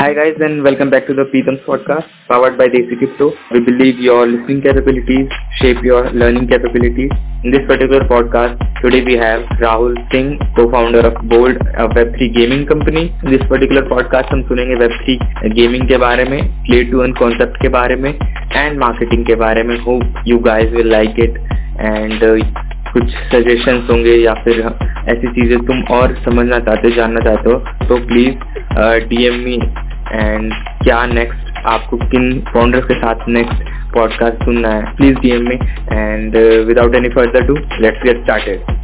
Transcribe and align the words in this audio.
Hi 0.00 0.14
guys 0.14 0.36
and 0.40 0.62
welcome 0.64 0.88
back 0.88 1.06
to 1.08 1.12
the 1.12 1.26
Peetham's 1.26 1.60
podcast 1.60 2.06
powered 2.26 2.56
by 2.56 2.68
Desi 2.68 2.96
Crypto. 2.96 3.34
We 3.52 3.60
believe 3.60 3.98
your 3.98 4.26
listening 4.26 4.62
capabilities 4.62 5.28
shape 5.58 5.82
your 5.82 6.10
learning 6.12 6.48
capabilities. 6.48 7.10
In 7.44 7.50
this 7.50 7.66
particular 7.66 8.08
podcast, 8.08 8.56
today 8.80 9.04
we 9.04 9.12
have 9.12 9.42
Rahul 9.64 9.92
Singh, 10.10 10.38
co-founder 10.56 11.00
of 11.00 11.28
Bold, 11.28 11.56
a 11.76 11.86
Web3 11.88 12.34
gaming 12.34 12.66
company. 12.66 13.14
In 13.24 13.30
this 13.30 13.44
particular 13.50 13.82
podcast 13.90 14.32
हम 14.32 14.42
सुनेंगे 14.48 14.78
Web3 14.84 15.18
gaming 15.58 15.86
के 15.88 15.98
बारे 16.06 16.24
में, 16.30 16.40
play 16.64 16.80
to 16.90 17.02
earn 17.02 17.14
concept 17.20 17.60
के 17.62 17.68
बारे 17.68 17.96
में 17.96 18.10
and 18.62 18.82
marketing 18.84 19.26
के 19.26 19.34
बारे 19.44 19.62
में. 19.62 19.76
Hope 19.84 20.24
you 20.24 20.40
guys 20.48 20.72
will 20.78 20.90
like 20.96 21.22
it 21.26 21.36
and 21.90 22.28
uh, 22.30 22.70
कुछ 22.92 23.10
सजेशंस 23.32 23.90
होंगे 23.90 24.14
या 24.16 24.32
फिर 24.44 24.60
ऐसी 25.08 25.28
चीज़ें 25.34 25.58
तुम 25.66 25.82
और 25.96 26.14
समझना 26.24 26.58
चाहते 26.58 26.90
जानना 26.90 27.20
चाहते 27.20 27.50
हो 27.50 27.86
तो 27.88 27.96
प्लीज़ 28.06 29.06
डीएम 29.08 29.34
मी 29.44 29.58
एंड 30.12 30.52
क्या 30.82 31.04
नेक्स्ट 31.06 31.66
आपको 31.66 31.96
किन 32.12 32.30
फाउंडर्स 32.52 32.84
के 32.84 32.94
साथ 33.00 33.28
नेक्स्ट 33.28 33.68
पॉडकास्ट 33.94 34.44
सुनना 34.44 34.68
है 34.68 34.94
please 34.96 35.18
DM 35.18 35.48
me 35.48 35.58
and 35.92 36.36
without 36.66 36.94
any 36.94 37.08
further 37.16 37.46
ado 37.46 37.56
let's 37.80 38.02
get 38.04 38.22
started 38.22 38.78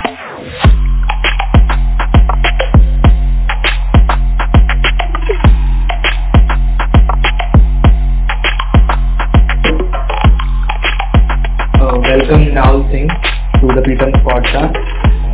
welcome 12.06 12.44
Rahul 12.54 12.82
Singh 12.90 13.08
to 13.08 13.74
the 13.74 13.82
Preetham's 13.82 14.16
podcast 14.26 14.76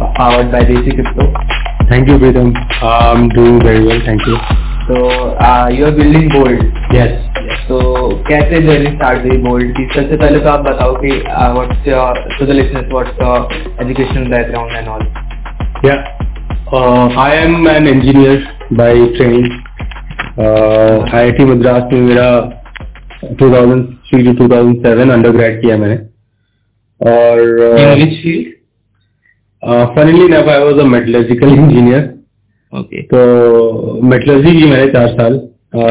uh, 0.01 0.13
powered 0.15 0.51
by 0.51 0.61
Desi 0.61 0.95
Crypto. 0.95 1.33
Thank 1.89 2.09
you, 2.09 2.19
Pritham. 2.19 2.53
I'm 2.83 3.25
um, 3.25 3.29
doing 3.31 3.63
very 3.63 3.85
well, 3.85 4.01
thank 4.05 4.27
you. 4.27 4.72
So 4.87 4.97
uh, 5.39 5.69
you 5.69 5.87
are 5.87 5.93
building 5.93 6.29
Bold. 6.29 6.63
Yes. 6.93 7.33
तो 7.69 7.79
कैसे 8.29 8.61
journey 8.63 8.91
start 8.91 9.27
हुई 9.27 9.37
Bold 9.43 9.71
की 9.77 9.85
सबसे 9.95 10.17
पहले 10.17 10.39
तो 10.41 10.49
आप 10.49 10.61
बताओ 10.61 10.95
कि 10.97 11.11
what's 11.57 11.87
your 11.89 12.19
to 12.39 12.47
the 12.47 12.57
listeners 12.59 12.93
what's 12.93 13.21
your 13.23 13.85
educational 13.85 14.31
background 14.31 14.73
and 14.73 14.89
all 14.89 15.05
Yeah. 15.83 16.03
Uh, 16.73 17.09
I 17.19 17.35
am 17.37 17.67
an 17.67 17.89
engineer 17.89 18.35
by 18.73 18.91
training. 19.17 19.49
Uh, 20.39 21.03
Madras 21.43 21.93
में 21.93 22.01
मेरा 22.01 22.29
2003 23.41 24.25
to 24.27 24.35
2007 24.39 25.11
अंडरग्रेड 25.11 25.61
किया 25.61 25.77
मैंने 25.77 25.97
और 27.01 27.39
funnily 29.97 30.25
enough 30.25 30.49
I 30.49 30.65
was 30.65 30.79
a 30.79 30.87
metallurgical 30.89 31.49
engineer 31.49 32.12
okay 32.73 33.03
तो 33.05 34.01
metallurgy 34.05 34.53
की 34.59 34.67
मैंने 34.67 34.87
चार 34.93 35.09
साल 35.11 35.41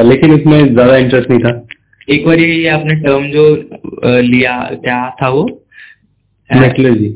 लेकिन 0.06 0.34
इसमें 0.34 0.74
ज़्यादा 0.74 0.96
इंटरेस्ट 0.98 1.30
नहीं 1.30 1.40
था। 1.40 1.52
एक 2.08 2.26
बार 2.26 2.40
ये 2.40 2.68
आपने 2.70 2.96
टर्म 3.02 3.28
जो 3.32 3.44
uh, 3.56 4.20
लिया 4.22 4.58
क्या 4.84 5.00
था 5.22 5.30
वो? 5.30 5.44
मेटलर्जी 6.50 7.16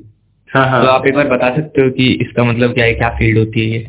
हाँ 0.50 0.70
हाँ। 0.70 0.82
तो 0.84 0.88
आप 0.90 1.08
एक 1.08 1.16
बार 1.16 1.28
बता 1.28 1.56
सकते 1.56 1.82
हो 1.82 1.90
कि 1.92 2.08
इसका 2.22 2.44
मतलब 2.44 2.74
क्या 2.74 2.86
है 2.86 2.94
क्या 2.94 3.10
फ़ील्ड 3.18 3.38
होती 3.38 3.62
है 3.62 3.78
ये? 3.78 3.86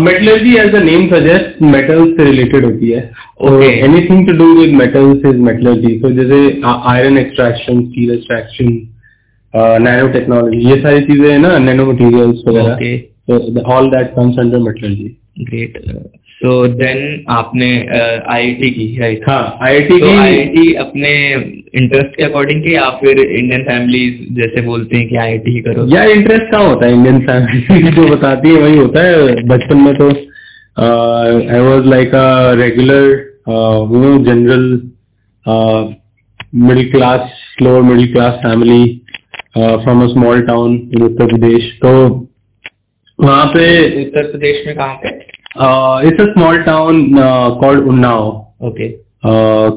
Metallurgy 0.00 0.54
as 0.58 0.70
the 0.72 0.82
name 0.84 1.06
suggest 1.08 1.62
metals 1.64 2.16
से 2.16 2.24
रिलेटेड 2.24 2.64
होती 2.64 2.90
है। 2.90 3.02
Okay. 3.42 3.70
Anything 3.84 4.26
to 4.26 4.32
do 4.38 4.52
with 4.54 4.74
metals 4.76 5.24
is 5.26 5.36
metallurgy 5.42 5.98
तो 6.00 6.10
जैसे 6.12 6.40
iron 6.64 7.18
extraction 7.18 7.80
steel 7.84 8.10
extraction 8.14 8.66
nanotechnology 10.12 10.58
ये 10.68 10.80
सारी 10.82 11.00
चीज़ें 11.04 11.30
है 11.30 11.38
ना 11.38 11.56
नैनो 11.60 11.86
मटेरियल्स 11.92 12.42
वगैरह 12.48 12.74
ओके 13.28 13.54
तो 13.54 13.60
all 13.72 13.90
that 13.90 14.14
comes 14.14 14.38
under 14.38 14.58
metallurgy 14.58 15.16
great 15.40 15.78
so 16.40 16.66
then 16.66 17.24
आपने 17.28 17.68
आईआईटी 17.90 18.70
की 18.70 18.84
राइट 19.00 19.28
हाँ 19.28 19.58
आईआईटी 19.62 19.98
तो 20.00 20.06
की 20.06 20.16
आईआईटी 20.18 20.72
अपने 20.82 21.10
इंटरेस्ट 21.80 22.16
के 22.16 22.24
अकॉर्डिंग 22.24 22.62
की 22.62 22.74
या 22.74 22.88
फिर 23.00 23.18
इंडियन 23.20 23.62
फैमिलीज़ 23.62 24.34
जैसे 24.34 24.62
बोलते 24.66 24.96
हैं 24.96 25.08
कि 25.08 25.16
आईआईटी 25.16 25.54
ही 25.54 25.60
करो? 25.60 25.86
यार 25.94 26.08
इंटरेस्ट 26.10 26.50
कहाँ 26.52 26.68
होता 26.68 26.86
है 26.86 26.92
इंडियन 26.92 27.18
फैमिली 27.20 27.90
जो 27.90 28.06
बताती 28.16 28.48
है 28.48 28.60
वही 28.62 28.76
होता 28.78 29.02
है। 29.06 29.42
बचपन 29.48 29.76
में 29.76 29.94
तो 29.94 30.08
I 30.78 31.60
was 31.60 31.86
like 31.86 32.14
a 32.14 32.52
regular 32.60 33.04
you 33.48 34.02
know 34.04 34.16
general 34.24 34.64
middle 36.54 36.90
class 36.90 37.30
lower 37.62 37.82
middle 37.82 38.12
class 38.12 38.40
family 38.42 38.86
from 39.58 40.02
a 40.02 40.06
small 40.06 40.40
town 40.42 40.74
in 40.94 41.02
Uttar 41.02 41.26
Pradesh 41.26 41.70
तो 41.84 41.94
वहाँ 43.18 43.46
पे 43.54 43.64
उत्तर 44.00 44.30
प्रदेश 44.30 44.62
में 44.66 44.74
कहाँ 44.76 44.94
पे? 45.02 45.08
It's 46.08 46.20
a 46.20 46.24
small 46.32 46.58
town 46.62 47.04
called 47.60 47.86
Unnao 47.88 48.26
okay. 48.68 48.88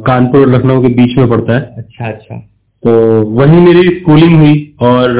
Kanpur 0.07 0.41
और 0.41 0.50
लखनऊ 0.50 0.81
के 0.81 0.94
बीच 0.96 1.18
में 1.18 1.28
पड़ता 1.29 1.53
है। 1.53 1.62
अच्छा 1.78 2.07
अच्छा। 2.07 2.38
तो 2.84 2.91
वहीं 3.40 3.62
मेरी 3.62 3.88
स्कूलिंग 3.97 4.35
हुई 4.41 4.53
और 4.81 5.18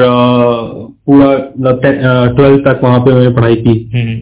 पूरा 1.06 1.34
ट्वेल्थ 2.36 2.64
तक 2.66 2.80
वहाँ 2.84 3.00
पे 3.00 3.12
मैंने 3.12 3.34
पढ़ाई 3.36 3.56
की। 3.66 3.74
हम्म 3.94 4.20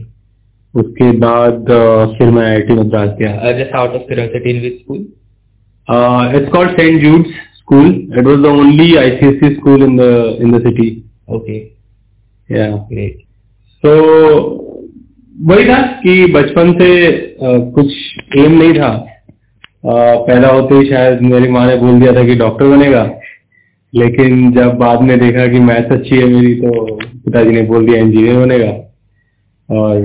उसके 0.75 1.11
बाद 1.21 1.71
फिर 2.19 2.31
मैं 2.31 2.45
आई 2.47 2.77
मद्रास 2.77 3.09
गया। 3.21 3.53
Just 3.59 3.75
out 3.77 3.95
of 3.95 4.03
curiosity 4.09 4.51
in 4.51 4.61
which 4.63 4.75
school 4.81 4.99
it's 6.39 6.49
called 6.53 6.71
saint 6.81 7.01
Jude's 7.03 7.31
school 7.57 7.87
it 8.19 8.25
was 8.27 8.37
the 8.43 8.47
only 8.59 8.95
ICSE 8.97 9.55
school 9.55 9.83
in 9.85 9.97
the 9.97 10.03
in 10.43 10.53
the 10.53 10.63
city 10.67 10.89
okay 11.37 11.59
yeah 12.49 12.69
great 12.93 13.19
तो 13.87 13.93
वही 15.41 15.69
था 15.69 15.81
कि 16.03 16.25
बचपन 16.33 16.73
से 16.73 16.89
कुछ 17.43 17.93
एम 18.39 18.53
नहीं 18.53 18.73
था। 18.75 18.91
पैदा 19.87 20.49
होते 20.49 20.75
ही 20.75 20.85
शायद 20.87 21.21
मेरी 21.23 21.49
माँ 21.49 21.67
ने 21.67 21.77
बोल 21.77 22.01
दिया 22.01 22.13
था 22.15 22.25
कि 22.25 22.35
डॉक्टर 22.35 22.67
बनेगा। 22.67 23.05
लेकिन 23.95 24.51
जब 24.53 24.75
बाद 24.79 25.01
में 25.03 25.19
देखा 25.21 25.47
कि 25.47 25.61
मैथ 25.61 25.93
अच्छी 25.93 26.17
है 26.17 26.25
मेरी 26.25 26.55
तो 26.55 26.95
पिताजी 26.95 27.51
ने 27.51 27.63
बोल 27.63 27.87
दिया 27.87 28.01
इंजीनियर 28.01 28.39
बनेगा। 28.39 28.73
और 29.71 30.01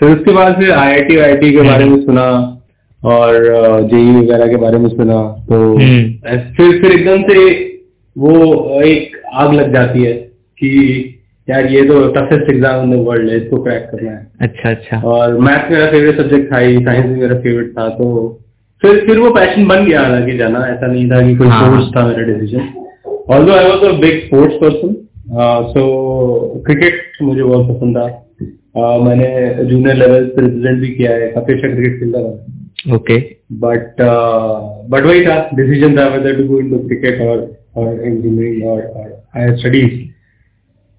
फिर 0.00 0.08
उसके 0.10 0.32
बाद 0.32 0.56
फिर 0.56 0.70
आईआईटी 0.70 1.16
आईआईटी 1.16 1.52
के 1.52 1.60
बारे 1.60 1.84
में 1.84 2.00
सुना 2.04 2.28
और 3.02 3.34
जेई 3.90 4.10
वगैरह 4.16 4.46
के 4.46 4.56
बारे 4.56 4.78
में 4.78 4.88
सुना। 4.88 5.22
तो 5.48 5.76
हम्म। 5.76 6.38
फिर 6.56 6.80
फिर 6.82 6.92
एकदम 6.92 7.22
से 7.22 7.50
वो 8.18 8.80
एक 8.82 9.16
आग 9.34 9.52
लग 9.54 9.72
जाती 9.74 10.02
है 10.02 10.12
कि 10.58 10.70
यार 11.48 11.66
ये 11.66 11.82
तो 11.84 11.94
toughest 12.14 12.50
exam 12.50 12.82
in 12.82 12.90
the 12.92 13.00
world 13.06 13.30
है 13.30 13.36
इसको 13.36 13.62
क्रैक 13.62 13.88
करना 13.90 14.10
है। 14.10 14.26
अच्छा 14.40 14.70
अच्छा। 14.70 15.00
और 15.12 15.38
मैथ 15.40 15.70
मेरा 15.70 15.86
फेवरेट 15.90 16.20
सब्जेक्ट 16.20 16.52
था 16.52 16.58
ही 16.58 16.78
साइंस 16.84 17.06
भी 17.06 17.20
मेरा 17.20 17.38
फेवरेट 17.40 17.70
था 17.78 17.88
तो 17.98 18.08
फिर 18.82 19.04
फिर 19.06 19.18
वो 19.18 19.30
पैशन 19.34 19.66
बन 19.68 19.84
गया 19.86 20.00
हालाँकि 20.00 20.36
जाना 20.38 20.66
ऐसा 20.68 20.86
नहीं 20.86 21.08
था 21.10 21.20
कि 21.26 21.36
कोई 21.36 21.48
हाँ। 21.48 21.68
फोर्स 21.68 21.90
था 21.96 22.06
मेरा 22.06 22.22
decision 22.32 22.68
although 23.30 23.52
I 23.52 23.68
was 23.68 23.84
a 23.84 23.92
big 24.00 24.20
sports 24.26 24.56
person 24.62 24.94
so 25.72 25.82
cricket 26.66 27.22
मुझे 27.22 27.42
बहुत 27.42 27.68
पसंद 27.68 27.96
था। 27.96 28.06
Uh, 28.72 28.98
मैंने 29.04 29.64
जूनियर 29.64 29.96
लेवल 29.96 30.24
पे 30.26 30.42
रिप्रेजेंट 30.42 30.80
भी 30.80 30.88
किया 30.90 31.10
है 31.12 31.26
काफ़ी 31.32 31.54
अच्छा 31.54 31.68
क्रिकेट 31.68 31.98
खेलता 31.98 32.20
था। 32.22 32.94
ओके 32.94 33.18
बट 33.64 34.00
बट 34.90 35.06
वही 35.06 35.24
था 35.26 35.34
डिसीज़न 35.54 35.96
था 35.98 36.06
whether 36.14 36.36
to 36.36 36.46
go 36.48 36.60
into 36.60 36.78
cricket 36.86 37.20
और 37.22 37.42
और 37.76 38.00
इंजीनियरिंग 38.02 38.64
और 38.68 38.80
हायर 39.34 39.56
स्टडीज़ 39.56 39.98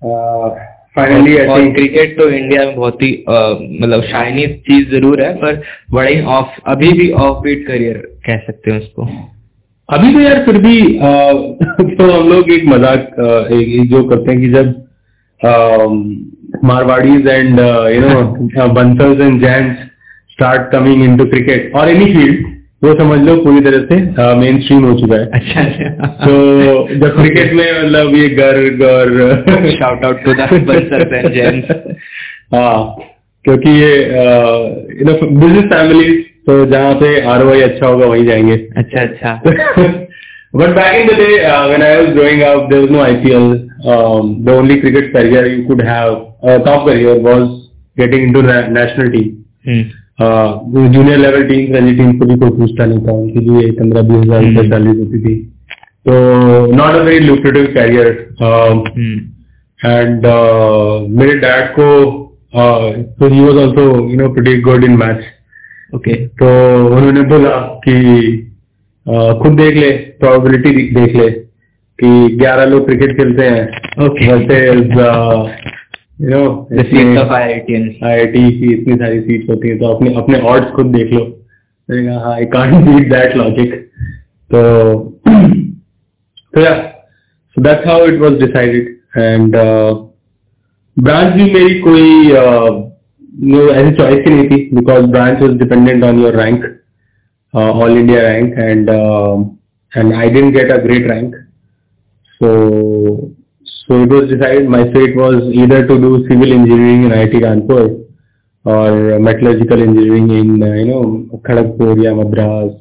फाइनली 0.06 1.38
आई 1.38 1.46
और 1.48 1.60
थिंक 1.60 1.76
क्रिकेट 1.76 2.18
तो 2.18 2.30
इंडिया 2.30 2.66
में 2.66 2.76
बहुत 2.76 3.02
ही 3.04 3.12
मतलब 3.28 4.04
शाइनी 4.04 4.46
चीज़ 4.68 4.90
ज़रूर 4.92 5.22
है 5.22 5.34
पर 5.36 5.62
बड़ा 5.92 6.10
ही 6.10 6.22
ऑफ़ 6.32 6.60
अभी 6.72 6.92
भी 6.94 7.12
ऑफ़ 7.22 7.42
बीट 7.44 7.66
करियर 7.68 7.98
कह 8.28 8.38
सकते 8.38 8.72
हैं 8.72 8.80
उसको। 8.80 9.08
अभी 9.90 10.14
तो 10.14 10.20
यार 10.20 10.44
फिर 10.46 10.58
भी 10.58 10.80
अ, 10.98 11.02
तो 11.98 12.12
हम 12.12 12.30
लोग 12.30 12.52
एक 12.52 12.66
मज़ाक 12.66 13.08
एक, 13.52 13.68
एक 13.80 13.90
जो 13.92 14.04
करते 14.04 14.32
हैं 14.32 14.40
कि 14.42 14.50
जब 14.50 14.74
Marwaris 16.66 17.28
and 17.28 17.60
you 17.60 18.02
know 18.02 18.68
Bansals 18.74 19.22
and 19.22 19.42
Jains 19.42 19.82
start 20.34 20.72
coming 20.72 21.04
into 21.04 21.26
cricket 21.26 21.72
और 21.76 21.90
एनी 21.90 22.06
फ़ील्ड 22.14 22.46
वो 22.84 22.94
समझ 23.00 23.20
लो 23.28 23.36
पूरी 23.44 23.62
तरह 23.62 23.84
से 23.90 23.98
मेन 24.36 24.60
स्ट्रीम 24.62 24.84
हो 24.86 24.94
चुका 25.00 25.16
है। 25.16 25.28
अच्छा 25.34 25.62
अच्छा। 25.62 26.08
तो 26.24 26.32
जब 26.96 27.16
क्रिकेट 27.16 27.54
में 27.54 27.66
मतलब 27.78 28.16
ये 28.16 28.28
गर 28.40 28.60
गर। 28.82 29.70
शाउट 29.72 30.06
आउट 30.06 30.18
टू 30.24 30.32
हाँ 32.56 32.80
क्योंकि 33.46 33.70
ये 33.70 33.94
बिज़नेस 35.00 35.66
फैमिली 35.66 36.12
तो 36.48 36.66
जहाँ 36.66 36.94
से 37.00 37.10
आर 37.32 37.46
अच्छा 37.62 37.88
होगा 37.88 38.06
वहीं 38.06 38.26
जाएँगे। 38.26 38.56
अच्छा 38.78 39.02
अच्छा। 39.02 39.32
But 40.56 40.70
back 40.76 40.96
in 41.02 41.08
the 41.08 41.18
day 41.20 41.28
I 41.44 41.70
was 41.70 42.14
growing 42.14 42.42
up 42.42 42.70
there 42.72 42.92
was 42.92 43.26
no 43.26 43.42
the 44.46 44.58
only 44.58 44.76
cricket 44.80 45.12
career 45.14 45.48
you 45.48 45.64
could 45.68 45.82
have 45.88 46.10
top 46.66 46.86
career 46.88 47.20
was 47.22 47.48
getting 47.98 48.24
into 48.34 48.42
national 48.42 49.10
team 49.12 49.84
Uh, 50.20 50.60
junior 50.94 51.18
level 51.18 51.48
teams, 51.48 51.76
Ranji 51.76 51.96
team 51.96 52.18
को 52.20 52.26
भी 52.26 52.36
कोई 52.36 52.50
पूछता 52.50 52.86
नहीं 52.86 53.00
था 53.06 53.12
उनकी 53.12 53.40
भी 53.40 53.72
पंद्रह 53.72 54.02
बीस 54.02 54.20
हज़ार 54.20 54.44
रुपये 54.44 54.58
हम्म। 54.58 54.70
सैलरी 54.70 55.00
होती 55.00 55.20
थी 55.20 55.36
तो 56.06 56.76
not 56.76 56.96
a 56.96 57.04
very 57.04 57.28
lucrative 57.28 57.70
career. 57.78 58.10
Hmm 58.42 59.22
and 59.80 60.26
uh, 60.26 61.10
मेरे 61.20 61.34
डैड 61.40 61.72
को 61.80 61.88
uh, 62.54 62.94
so 63.18 63.30
he 63.30 63.42
was 63.42 63.58
also 63.58 63.86
you 64.08 64.18
know 64.18 64.30
pretty 64.30 64.56
good 64.62 64.84
in 64.84 65.02
okay 65.96 66.14
तो 66.40 66.48
उन्होंने 66.88 67.22
बोला 67.22 67.58
कि 67.84 67.96
आ, 69.06 69.34
खुद 69.34 69.52
देख 69.52 69.76
ले 69.76 69.90
प्रोबेबिलिटी 70.20 70.72
देख 70.96 71.16
ले 71.16 71.30
कि 72.00 72.38
11 72.38 72.70
लोग 72.70 72.86
क्रिकेट 72.86 73.18
खेलते 73.18 73.44
हैं 73.44 73.66
Okay. 74.06 74.30
Versus 74.30 75.73
you 76.20 76.30
know 76.30 76.68
the 76.72 76.84
seats 76.86 77.22
of 77.22 77.32
IITian 77.34 77.90
IIT 78.04 78.52
की 78.60 78.74
इतनी 78.74 78.96
सारी 78.96 79.20
सीट्स 79.20 79.50
होती 79.50 79.70
हैं 79.70 79.78
तो 79.80 79.86
अपने 79.86 80.14
अपने 80.16 80.40
ऑड्स 80.40 80.72
खुद 80.72 80.86
देख 80.86 81.14
लो। 81.14 81.26
मैंने 81.90 82.06
कहा 82.08 82.20
हाँ 82.20 82.34
I 82.34 82.46
can't 82.46 82.74
beat 82.88 83.10
that 83.10 83.36
logic 83.38 83.74
तो 84.52 84.62
तो 86.54 86.62
yeah 86.62 86.74
so 87.58 87.62
that's 87.62 87.88
how 87.88 88.06
it 88.06 88.20
was 88.20 88.40
decided 88.40 88.96
and 89.18 89.56
branch 90.98 91.34
भी 91.34 91.44
मेरी 91.54 91.80
कोई 91.80 92.30
uh, 92.30 92.72
no, 93.44 93.70
ऐसी 93.72 93.92
चॉइस 93.92 94.26
ही 94.28 94.34
नहीं 94.34 94.50
थी 94.50 94.70
because 94.74 95.06
branch 95.06 95.42
was 95.42 95.58
dependent 95.58 96.04
on 96.04 96.20
your 96.22 96.36
rank 96.36 96.66
all 97.54 97.98
India 97.98 98.22
rank 98.22 98.54
and 98.54 98.90
and 99.92 100.14
I 100.14 100.30
didn't 100.30 100.54
get 100.56 100.72
a 100.72 100.78
great 100.78 101.08
rank 101.08 101.36
so 102.42 102.52
so 103.66 104.02
it 104.04 104.10
was 104.16 104.30
decided 104.30 104.70
my 104.70 104.84
fate 104.94 105.16
was 105.16 105.38
either 105.62 105.86
to 105.88 106.00
do 106.06 106.10
civil 106.30 106.52
engineering 106.52 107.04
in 107.04 107.12
IIT 107.12 107.42
Kanpur 107.44 107.86
or 108.66 109.20
metallurgical 109.20 109.82
engineering 109.82 110.30
in 110.40 110.64
uh, 110.64 110.74
you 110.74 110.86
know 110.90 111.40
Kharagpur 111.48 112.04
या 112.04 112.14
मद्रास 112.16 112.72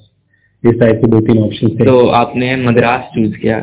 इस 0.65 0.75
type 0.81 1.01
के 1.05 1.09
दो 1.11 1.21
तीन 1.27 1.39
option 1.43 1.69
थे। 1.69 1.85
तो 1.87 2.07
आपने 2.17 2.55
Madras 2.57 3.09
choose 3.15 3.37
किया? 3.37 3.57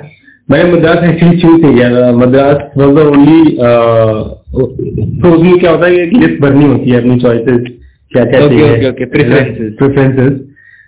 मैंने 0.51 0.71
मद्रास 0.71 1.03
एक्चुअली 1.09 1.37
चूज़ 1.41 1.61
नहीं 1.61 1.73
किया 1.75 1.89
था। 1.91 2.11
मद्रास 2.17 2.77
वॉज़ 2.77 2.95
द 2.95 3.05
ओनली 3.07 3.41
तो 5.21 5.31
उसमें 5.35 5.57
क्या 5.59 5.71
होता 5.71 5.85
है 5.85 6.07
कि 6.07 6.17
लिस्ट 6.19 6.41
भरनी 6.41 6.65
होती 6.65 6.89
है 6.89 6.99
अपनी 7.01 7.19
चॉइसेस 7.19 7.67
क्या 8.11 8.23
क्या 8.25 8.39
Okay, 8.39 8.49
चाहिए 8.49 8.77
okay, 8.77 8.89
okay, 8.91 9.07
preferences. 9.15 9.73
Preferences 9.79 10.33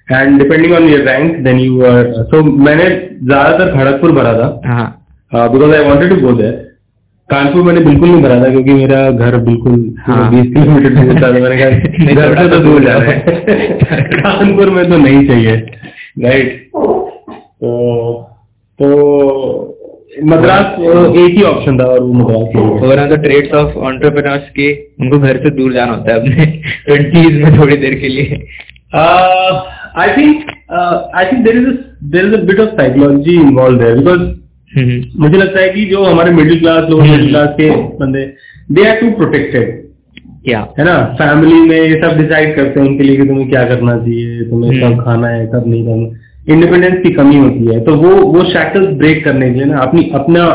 and 0.08 0.38
depending 0.42 0.74
on 0.74 0.90
your 0.90 1.02
rank 1.08 1.38
then 1.44 1.60
you 1.60 1.82
are 1.86 2.14
so 2.32 2.44
मैंने 2.44 2.90
ज़्यादातर 3.24 3.72
खड़गपुर 3.78 4.12
भरा 4.12 4.34
था। 4.40 4.48
हाँ। 4.66 5.01
Because 5.34 5.76
I 5.76 5.84
wanted 5.90 6.10
to 6.10 6.28
go 6.28 6.34
there 6.34 6.52
Kanpur 7.30 7.64
मैंने 7.64 7.80
बिल्कुल 7.80 8.10
नहीं 8.10 8.22
भरा 8.22 8.44
था 8.44 8.50
क्योंकि 8.50 8.74
मेरा 8.74 9.12
घर 9.12 9.38
बिल्कुल 9.38 9.96
हाँ। 10.00 10.32
बीस 10.32 10.54
किलोमीटर 10.54 10.90
दूर 10.90 11.22
था 11.22 11.28
तो 11.28 11.44
मैंने 11.44 11.58
कहा 11.58 11.70
घर 12.14 12.38
से 12.38 12.50
तो 12.50 12.58
तो 12.58 12.64
दूर 12.64 12.84
जा 12.84 12.94
रहा 12.94 13.12
है। 13.12 13.20
कानपुर 14.14 14.70
में 14.70 14.90
तो 14.90 14.98
नहीं 14.98 15.28
चाहिए 15.28 15.56
राइट 16.24 16.72
तो 16.76 18.14
तो 18.80 18.88
मद्रास 20.24 20.80
एक 21.18 21.38
ही 21.38 21.44
ऑप्शन 21.44 21.80
था 21.80 21.84
और 21.84 22.00
वो 22.00 22.14
मद्रास 22.14 22.56
ही 22.56 22.62
है। 22.62 22.70
One 22.80 23.14
of 23.14 23.20
traits 23.20 23.54
of 23.54 23.94
entrepreneurs 23.94 24.50
के 24.50 24.74
उनको 25.02 25.20
घर 25.20 25.38
से 25.38 25.50
दूर 25.50 25.74
जाना 25.74 25.94
होता 25.94 26.14
है 26.14 26.20
अपने 26.20 26.46
ट्वेंटीज 26.86 27.44
में 27.44 27.60
थोड़ी 27.60 27.78
देर 27.78 27.94
के 27.94 28.08
लिए। 28.08 28.48
Uh, 28.94 29.64
I 29.96 30.14
think 30.16 30.42
uh, 30.70 31.08
I 31.14 31.24
think 31.26 31.46
there 31.46 31.58
is 31.58 31.68
a 31.68 31.96
there 32.02 32.28
is 32.28 32.34
a 32.34 32.46
bit 32.46 32.60
of 32.60 32.74
psychology 32.78 33.38
हम्म, 34.72 35.02
मुझे 35.20 35.38
लगता 35.38 35.60
है 35.62 35.70
कि 35.70 35.86
जो 35.86 36.04
हमारे 36.04 36.32
मिडिल 36.32 36.60
क्लास 36.60 36.90
लोग 36.90 37.00
हम्म। 37.02 37.12
मिडिल 37.12 37.28
क्लास 37.30 37.50
के 37.60 37.70
बंदे 38.00 38.26
दे 38.72 38.88
आर 38.90 38.96
टू 38.96 39.10
प्रोटेक्टेड 39.12 39.80
क्या? 40.46 40.60
है 40.80 40.86
ना? 40.86 40.98
फैमिली 41.18 41.60
में 41.70 41.78
ये 41.78 42.02
सब 42.02 42.18
डिसाइड 42.18 42.56
करते 42.56 42.80
हैं 42.80 42.88
उनके 42.88 43.04
लिए 43.04 43.18
कि 43.18 43.26
तुम्हें 43.26 43.50
क्या 43.50 43.64
करना 43.64 43.98
चाहिए 43.98 44.44
तुम्हें 44.50 44.72
हम्म। 44.72 44.94
कब 44.96 45.04
खाना 45.06 45.28
है 45.28 45.46
कब 45.48 45.64
नहीं 45.68 45.86
करना 45.86 46.54
इंडिपेंडेंस 46.54 47.02
की 47.04 47.10
कमी 47.14 47.36
होती 47.38 47.66
है। 47.66 47.80
तो 47.86 47.96
वो 47.96 48.16
वो 48.34 48.44
शैकल्स 48.44 48.96
ब्रेक 48.98 49.24
करने 49.26 49.50
के 49.50 49.56
लिए 49.56 49.66
ना 49.66 49.80
अपनी 49.80 50.10
अपना 50.14 50.46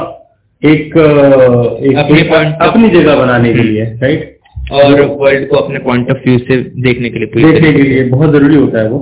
एक 0.62 0.86
एक, 0.86 1.96
अपने 1.98 2.20
एक 2.20 2.32
अपनी 2.62 2.88
जगह 2.88 3.16
बनाने 3.16 3.52
के 3.52 3.58
हम्म। 3.58 3.68
लिए 3.68 3.84
राइट 4.02 4.32
और 4.72 5.00
वर्ल्ड 5.20 5.46
को 5.48 5.56
अपने 5.56 5.78
पॉइंट 5.78 6.10
ऑफ़ 6.10 6.18
व्यू 6.26 6.38
से 6.38 6.56
देखने 6.82 7.10
के 7.10 7.18
लिए 7.18 7.44
देखने 7.44 7.72
के 7.72 7.82
लिए 7.82 8.04
बहुत 8.04 8.32
ज़रूरी 8.32 8.56
होता 8.56 8.80
है 8.80 8.88
वो। 8.90 9.00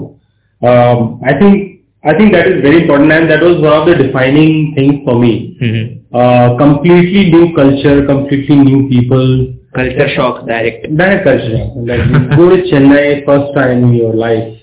I 1.27 1.35
think 1.35 1.71
I 2.05 2.13
think 2.19 2.33
that 2.33 2.47
is 2.47 2.61
very 2.61 2.83
important 2.83 3.11
and 3.13 3.31
that 3.31 3.41
was 3.41 3.61
one 3.63 3.73
of 3.73 3.87
the 3.89 3.95
defining 4.05 4.75
things 4.75 5.01
for 5.07 5.19
me. 5.19 5.57
Mm-hmm. 5.61 6.15
Uh, 6.15 6.57
completely 6.59 7.31
new 7.31 7.55
culture, 7.57 8.05
completely 8.05 8.57
new 8.57 8.89
people. 8.91 9.55
Culture 9.75 10.09
shock 10.15 10.47
direct. 10.47 10.85
Direct 10.97 11.25
culture 11.25 11.57
shock. 11.57 11.73
Like 11.77 12.05
you 12.05 12.37
go 12.37 12.51
to 12.55 12.63
Chennai 12.71 13.25
first 13.25 13.55
time 13.55 13.85
in 13.85 13.95
your 13.95 14.13
life. 14.15 14.61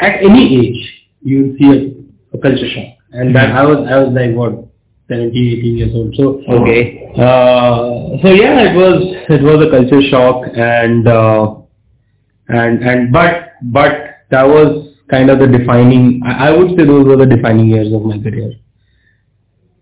At 0.00 0.18
any 0.22 0.66
age, 0.66 1.06
you 1.22 1.56
see 1.58 1.66
a, 1.70 2.36
a 2.36 2.40
culture 2.40 2.68
shock. 2.74 2.98
And 3.12 3.34
mm-hmm. 3.34 3.56
I 3.56 3.64
was, 3.64 3.78
I 3.88 3.96
was 4.02 4.12
like, 4.12 4.34
what, 4.34 4.66
17, 5.08 5.30
18 5.30 5.78
years 5.78 5.94
old. 5.94 6.14
So, 6.16 6.42
okay. 6.60 7.06
Uh, 7.14 8.18
so 8.20 8.34
yeah, 8.34 8.66
it 8.68 8.74
was, 8.76 9.00
it 9.30 9.42
was 9.42 9.64
a 9.64 9.70
culture 9.70 10.02
shock 10.10 10.44
and, 10.54 11.06
uh, 11.06 11.54
and, 12.48 12.82
and, 12.82 13.12
but, 13.12 13.54
but 13.62 13.92
that 14.30 14.42
was 14.42 14.87
kind 15.12 15.30
of 15.30 15.38
the 15.38 15.46
defining 15.46 16.22
I, 16.24 16.48
I 16.48 16.50
would 16.56 16.70
say 16.70 16.84
those 16.84 17.06
were 17.06 17.16
the 17.16 17.26
defining 17.26 17.68
years 17.68 17.92
of 17.92 18.04
my 18.04 18.18
career. 18.18 18.50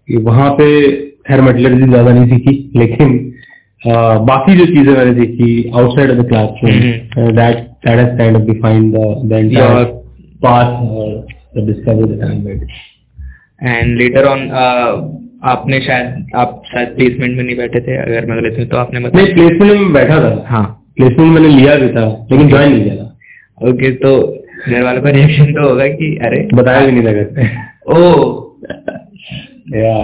कि 0.09 0.17
वहाँ 0.17 0.51
पे 0.59 0.67
खैर 1.29 1.41
metallurgy 1.41 1.89
ज़्यादा 1.89 2.13
नहीं 2.13 2.27
सीखी 2.31 2.53
लेकिन 2.81 3.15
uh, 3.83 4.17
बाकी 4.29 4.57
जो 4.59 4.67
चीज़ें 4.67 4.93
मैंने 4.93 5.15
सीखी 5.21 5.71
outside 5.71 6.11
of 6.11 6.19
the 6.19 6.29
classroom 6.29 7.33
that 7.37 7.57
that 7.87 7.99
has 7.99 8.17
kind 8.19 8.37
of 8.37 8.43
defined 8.43 8.95
the 8.95 8.99
the 9.25 9.33
entire 9.33 9.85
path 10.43 10.67
और 10.87 11.27
the 11.57 11.67
discovery 11.67 12.13
that 12.13 12.25
I 12.29 12.39
made 12.39 12.67
and 13.63 13.97
later 13.99 14.25
on 14.25 14.49
आपने 15.45 15.81
शायद 15.81 16.27
आप 16.37 16.63
शायद 16.67 16.89
प्लेसमेंट 16.89 17.37
में 17.37 17.45
नहीं 17.45 17.57
बैठे 17.57 17.81
थे 17.81 17.97
अगर 17.97 18.27
मैं 18.27 18.39
गलत 18.39 18.59
हूँ 18.59 18.67
तो 18.67 18.77
आपने 18.77 19.01
नहीं 19.01 19.09
मतलब 19.09 19.35
प्लेसमेंट 19.35 19.81
में 19.81 19.93
बैठा 19.93 20.17
था। 20.23 20.45
हाँ। 20.49 20.65
प्लेसमेंट 20.97 21.33
मैंने 21.33 21.49
लिया 21.49 21.75
भी 21.75 21.89
था 21.89 22.07
लेकिन 22.33 22.49
ज्वाइन 22.49 22.73
नहीं 22.73 22.85
किया 22.85 22.97
था। 22.97 23.69
ओके 23.71 23.91
तो 23.91 24.13
घर 24.69 24.83
वालों 24.83 25.03
का 25.03 25.11
रिएक्शन 25.11 25.45
तो 25.45 25.69
होगा 25.69 25.87
कि 25.87 26.19
अरे 26.23 26.49
बताया 26.55 26.87
भी 26.87 26.93
नहीं 26.93 27.07
था 27.07 27.13
घर 27.13 27.25
पे। 27.25 27.47
ओ। 27.93 28.33
yeah 29.77 30.01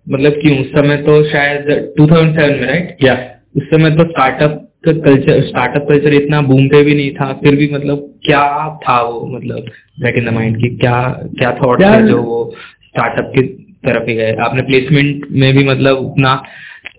मतलब 0.08 0.39
क्यों 0.41 0.58
उस 0.58 0.72
समय 0.72 0.98
तो 0.98 1.24
शायद 1.24 1.94
2007 2.00 2.51
में 2.51 2.65
राइट 2.67 2.98
या 3.03 3.15
उस 3.58 3.63
समय 3.63 3.91
तो 3.91 4.03
स्टार्टअप 4.03 4.63
का 4.86 4.91
कल्चर 5.06 5.41
स्टार्टअप 5.41 5.88
कल्चर 5.89 6.13
इतना 6.13 6.41
बूम 6.41 6.67
पे 6.67 6.84
भी 6.84 6.96
नहीं 6.96 7.12
था 7.12 7.32
फिर 7.34 7.56
भी 7.56 7.70
मतलब 7.74 8.13
क्या 8.25 8.44
था 8.84 9.01
वो 9.01 9.25
मतलब 9.27 9.70
बैक 10.01 10.17
इन 10.17 10.25
द 10.25 10.29
माइंड 10.29 10.58
की 10.58 10.70
क्या 10.77 10.98
क्या 11.39 11.51
थॉट 11.63 11.82
थे 11.82 12.08
जो 12.08 12.22
वो 12.24 12.39
स्टार्टअप 12.86 13.32
की 13.36 13.41
तरफ़ 13.88 14.10
ही 14.10 14.15
गए। 14.15 14.36
आपने 14.41 14.62
प्लेसमेंट 14.62 15.25
में 15.32 15.53
भी 15.58 15.63
मतलब 15.63 15.98
उतना 15.98 16.44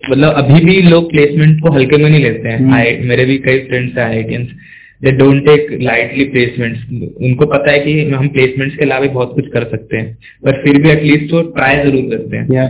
मतलब 0.09 0.33
अभी 0.33 0.65
भी 0.65 0.81
लोग 0.81 1.09
प्लेसमेंट 1.11 1.61
को 1.61 1.71
हल्के 1.71 1.97
में 1.97 2.09
नहीं 2.09 2.23
लेते 2.23 2.49
हैं। 2.49 2.57
हम्म। 2.57 3.07
मेरे 3.09 3.25
भी 3.25 3.37
कई 3.37 3.59
फ्रेंड्स 3.59 3.97
हैं 3.97 4.05
IITians 4.05 4.51
they 5.01 5.11
don't 5.11 5.45
take 5.45 5.77
lightly 5.81 6.23
placements 6.25 6.79
उनको 7.23 7.45
पता 7.45 7.71
है 7.71 7.79
कि 7.79 8.11
हम 8.11 8.27
प्लेसमेंट्स 8.27 8.75
के 8.77 8.85
अलावा 8.85 9.07
बहुत 9.07 9.33
कुछ 9.35 9.47
कर 9.47 9.63
सकते 9.63 9.97
हैं। 9.97 10.17
पर 10.45 10.61
फिर 10.63 10.81
भी 10.81 10.89
एटलीस्ट 10.89 11.33
वो 11.33 11.41
ट्राई 11.51 11.75
ज़रूर 11.77 12.09
करते 12.11 12.37
हैं। 12.37 12.47
या 12.53 12.69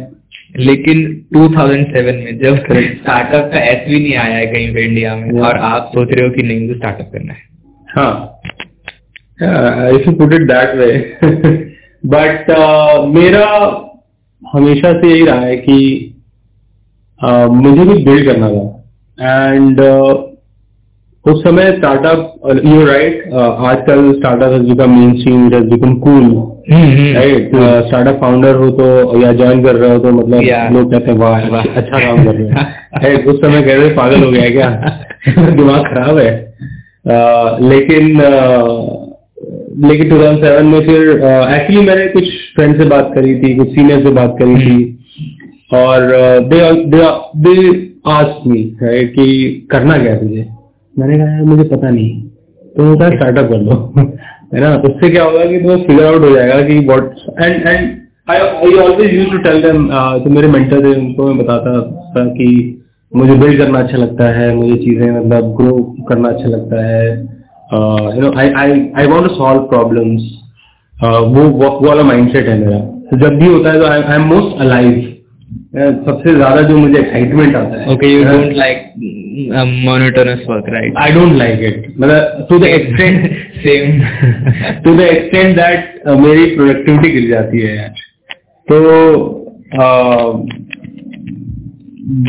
लेकिन 0.57 1.01
2007 1.33 2.15
में 2.15 2.37
जब 2.39 2.55
स्टार्टअप 2.57 3.49
का 3.53 3.59
एस 3.61 3.87
भी 3.89 3.99
नहीं 3.99 4.15
आया 4.15 4.35
है 4.35 4.45
कहीं 4.45 4.73
पे 4.73 4.85
इंडिया 4.85 5.15
में 5.15 5.27
Yeah. 5.29 5.43
और 5.45 5.57
आप 5.57 5.91
सोच 5.95 6.07
रहे 6.11 6.27
हो 6.27 6.33
कि 6.33 6.43
नहीं 6.43 6.61
मुझे 6.61 6.73
स्टार्टअप 6.73 7.09
करना 7.13 7.33
है। 7.33 7.41
हाँ। 7.87 8.41
If 9.89 10.07
you 10.07 10.13
put 10.13 10.33
it 10.33 10.41
that 10.41 10.75
way 10.75 10.87
but 12.05 12.49
मेरा 13.15 13.45
हमेशा 14.43 14.91
से 15.01 15.09
यही 15.09 15.25
रहा 15.25 15.39
है 15.39 15.55
कि 15.57 15.77
uh, 17.21 17.47
मुझे 17.49 17.85
कुछ 17.85 18.03
बिल्ड 18.03 18.25
करना 18.25 18.49
था। 18.49 18.65
एंड 19.53 19.79
उस 21.25 21.43
समय 21.43 21.71
स्टार्टअप 21.71 22.33
यू 22.65 22.85
राइट 22.85 23.33
आजकल 23.33 24.11
startup 24.13 24.51
has 24.51 24.63
become 24.63 24.99
mainstream 25.19 25.47
it 25.47 25.53
has 25.53 25.63
become 25.63 25.93
cool 25.95 26.23
right 27.15 27.51
startup 27.87 28.21
founder 28.21 28.55
हो 28.55 28.69
तो 28.69 29.21
या 29.21 29.33
ज्वाइन 29.33 29.63
कर 29.63 29.75
रहे 29.75 29.91
हो 29.91 29.99
तो 29.99 30.11
मतलब 30.11 30.39
Yeah. 30.39 30.71
लोग 30.71 30.91
कहते 30.91 31.11
हैं 31.11 31.17
वाह। 31.17 31.41
अच्छा- 31.41 32.01
काम 32.01 32.25
कर 32.25 32.35
रहे 32.35 32.47
हैं। 32.47 32.67
Right, 33.05 33.27
उस 33.27 33.41
समय 33.41 33.61
कह 33.61 33.75
रहे 33.75 33.89
पागल 33.89 34.23
हो 34.23 34.31
गया 34.31 34.49
क्या? 34.49 34.69
दिमाग 35.51 35.81
खराब 35.81 36.17
है। 36.17 36.55
अह, 37.07 37.69
लेकिन 37.69 38.19
अह, 38.19 39.05
लेकिन 39.89 40.09
2007 40.09 40.61
में 40.61 40.79
फिर 40.81 41.09
एक्चुअली 41.55 41.87
मैंने 41.87 42.07
कुछ 42.07 42.23
फ्रेंड 42.55 42.77
से 42.77 42.85
बात 42.85 43.11
करी 43.15 43.35
थी 43.35 43.55
कुछ 43.55 43.69
सीनियर 43.69 43.99
से 44.03 44.09
बात 44.09 44.35
करी 44.41 44.55
थी। 44.55 44.99
और 45.73 46.01
they 46.41 46.71
they 46.85 47.03
they 47.37 47.87
ask 48.07 48.47
me 48.47 48.77
right 48.83 49.11
कि 49.11 49.67
करना 49.71 49.97
क्या 49.97 50.15
तुझे? 50.15 50.58
मैंने 50.99 51.17
कहा 51.17 51.31
यार 51.31 51.43
मुझे 51.45 51.63
पता 51.65 51.89
नहीं। 51.89 52.09
तो 52.75 52.85
होता 52.85 53.09
स्टार्टअप 53.09 53.49
कर 53.49 53.61
लो 53.61 53.75
है 54.53 54.59
ना? 54.61 54.75
उससे 54.87 55.09
क्या 55.09 55.23
होगा 55.23 55.45
कि 55.45 55.59
तुम्हें 55.59 55.85
फिगर 55.85 56.05
आउट 56.05 56.21
हो 56.23 56.29
जाएगा 56.35 56.61
कि 56.67 56.79
what 56.87 57.03
and 57.41 57.67
and 57.67 57.97
I 58.27 58.37
I 58.37 58.75
always 58.83 59.13
use 59.13 59.29
to 59.31 59.37
tell 59.43 59.61
them 59.61 59.87
तो 60.23 60.29
मेरे 60.29 60.47
मेंटर 60.49 60.83
थे 60.83 60.93
उनको 60.95 61.27
मैं 61.27 61.37
बताता 61.37 61.79
था 62.15 62.25
कि 62.33 62.49
मुझे 63.11 63.35
बिल्ड 63.35 63.57
करना 63.57 63.79
अच्छा 63.79 63.97
लगता 63.97 64.25
है 64.33 64.53
मुझे 64.55 64.75
चीज़ें 64.77 65.09
मतलब 65.11 65.53
ग्रो 65.57 65.77
करना 66.09 66.29
अच्छा 66.29 66.49
लगता 66.49 66.83
है। 66.85 67.07
You 68.15 68.21
know 68.21 68.31
I 68.39 68.49
I 68.57 68.81
I 68.97 69.07
want 69.07 69.27
to 69.27 69.33
solve 69.35 69.61
problems 69.71 70.21
वो 70.95 71.43
वो 71.59 71.69
वाला 71.87 72.03
माइंडसेट 72.03 72.47
है 72.47 72.57
मेरा। 72.59 72.79
तो 73.09 73.17
जब 73.19 73.39
भी 73.39 73.47
होता 73.47 73.71
है 73.71 73.79
तो 73.79 73.85
I 73.87 74.01
I 74.01 74.15
am 74.15 74.27
most 74.33 74.61
alive 74.61 74.91
सबसे 76.05 76.35
ज़्यादा 76.35 76.61
जो 76.61 76.77
मुझे 76.77 76.99
एक्साइटमेंट 76.99 77.55
आता 77.55 77.81
है। 77.81 77.93
Okay 77.93 78.07
you 78.07 78.23
don't 78.23 78.55
like 78.57 78.77
monotonous 79.47 80.45
work 80.49 80.69
right 80.73 80.97
I 80.97 81.11
don't 81.11 81.35
like 81.37 81.59
it 81.63 81.87
मतलब 81.99 82.45
to 82.49 82.59
the 82.59 82.63
extent 82.63 83.31
same 83.65 84.01
to 84.83 84.95
the 84.97 85.01
extent 85.01 85.55
that 85.55 86.07
मेरी 86.25 86.45
प्रोडक्टिविटी 86.55 87.11
गिर 87.11 87.29
जाती 87.29 87.61
है 87.61 87.75
यार 87.75 87.93
तो 88.67 88.79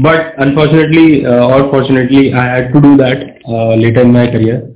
but 0.03 0.35
unfortunately 0.39 1.25
uh, 1.25 1.47
or 1.49 1.71
fortunately 1.71 2.35
I 2.35 2.45
had 2.45 2.73
to 2.73 2.81
do 2.81 2.97
that 2.99 3.39
uh, 3.49 3.75
later 3.75 4.03
in 4.03 4.13
my 4.13 4.27
career 4.27 4.75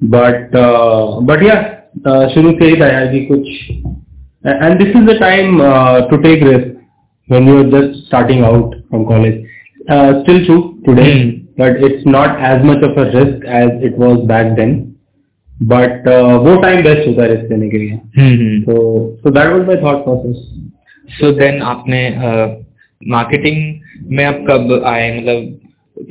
but 0.00 0.54
uh, 0.54 1.20
but 1.20 1.42
yeah 1.42 1.60
uh, 2.06 2.28
शुरू 2.34 2.52
से 2.60 2.70
ही 2.70 2.80
था 2.80 2.86
यार 2.86 3.06
कि 3.12 3.20
कुछ 3.30 3.46
and 4.44 4.80
this 4.80 4.96
is 5.00 5.06
the 5.06 5.18
time 5.20 5.60
uh, 5.60 6.08
to 6.08 6.18
take 6.22 6.42
risk 6.42 6.74
when 7.28 7.46
you 7.46 7.58
are 7.58 7.70
just 7.70 8.02
starting 8.06 8.42
out 8.44 8.74
from 8.90 9.06
college 9.06 9.38
uh, 9.88 10.22
still 10.22 10.44
true 10.46 10.62
today 10.84 11.12
Hmm. 11.12 11.41
But 11.58 11.82
it's 11.86 12.04
not 12.06 12.40
as 12.40 12.64
much 12.64 12.82
of 12.82 12.96
a 12.96 13.04
risk 13.10 13.44
as 13.60 13.70
it 13.82 13.98
was 13.98 14.20
back 14.26 14.56
then. 14.56 14.74
But 15.72 16.06
uh, 16.06 16.38
वो 16.44 16.54
time 16.62 16.82
best 16.84 17.06
होता 17.06 17.22
है 17.22 17.30
risk 17.30 17.50
लेने 17.50 17.68
के 17.70 17.78
लिए। 17.78 17.98
Hmm 18.18 18.60
so 18.64 18.76
so 19.22 19.34
that 19.38 19.52
was 19.54 19.66
my 19.66 19.80
thought 19.82 20.04
process 20.04 20.44
so 21.08 21.32
then 21.32 21.62
आपने 21.62 22.00
marketing 23.02 23.58
में 24.10 24.24
आप 24.24 24.44
कब 24.50 24.82
आए? 24.86 25.18
मतलब 25.20 25.58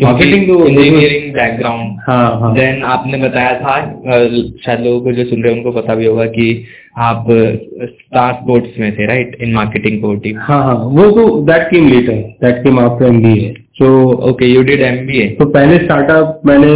Marketing 0.03 0.43
तो- 0.47 0.67
इंजीनियरिंग 0.67 1.33
बैकग्राउंड 1.33 1.97
हाँ 2.07 2.39
हाँ। 2.39 2.53
देन 2.55 2.83
आपने 2.83 3.17
बताया 3.17 3.53
था 3.59 3.75
शायद 4.65 4.79
लोगों 4.79 4.99
को 5.01 5.11
जो 5.11 5.23
सुन 5.25 5.43
रहे 5.43 5.53
हैं 5.53 5.59
उनको 5.59 5.71
पता 5.81 5.95
भी 5.95 6.05
होगा 6.05 6.25
कि 6.25 6.45
आप 6.97 7.25
स्टार 7.81 8.33
स्पोर्ट्स 8.33 8.79
में 8.79 8.91
थे 8.97 9.05
right 9.05 9.35
in 9.41 9.53
marketing 9.53 10.01
core 10.01 10.19
team 10.19 10.37
हाँ 10.39 10.63
हाँ। 10.63 10.75
वो 10.75 11.09
तो 11.11 11.41
that 11.45 11.67
came 11.71 11.87
later 11.87 12.21
that 12.43 12.63
came 12.63 12.79
after 12.79 13.05
MBA 13.05 13.53
तो 13.81 13.87
ओके 14.29 14.45
यू 14.45 14.61
डिड 14.63 14.81
एमबीए 14.83 15.27
तो 15.39 15.45
पहले 15.49 15.77
स्टार्टअप 15.77 16.41
मैंने 16.45 16.73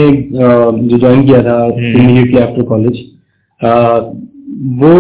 जो 0.89 0.97
ज्वाइन 0.97 1.25
किया 1.25 1.41
था। 1.43 1.57
इमीडिएटली 1.65 2.39
आफ्टर 2.41 2.63
कॉलेज 2.71 3.03
वो 4.81 4.93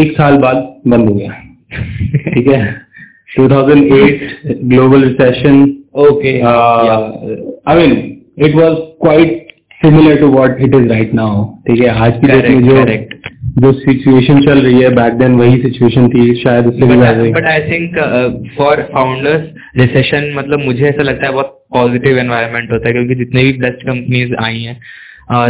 एक 0.00 0.12
साल 0.12 0.36
बाद 0.38 0.56
बंद 0.88 1.08
हो 1.08 1.14
गया। 1.14 1.30
ठीक 2.34 2.48
है? 2.48 2.60
2008 3.38 4.20
global 4.64 5.02
recession 5.04 5.62
okay 6.04 6.32
I 6.40 7.76
mean 7.76 7.92
it 8.46 8.54
was 8.54 8.76
quite 9.02 9.52
similar 9.80 10.16
to 10.20 10.28
what 10.32 10.60
it 10.60 10.74
is 10.74 10.88
right 10.88 11.14
now 11.14 11.44
ठीक 11.68 11.80
है? 11.80 11.88
आज 11.88 12.20
की 12.20 12.26
डेट 12.26 12.48
में 12.48 12.68
जो 12.68 12.82
करेक्ट 12.84 13.14
जो 13.62 13.72
सिचुएशन 13.72 14.40
चल 14.46 14.58
रही 14.60 14.80
है 14.82 14.94
बैक 14.94 15.12
देन 15.18 15.34
वही 15.36 15.62
सिचुएशन 15.62 16.08
थी 16.08 16.34
शायद 16.42 16.66
उससे 16.66 16.86
भी 16.86 17.30
but 17.32 17.46
I 17.50 17.60
think 17.70 17.96
for 18.58 18.82
founders 18.92 19.55
recession 19.76 20.32
मतलब 20.34 20.64
मुझे 20.64 20.84
ऐसा 20.88 21.02
लगता 21.02 21.26
है 21.26 21.32
बहुत 21.32 21.52
पॉजिटिव 21.74 22.18
एनवायरनमेंट 22.18 22.72
होता 22.72 22.88
है 22.88 22.92
क्योंकि 22.92 23.14
जितने 23.14 23.42
भी 23.44 23.52
बेस्ट 23.58 23.86
कंपनीज़ 23.86 24.34
आई 24.44 24.60
हैं 24.62 24.80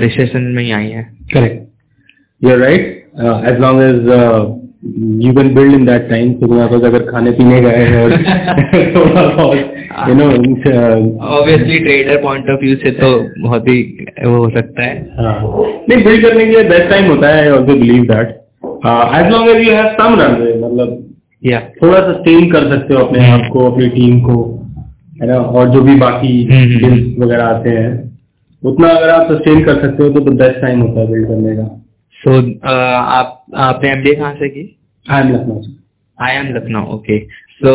रिसेशन 0.01 0.43
में 0.57 0.63
ही 0.63 0.71
आई 0.73 0.91
हैं. 0.91 1.05
You're 2.43 2.61
right. 2.61 3.05
Uh, 3.19 3.41
as 3.41 3.59
long 3.59 3.79
as 3.81 4.09
uh, 4.11 4.41
you 5.19 5.33
can 5.33 5.55
build 5.55 5.75
in 5.75 5.85
that 5.87 6.09
time, 6.11 6.33
तो 6.41 6.47
तुम्हारे 6.47 6.71
पास 6.71 6.83
अगर 6.85 7.05
खाने 7.11 7.31
पीने 7.39 7.61
का 7.63 7.69
है 7.71 8.03
और 8.03 8.13
थोड़ा 8.97 9.23
बहुत 9.37 10.09
you 10.09 10.15
know 10.15 10.27
obviously 11.29 11.79
trader 11.79 12.23
point 12.23 12.51
of 12.51 12.61
view 12.61 12.77
से 12.77 12.91
तो 12.99 13.11
बहुत 13.43 13.69
ही 13.69 13.79
वो 14.25 14.37
हो 14.37 14.51
सकता 14.51 14.83
है 14.83 14.95
नहीं 15.89 16.05
बिल्ड 16.05 16.27
करने 16.27 16.45
के 16.45 16.51
लिए 16.51 16.63
बेस्ट 16.69 16.91
टाइम 16.91 17.11
होता 17.11 17.29
है 17.29 17.43
I 17.43 17.51
also 17.51 17.77
believe 17.81 18.03
that 18.13 18.29
as 19.19 19.33
long 19.33 19.51
as 19.51 19.67
you 19.69 19.75
have 19.75 19.89
some 20.01 20.21
run 20.21 20.37
मतलब 20.65 21.16
या 21.43 21.61
थोड़ा 21.83 22.01
सस्टेन 22.03 22.51
कर 22.53 22.69
सकते 22.71 22.95
हो 22.95 23.01
अपने 23.01 23.29
आप 23.31 23.49
को 23.53 23.71
अपनी 23.71 23.89
टीम 23.89 24.21
को 24.21 24.37
है 25.21 25.27
ना? 25.29 25.37
और 25.37 25.69
जो 25.71 25.81
भी 25.83 25.95
बाकी 25.99 26.33
हम्म, 26.45 26.85
हम्म। 26.85 27.23
वगैरह 27.25 27.45
आते 27.47 27.71
हैं 27.71 27.95
उतना 28.63 28.89
अगर 28.89 29.11
आप 29.11 29.31
सस्टेन 29.33 29.63
कर 29.65 29.81
सकते 29.81 30.03
हो 30.03 30.09
तो 30.11 30.21
बेस्ट 30.33 30.61
टाइम 30.61 30.81
होता 30.81 31.01
है 31.01 31.07
बिल्ड 31.11 31.27
करने 31.29 31.57
का। 31.57 31.67
सो 32.17 32.39
आप 32.69 33.45
आपने 33.69 33.91
एमबीए 33.91 34.15
कहाँ 34.15 34.35
से 34.35 34.49
की? 34.49 34.65
आई 35.07 35.21
एम 35.23 35.33
लखनऊ 35.35 35.63
से 35.63 35.75
IIM 36.37 36.55
Lucknow 36.57 36.85
okay 36.95 37.19
so 37.59 37.73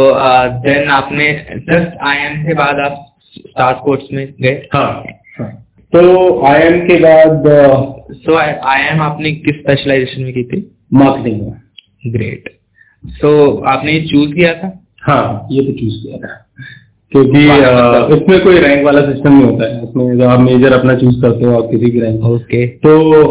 then 0.65 0.89
आपने 0.91 1.31
जस्ट 1.69 1.97
आई 2.07 2.17
एम 2.25 2.43
के 2.45 2.53
बाद 2.53 2.79
आप 2.85 3.05
स्टार 3.35 3.73
स्पोर्ट्स 3.73 4.07
में 4.13 4.25
गए? 4.41 4.67
हाँ 4.73 5.03
हाँ। 5.39 5.49
तो 5.93 6.01
आई 6.47 6.59
एम 6.61 6.79
के 6.87 6.97
बाद 7.03 7.43
सो 8.15 8.35
आई 8.37 8.81
एम 8.87 9.01
आपने 9.01 9.31
किस 9.45 9.55
स्पेशलाइजेशन 9.55 10.23
में 10.23 10.33
की 10.33 10.43
थी? 10.43 10.59
मार्केटिंग 10.93 11.41
में। 11.41 12.11
ग्रेट 12.13 12.49
सो 13.05 13.57
आपने 13.57 13.91
ये 13.91 14.01
चूज़ 14.01 14.33
किया 14.33 14.53
था? 14.53 14.83
हाँ 15.01 15.47
ये 15.51 15.61
तो 15.61 15.71
चूज़ 15.71 16.03
किया 16.03 16.17
था। 16.17 16.47
क्योंकि 17.11 17.51
मतलब- 17.51 18.15
इसमें 18.15 18.43
कोई 18.43 18.57
रैंक 18.59 18.85
वाला 18.85 19.01
सिस्टम 19.01 19.33
नहीं 19.33 19.51
होता 19.51 19.65
है। 19.65 19.83
इसमें 19.83 20.17
जो 20.17 20.29
आप 20.29 20.39
मेजर 20.39 20.73
अपना 20.73 20.95
चूज़ 20.95 21.21
करते 21.21 21.45
हो 21.45 21.63
आप 21.63 21.69
किसी 21.71 21.91
भी 21.91 21.99
रैंक 21.99 22.23
ओके। 22.23 22.67
तो 22.67 23.23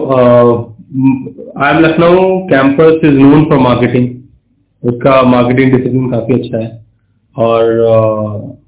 IIM 1.74 1.80
Lucknow 1.80 2.38
campus 2.38 3.00
is 3.04 3.14
known 3.14 3.44
for 3.44 3.58
marketing 3.58 4.08
उसका 4.84 5.22
मार्केटिंग 5.22 5.72
डिसिप्लिन 5.72 6.10
काफ़ी 6.10 6.34
अच्छा 6.34 6.58
है। 6.58 6.86
और 7.36 7.64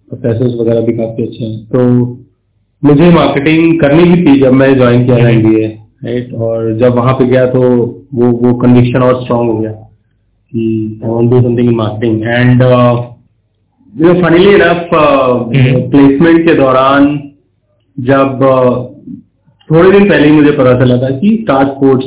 प्रोफेसर्स 0.08 0.60
वगैरह 0.60 0.80
भी 0.80 0.92
काफ़ी 0.92 1.22
अच्छे 1.22 1.44
हैं। 1.44 1.66
तो 1.66 1.88
मुझे 2.84 3.10
मार्केटिंग 3.10 3.80
करनी 3.80 4.04
भी 4.04 4.26
थी 4.26 4.40
जब 4.40 4.52
मैं 4.52 4.76
ज्वाइन 4.76 5.04
किया 5.04 5.16
हम्म। 5.16 5.28
एमबीए 5.28 5.78
राइट 6.04 6.34
और 6.34 6.74
जब 6.78 6.94
वहाँ 6.94 7.14
पे 7.14 7.24
गया 7.24 7.46
तो 7.46 7.60
वो 8.14 8.26
वो 8.26 8.54
कन्विक्शन 8.54 9.02
और 9.02 9.22
स्ट्रांग 9.22 9.50
हो 9.50 9.58
गया। 9.58 9.88
कि 10.52 11.00
I 11.04 11.10
want 11.10 11.30
do 11.30 11.40
something 11.40 11.68
in 11.68 11.74
marketing 11.74 12.22
and 12.22 12.62
you 12.62 14.12
know 14.12 14.14
funnily 14.22 14.54
enough 14.54 14.94
hmm. 14.94 15.90
Placement 15.90 16.46
के 16.46 16.54
दौरान 16.54 17.18
जब 17.98 18.38
uh, 18.42 18.92
थोड़े 19.68 19.90
दिन 19.90 20.08
पहले 20.08 20.26
ही 20.26 20.32
मुझे 20.32 20.50
पता 20.50 20.72
चला 20.80 20.96
था 20.96 21.10
कि 21.18 21.36
Star 21.42 21.64
Sports 21.64 22.06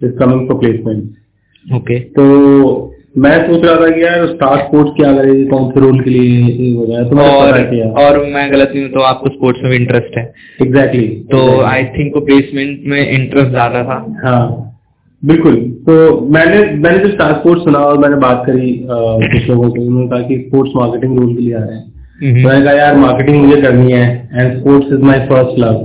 is 0.00 0.12
coming 0.12 0.48
for 0.48 0.58
placement 0.58 1.74
okay 1.76 1.98
तो 2.00 2.24
मैं 3.18 3.36
सोच 3.46 3.64
रहा 3.64 3.74
था 3.76 3.88
कि 3.90 4.02
यार 4.04 4.26
स्टार 4.26 4.58
स्पोर्ट्स 4.58 4.92
क्या 4.96 5.12
करे 5.16 5.44
कौन 5.44 5.70
से 5.70 5.80
रोल 5.80 6.00
के 6.00 6.10
लिए 6.10 6.72
हो 6.74 6.86
गया 6.86 7.02
तो 7.08 7.16
मैंने 7.16 7.34
और 7.34 7.62
किया। 7.62 7.86
और 8.04 8.18
मैं 8.26 8.52
गलत 8.52 8.72
नहीं 8.74 8.82
हूँ 8.84 8.92
तो 8.92 9.00
आपको 9.00 9.30
स्पोर्ट्स 9.30 9.60
में 9.62 9.70
भी 9.70 9.76
इंटरेस्ट 9.76 10.18
है। 10.18 10.24
एग्जैक्टली 10.62 11.06
तो 11.30 11.60
आई 11.60 11.84
थिंक 11.84 12.14
वो 12.14 12.20
प्लेसमेंट 12.20 12.80
में 12.86 13.10
इंटरेस्ट 13.10 13.50
ज़्यादा 13.50 13.82
था। 13.84 13.98
हाँ। 14.24 14.73
बिल्कुल। 15.24 15.54
तो 15.86 15.94
मैंने 16.30 16.60
मैंने 16.76 16.98
जब 16.98 17.10
स्टार 17.10 17.32
स्पोर्ट्स 17.34 17.64
सुना 17.64 17.78
और 17.80 17.98
मैंने 17.98 18.16
बात 18.22 18.42
करी 18.46 18.70
कुछ 18.88 19.48
लोगों 19.48 19.68
से 19.70 19.80
उन्होंने 19.80 20.08
कहा 20.08 20.28
कि 20.28 20.38
स्पोर्ट्स 20.38 20.72
मार्केटिंग 20.76 21.18
रोल 21.18 21.34
के 21.34 21.42
लिए 21.42 21.54
आ 21.54 21.60
रहे 21.60 21.76
हैं। 21.76 21.84
तो 22.34 22.48
मैंने 22.48 22.64
कहा 22.64 22.72
यार 22.74 22.96
मार्केटिंग 22.98 23.44
मुझे 23.44 23.60
करनी 23.62 23.92
है 23.92 24.06
and 24.32 24.58
sports 24.58 24.92
is 24.92 25.02
my 25.02 25.26
first 25.28 25.58
love 25.60 25.78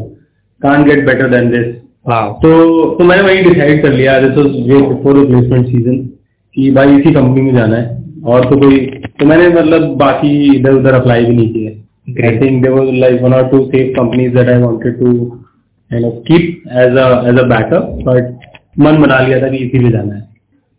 can't 0.61 0.85
get 0.87 1.05
better 1.05 1.29
than 1.29 1.49
this 1.51 1.77
तो 2.41 2.49
तो 2.95 3.03
मैंने 3.03 3.23
वही 3.23 3.41
डिसाइड 3.43 3.81
कर 3.81 3.91
लिया 3.93 4.19
this 4.19 4.37
was 4.37 4.45
way 4.67 4.77
before 4.83 5.25
placement 5.25 5.67
season 5.67 5.97
कि 6.55 6.69
भाई 6.71 6.95
इसी 6.95 7.13
कंपनी 7.13 7.41
में 7.41 7.53
जाना 7.55 7.75
है। 7.77 7.97
और 8.25 8.45
तो 8.49 8.55
कोई 8.59 8.77
तो 9.19 9.25
मैंने 9.25 9.47
मतलब 9.49 9.83
बाकी 9.97 10.29
इधर 10.55 10.73
उधर 10.73 10.93
अप्लाई 10.93 11.25
भी 11.25 11.35
नहीं 11.35 11.49
किए। 11.53 11.69
I 12.25 12.39
think 12.39 12.61
there 12.63 12.73
was 12.73 12.87
like 12.99 13.21
one 13.21 13.33
और 13.33 13.47
two 13.49 13.59
safe 13.65 13.91
companies 13.95 14.33
that 14.35 14.49
I 14.49 14.61
wanted 14.61 14.99
to 14.99 15.13
kind 15.91 16.05
of 16.05 16.15
keep 16.27 16.69
as 16.83 16.97
a 16.97 17.07
as 17.29 17.39
a 17.39 17.43
backup 17.47 17.99
but 18.07 18.38
मन 18.79 19.01
बना 19.01 19.19
लिया 19.19 19.41
था 19.41 19.47
कि 19.51 19.57
इसी 19.65 19.79
में 19.83 19.91
जाना 19.91 20.15
है। 20.15 20.21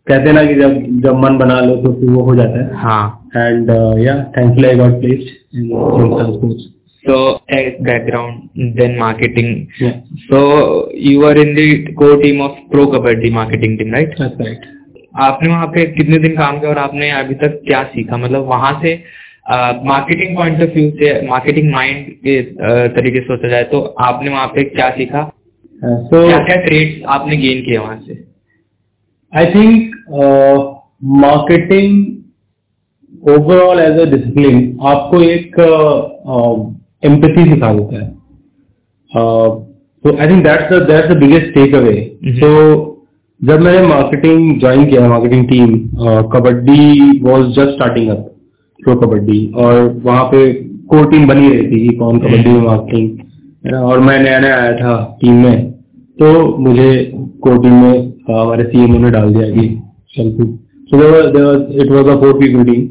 कहते 0.07 0.29
हैं 0.29 0.33
ना 0.35 0.43
कि 0.45 0.53
जब 0.55 0.75
जब 1.03 1.17
मन 1.23 1.37
बना 1.37 1.59
लो 1.61 1.75
तो 1.81 1.93
फिर 1.99 2.09
वो 2.09 2.23
हो 2.25 2.35
जाता 2.35 2.59
है। 2.59 2.81
हाँ। 2.83 3.29
And 3.37 3.69
yeah 4.05 4.15
thankfully 4.37 4.67
I 4.67 4.75
got 4.75 4.99
placed 5.01 5.57
in 5.57 5.65
in 5.65 6.35
sports 6.35 6.69
so 7.03 7.13
tech 7.51 7.77
background 7.85 8.41
then 8.79 8.91
marketing. 8.97 9.47
Yeah. 9.81 9.93
so 10.31 10.39
you 11.05 11.23
are 11.29 11.35
in 11.43 11.55
the 11.55 11.63
core 12.01 12.17
team 12.23 12.41
of 12.47 12.57
pro 12.73 12.83
kabaddi 12.91 13.31
marketing 13.37 13.73
team 13.79 13.95
right? 13.95 14.11
That's 14.19 14.41
right 14.41 14.67
आपने 15.27 15.49
वहाँ 15.49 15.67
पे 15.75 15.85
कितने 15.95 16.17
दिन 16.25 16.35
काम 16.37 16.59
किया 16.59 16.69
और 16.71 16.77
आपने 16.77 17.09
अभी 17.19 17.35
तक 17.43 17.59
क्या 17.67 17.81
सीखा? 17.93 18.17
मतलब 18.17 18.45
वहाँ 18.49 18.71
से 18.83 18.93
मार्केटिंग 19.87 20.35
पॉइंट 20.37 20.61
ऑफ़ 20.63 20.69
व्यू 20.75 20.89
से 20.99 21.09
मार्केटिंग 21.27 21.71
माइंड 21.73 22.05
के 22.25 22.37
अ, 22.39 22.87
तरीके 22.97 23.19
से 23.19 23.25
सोचा 23.25 23.47
जाए 23.47 23.63
तो 23.73 23.81
आपने 24.09 24.29
वहाँ 24.31 24.47
पे 24.55 24.63
क्या 24.69 24.89
सीखा? 24.97 25.23
सो 25.83 26.27
क्या 26.27 26.37
क्या 26.37 26.55
ट्रेड्स 26.55 27.05
आपने 27.05 27.37
गेन 27.37 27.61
किए 27.61 27.77
वहाँ 27.77 27.99
से? 28.07 28.31
I 29.33 29.43
think 29.53 29.79
uh, 30.13 30.57
marketing 31.17 31.93
overall 33.29 33.81
as 33.83 33.99
a 33.99 34.05
discipline 34.13 34.63
आपको 34.81 35.21
एक 35.21 35.59
एम्पथी 37.05 37.43
सिखा 37.53 37.73
देता 37.73 38.03
है। 38.03 38.11
Uh, 39.17 39.49
so 40.03 40.13
I 40.17 40.27
think 40.31 40.43
that's 40.45 40.69
the 40.71 40.79
that's 40.89 41.09
the 41.11 41.19
biggest 41.21 41.49
takeaway. 41.57 41.99
Mhm. 42.27 42.87
जब 43.43 43.59
मैंने 43.59 43.87
मार्केटिंग 43.87 44.59
ज्वाइन 44.59 44.85
किया 44.85 45.07
marketing 45.07 45.47
team 45.49 45.77
kabaddi 46.33 47.19
was 47.23 47.47
just 47.47 47.69
starting 47.69 48.09
up 48.09 48.17
pro 48.83 48.95
kabaddi 48.95 49.51
और 49.55 50.01
वहाँ 50.03 50.23
पे 50.23 50.53
कोर 50.89 51.11
टीम 51.11 51.27
बनी 51.27 51.49
रही 51.49 51.67
थी 51.71 51.87
कि 51.87 51.95
कौन 51.97 52.19
कबड्डी 52.19 52.49
में 52.49 52.61
मार्केटिंग 52.61 53.73
और 53.73 53.99
मैं 53.99 54.19
नया 54.23 54.39
नया 54.39 54.61
आया 54.61 54.73
था 54.77 55.17
टीम 55.21 55.33
में। 55.33 55.70
तो 56.21 56.27
मुझे 56.57 56.89
टीम 57.45 57.73
में 57.73 57.93
हमारे 58.29 58.63
सीएमओ 58.63 58.97
ने 58.97 59.09
डाल 59.11 59.33
दिया 59.33 59.45
कि 59.51 59.67
चल 60.15 60.27
so 60.89 60.97
it 61.81 61.91
was 61.91 62.09
four 62.19 62.33
people 62.39 62.63
team 62.63 62.81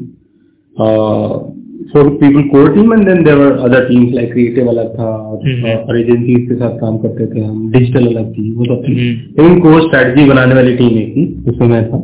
four 1.91 2.09
people 2.15 2.41
core 2.49 2.73
team 2.73 2.93
and 2.93 3.05
then 3.07 3.23
there were 3.23 3.51
other 3.67 3.85
teams 3.85 4.13
like 4.13 4.31
creative 4.33 4.67
अलग 4.69 4.89
था 4.97 5.07
और 5.17 5.99
एजेंसीज 5.99 6.47
के 6.49 6.55
साथ 6.55 6.75
काम 6.79 6.97
करते 6.97 7.27
थे 7.27 7.43
हम 7.45 7.71
डिजिटल 7.71 8.07
अलग 8.07 8.33
थी 8.33 8.51
वो 8.51 8.65
सब 8.65 8.83
थी. 8.83 8.95
लेकिन 9.39 9.59
कोर 9.59 9.81
स्ट्रेटजी 9.81 10.25
बनाने 10.29 10.55
वाली 10.55 10.75
टीम 10.75 10.97
एक 10.97 11.15
थी 11.15 11.25
उसमें 11.51 11.67
मैं 11.67 11.81
था. 11.89 11.99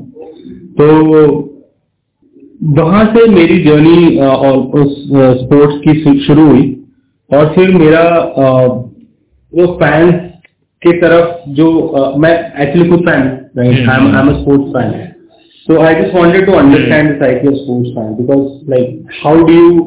तो 0.80 0.86
वहाँ 2.80 3.04
से 3.16 3.28
मेरी 3.32 3.60
जर्नी 3.64 4.18
और 4.18 4.58
उस 4.82 4.96
स्पोर्ट्स 5.42 5.78
की 5.80 6.20
शुरू 6.22 6.48
हुई 6.48 6.66
और 7.32 7.54
फिर 7.56 7.76
मेरा 7.76 8.04
वो 9.54 9.66
फैंस 9.84 10.27
के 10.82 10.92
तरफ़ 11.02 11.50
जो 11.58 11.68
uh, 12.00 12.18
मैं 12.22 12.32
एक्चुअली 12.64 12.90
खुद 12.90 13.00
fan 13.06 13.22
I 13.60 13.68
am 14.20 14.32
sports 14.34 14.74
fan 14.74 14.92
so 15.68 15.80
I 15.82 15.96
just 15.96 16.16
wanted 16.16 16.46
to 16.46 16.54
understand 16.54 17.10
this 17.12 17.22
IPL 17.28 17.56
sports 17.56 17.94
fan 17.96 18.14
because 18.16 18.70
like 18.72 19.16
how 19.24 19.44
do 19.46 19.54
you 19.54 19.82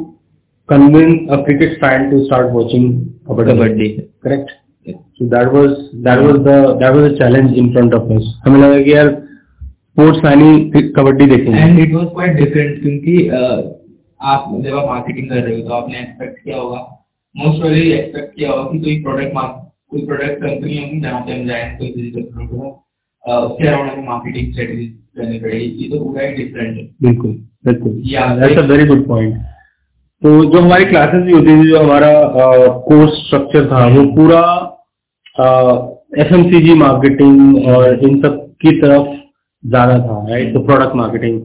convince 0.69 1.31
a 1.31 1.37
cricket 1.45 1.79
fan 1.81 2.11
to 2.11 2.25
start 2.25 2.53
watching 2.53 2.91
kabaddi 3.29 3.89
correct 4.25 4.51
so 4.87 5.29
that 5.37 5.53
was 5.55 5.71
that 6.09 6.19
was 6.21 6.37
that 6.47 6.93
was 6.97 7.11
a 7.13 7.15
challenge 7.17 7.55
in 7.59 7.73
front 7.73 7.95
of 7.95 8.13
us 8.13 8.35
हमें 8.45 8.61
लगा 8.61 8.83
कि 8.83 8.93
यार 8.95 9.09
sports 9.63 10.21
fan 10.21 10.43
ही 10.43 10.83
कबड्डी 10.99 11.27
देखेंगे। 11.27 11.83
It 11.83 11.95
was 11.95 12.07
quite 12.13 12.37
different 12.37 12.83
क्योंकि 12.83 13.29
आप 13.29 14.45
जब 14.65 14.77
आप 14.77 14.87
marketing 14.89 15.29
कर 15.29 15.37
रहे 15.37 15.57
हो 15.57 15.69
तो 15.69 15.75
आपने 15.75 15.99
एक्सपेक्ट 15.99 16.45
किया 16.45 16.57
होगा। 16.57 16.87
मोस्ट 17.35 17.61
प्रोबेबली 17.61 17.91
एक्सपेक्ट 17.93 18.37
किया 18.37 18.51
होगा 18.51 18.71
कि 18.73 18.79
कोई 18.79 19.03
प्रोडक्ट 19.03 19.35
मार्केट 19.35 19.69
कोई 19.93 20.05
प्रोडक्ट 20.07 20.41
कंपनी 20.43 20.79
होगी 20.79 21.01
जहाँ 21.01 21.21
पे 21.21 21.33
हम 21.33 21.47
जाए 21.47 21.77
कोई 21.79 21.93
फ़िज़िकल 21.93 22.23
प्रोडक्ट 22.25 22.53
हो 22.55 22.67
उसके 23.45 23.69
अराउंड 23.69 23.91
हमें 23.91 24.07
मार्केटिंग 24.07 24.53
स्ट्रेटेजी 24.53 24.87
करनी 25.17 25.39
पड़ेगी। 25.39 25.67
ये 25.83 25.89
तो 25.89 26.05
पूरा 26.05 26.23
ही 26.23 26.35
डिफरेंट 26.35 26.77
है 26.77 26.85
बिल्कुल। 27.03 27.33
बिल्कुल 27.67 27.93
अ 28.17 28.67
वेरी 28.67 28.85
गुड 28.87 29.07
पॉइंट 29.09 29.35
तो 30.23 30.45
जो 30.45 30.61
हमारी 30.61 30.85
क्लासेस 30.85 31.23
भी 31.25 31.33
होती 31.33 31.57
थी 31.59 31.69
जो 31.69 31.79
हमारा 31.79 32.11
कोर्स 32.87 33.13
स्ट्रक्चर 33.19 33.67
था 33.71 33.87
वो 33.95 34.05
पूरा 34.17 34.43
एफ़ 36.19 36.33
मार्केटिंग 36.79 37.67
और 37.69 38.05
इन 38.05 38.21
सब 38.23 38.39
की 38.63 38.71
तरफ़ 38.81 39.07
ज़्यादा 39.65 39.99
था 39.99 40.25
राइट 40.29 40.53
तो 40.55 40.61
product 40.67 40.97
marketing 40.97 41.41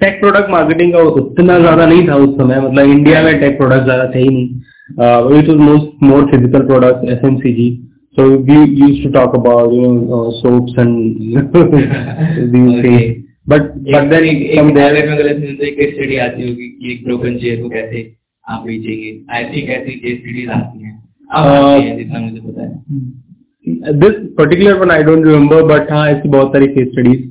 tech 0.00 0.20
product 0.20 0.50
marketing 0.50 0.92
का 0.92 1.00
उतना 1.22 1.58
ज़्यादा 1.58 1.86
नहीं 1.86 2.06
था 2.08 2.14
उस 2.16 2.30
समय। 2.36 2.60
मतलब 2.60 2.90
इंडिया 2.90 3.22
में 3.22 3.38
टेक 3.40 3.56
प्रोडक्ट 3.58 3.84
ज़्यादा 3.84 4.06
थे 4.14 4.18
ही 4.18 4.28
नहीं। 4.28 4.48
It 4.90 5.48
was 5.48 5.56
most 5.56 6.02
more 6.02 6.26
physical 6.30 6.66
product 6.66 7.10
F 7.10 7.84
So 8.16 8.24
we 8.38 8.56
used 8.78 9.02
to 9.02 9.10
talk 9.10 9.32
about 9.34 9.72
you 9.72 9.82
know 9.82 10.16
uh, 10.16 10.40
soaps 10.40 10.74
and 10.76 11.20
these 12.52 12.82
things. 12.82 13.24
But 13.46 13.64
but 13.84 14.04
then 14.10 14.28
from 14.50 14.68
there 14.74 14.92
में 14.92 15.06
नहीं 15.06 15.56
तो 15.56 15.64
एक 15.64 15.94
स्टडी 15.94 16.16
आती 16.16 16.48
होगी 16.48 16.68
कि 16.68 16.92
एक 16.92 17.04
ब्रोकन 17.04 17.36
चेयर 17.38 17.62
को 17.62 17.68
कैसे 17.68 18.02
आप 18.50 18.62
बेचेंगे। 18.66 19.10
आई 19.30 19.44
थिंक 19.44 19.70
ऐसी 19.70 19.92
केस 19.92 20.18
स्टडीज़ 20.18 20.50
आती 20.50 20.84
हैं। 20.84 20.94
आती 21.32 21.86
हैं 21.86 21.96
जितना 21.98 22.20
मुझे 22.20 22.40
पता 22.40 22.62
है। 22.62 23.92
This 23.98 24.30
particular 24.38 24.78
one 24.78 24.90
I 24.90 25.02
don't 25.02 25.26
remember 25.26 25.62
but 25.62 25.92
हाँ 25.92 26.06
ऐसी 26.10 26.28
बहुत 26.28 26.48
सारी 26.48 26.66
केस 26.66 26.88
स्टडीज़ 26.88 27.22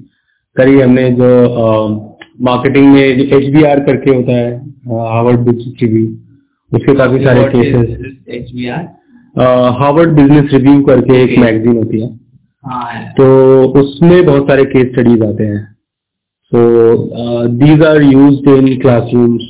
करी 0.56 0.80
हमने 0.82 1.10
जो 1.12 1.30
मार्केटिंग 2.42 2.94
में 2.94 3.02
एच 3.02 3.50
बी 3.56 3.64
आर 3.64 3.80
करके 3.80 4.12
होता 4.12 4.32
है 4.32 4.58
हार्वर्ड 5.08 5.40
बिज़नेस 5.40 5.74
रिव्यू 5.84 6.06
उसके 6.76 6.94
काफ़ी 6.96 7.24
सारे 7.26 7.44
cases 7.44 7.88
H 8.36 8.52
B 8.56 8.68
R 8.70 8.84
Harvard 9.80 10.16
business 10.16 10.54
review 10.54 10.82
करके 10.84 11.22
एक 11.24 11.38
मैगजीन 11.40 11.78
होती 11.78 12.02
है। 12.02 12.08
हाँ, 12.64 13.14
तो 13.18 13.26
उसमें 13.82 14.26
बहुत 14.26 14.48
सारे 14.50 14.66
केस 14.66 14.92
स्टडीज़ 14.92 15.24
आते 15.24 15.44
हैं। 15.44 15.62
So 16.52 16.60
these 17.48 17.84
are 17.84 18.02
use 18.02 18.50
in 18.50 18.80
classrooms 18.82 19.44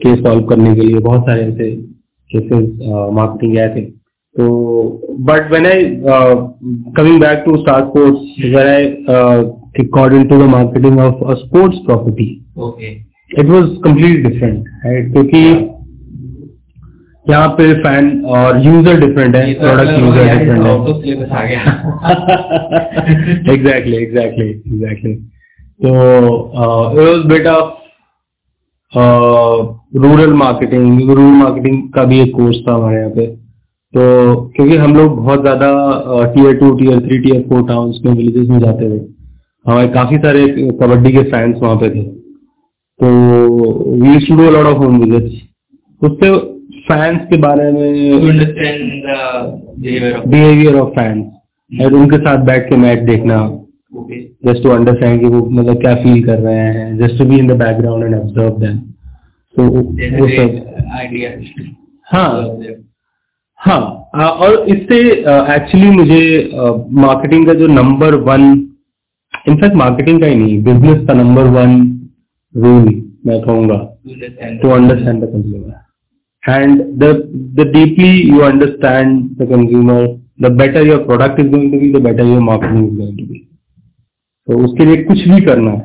case 0.00 0.18
solve 0.18 0.44
करने 0.46 0.74
के 0.74 0.80
लिए 0.80 0.98
बहुत 0.98 1.22
सारे 1.22 1.42
ऐसे 1.42 1.70
केसेस 2.30 2.64
मार्केटिंग 3.12 3.58
आए 3.58 3.68
थे 3.74 3.84
तो 4.36 4.44
but 5.28 5.52
when 5.52 5.66
I 5.66 5.84
coming 6.96 7.20
back 7.20 7.42
to 7.46 7.56
star 7.56 7.80
sports 7.84 8.44
when 8.44 8.66
I 8.66 8.84
marketing 9.78 10.98
of 10.98 11.22
a 11.22 11.34
sports 11.36 11.78
property. 11.86 12.42
Okay. 12.56 13.04
It 13.30 13.46
was 13.46 13.64
completely 13.84 14.22
different, 14.22 14.68
right? 14.84 15.08
क्योंकि 15.12 15.40
यहाँ 17.26 17.48
पे 17.50 17.72
फ़ैन 17.82 18.10
और 18.34 18.58
यूज़र 18.64 18.98
डिफरेंट 19.00 19.36
है 19.36 19.54
प्रोडक्ट 19.54 19.98
यूज़र 20.00 20.22
डिफरेंट 20.38 20.62
है। 21.30 21.46
एग्जैक्टली 23.54 23.96
एग्जैक्टली 23.96 24.46
एग्जैक्टली 24.46 25.14
तो 25.80 25.88
it 26.92 26.98
was 26.98 27.24
bit 27.28 27.46
of 27.48 27.68
rural 29.98 30.32
marketing 30.34 31.00
rural 31.00 31.32
marketing 31.38 31.82
का 31.94 32.04
भी 32.04 32.20
एक 32.20 32.32
कोर्स 32.36 32.56
था 32.68 32.74
हमारे 32.74 32.98
यहाँ 32.98 33.10
पे। 33.10 33.26
तो 33.94 34.00
क्योंकि 34.56 34.76
हम 34.76 34.94
लोग 34.96 35.16
बहुत 35.16 35.40
ज़्यादा 35.42 35.68
tier 36.34 36.54
two 36.56 36.70
tier 36.78 37.00
three 37.00 37.18
tier 37.18 37.40
four 37.48 37.62
towns 37.68 38.00
में 38.04 38.12
विलेजेस 38.12 38.48
में 38.48 38.58
जाते 38.60 38.90
थे। 38.90 38.98
हमारे 39.66 39.88
काफ़ी 39.90 40.18
सारे 40.18 40.46
कबड्डी 40.80 41.12
के 41.12 41.22
फैंस 41.24 41.56
वहाँ 41.62 41.76
पे 41.76 41.88
थे। 41.90 42.02
तो 43.00 43.06
we 44.02 44.26
to 44.26 44.36
do 44.36 44.50
lot 44.50 44.66
of 44.66 44.78
home 44.78 44.98
visits 45.00 45.34
उससे 46.02 46.28
फैंस 46.86 47.20
के 47.30 47.36
बारे 47.38 47.70
में 47.72 47.92
बिहेवियर 50.30 50.74
ऑफ़ 50.76 50.90
फैंस 50.90 51.80
और 51.82 51.94
उनके 51.94 52.18
साथ 52.18 52.44
बैठ 52.46 52.68
के 52.68 52.76
मैच 52.78 52.98
देखना। 53.06 53.38
जस्ट 54.46 54.62
टू 54.62 54.70
अंडरस्टैंड 54.70 55.20
कि 55.20 55.26
वो 55.26 55.40
मतलब 55.50 55.80
क्या 55.80 55.94
फील 56.02 56.22
कर 56.24 56.38
रहे 56.38 56.56
हैं। 56.56 56.96
Just 56.98 57.18
to 57.18 57.24
be 57.24 57.38
in 57.38 57.46
the 57.46 57.52
background 57.58 58.04
and 58.04 58.14
observe 58.14 58.58
them 58.60 58.76
तो 59.56 59.62
वो 59.64 60.28
सब 60.28 60.48
हाँ। 62.06 62.30
हाँ। 63.60 63.80
और 64.14 64.52
इससे 64.68 64.98
एक्चुअली 65.54 65.90
मुझे 65.90 66.22
मार्केटिंग 66.96 67.46
का 67.46 67.54
जो 67.54 67.66
नंबर 67.68 68.14
वन 68.28 68.42
इनफैक्ट 69.48 69.76
मार्केटिंग 69.76 70.20
का 70.20 70.26
ही 70.26 70.34
नहीं 70.34 70.62
बिज़नेस 70.64 71.06
का 71.08 71.14
नंबर 71.14 71.44
वन 71.56 71.74
रूल 72.54 72.84
मैं 73.26 73.40
कहूँगा। 73.42 73.78
To 74.62 74.68
understand 74.70 75.22
the 75.24 75.28
consumer 75.32 75.84
and 76.46 76.82
the 76.98 77.10
the 77.54 77.64
deeply 77.70 78.10
you 78.26 78.42
understand 78.44 79.36
the 79.38 79.46
consumer, 79.46 80.00
the 80.38 80.50
better 80.50 80.82
your 80.84 80.98
product 81.04 81.40
is 81.40 81.48
going 81.50 81.72
to 81.72 81.78
be, 81.78 81.90
the 81.92 82.00
better 82.00 82.24
your 82.24 82.40
marketing 82.40 82.84
is 82.88 82.96
going 82.98 83.16
to 83.16 83.24
be. 83.30 83.38
तो 84.48 84.58
उसके 84.64 84.84
लिए 84.84 85.02
कुछ 85.04 85.26
भी 85.28 85.40
करना 85.44 85.70
है। 85.70 85.84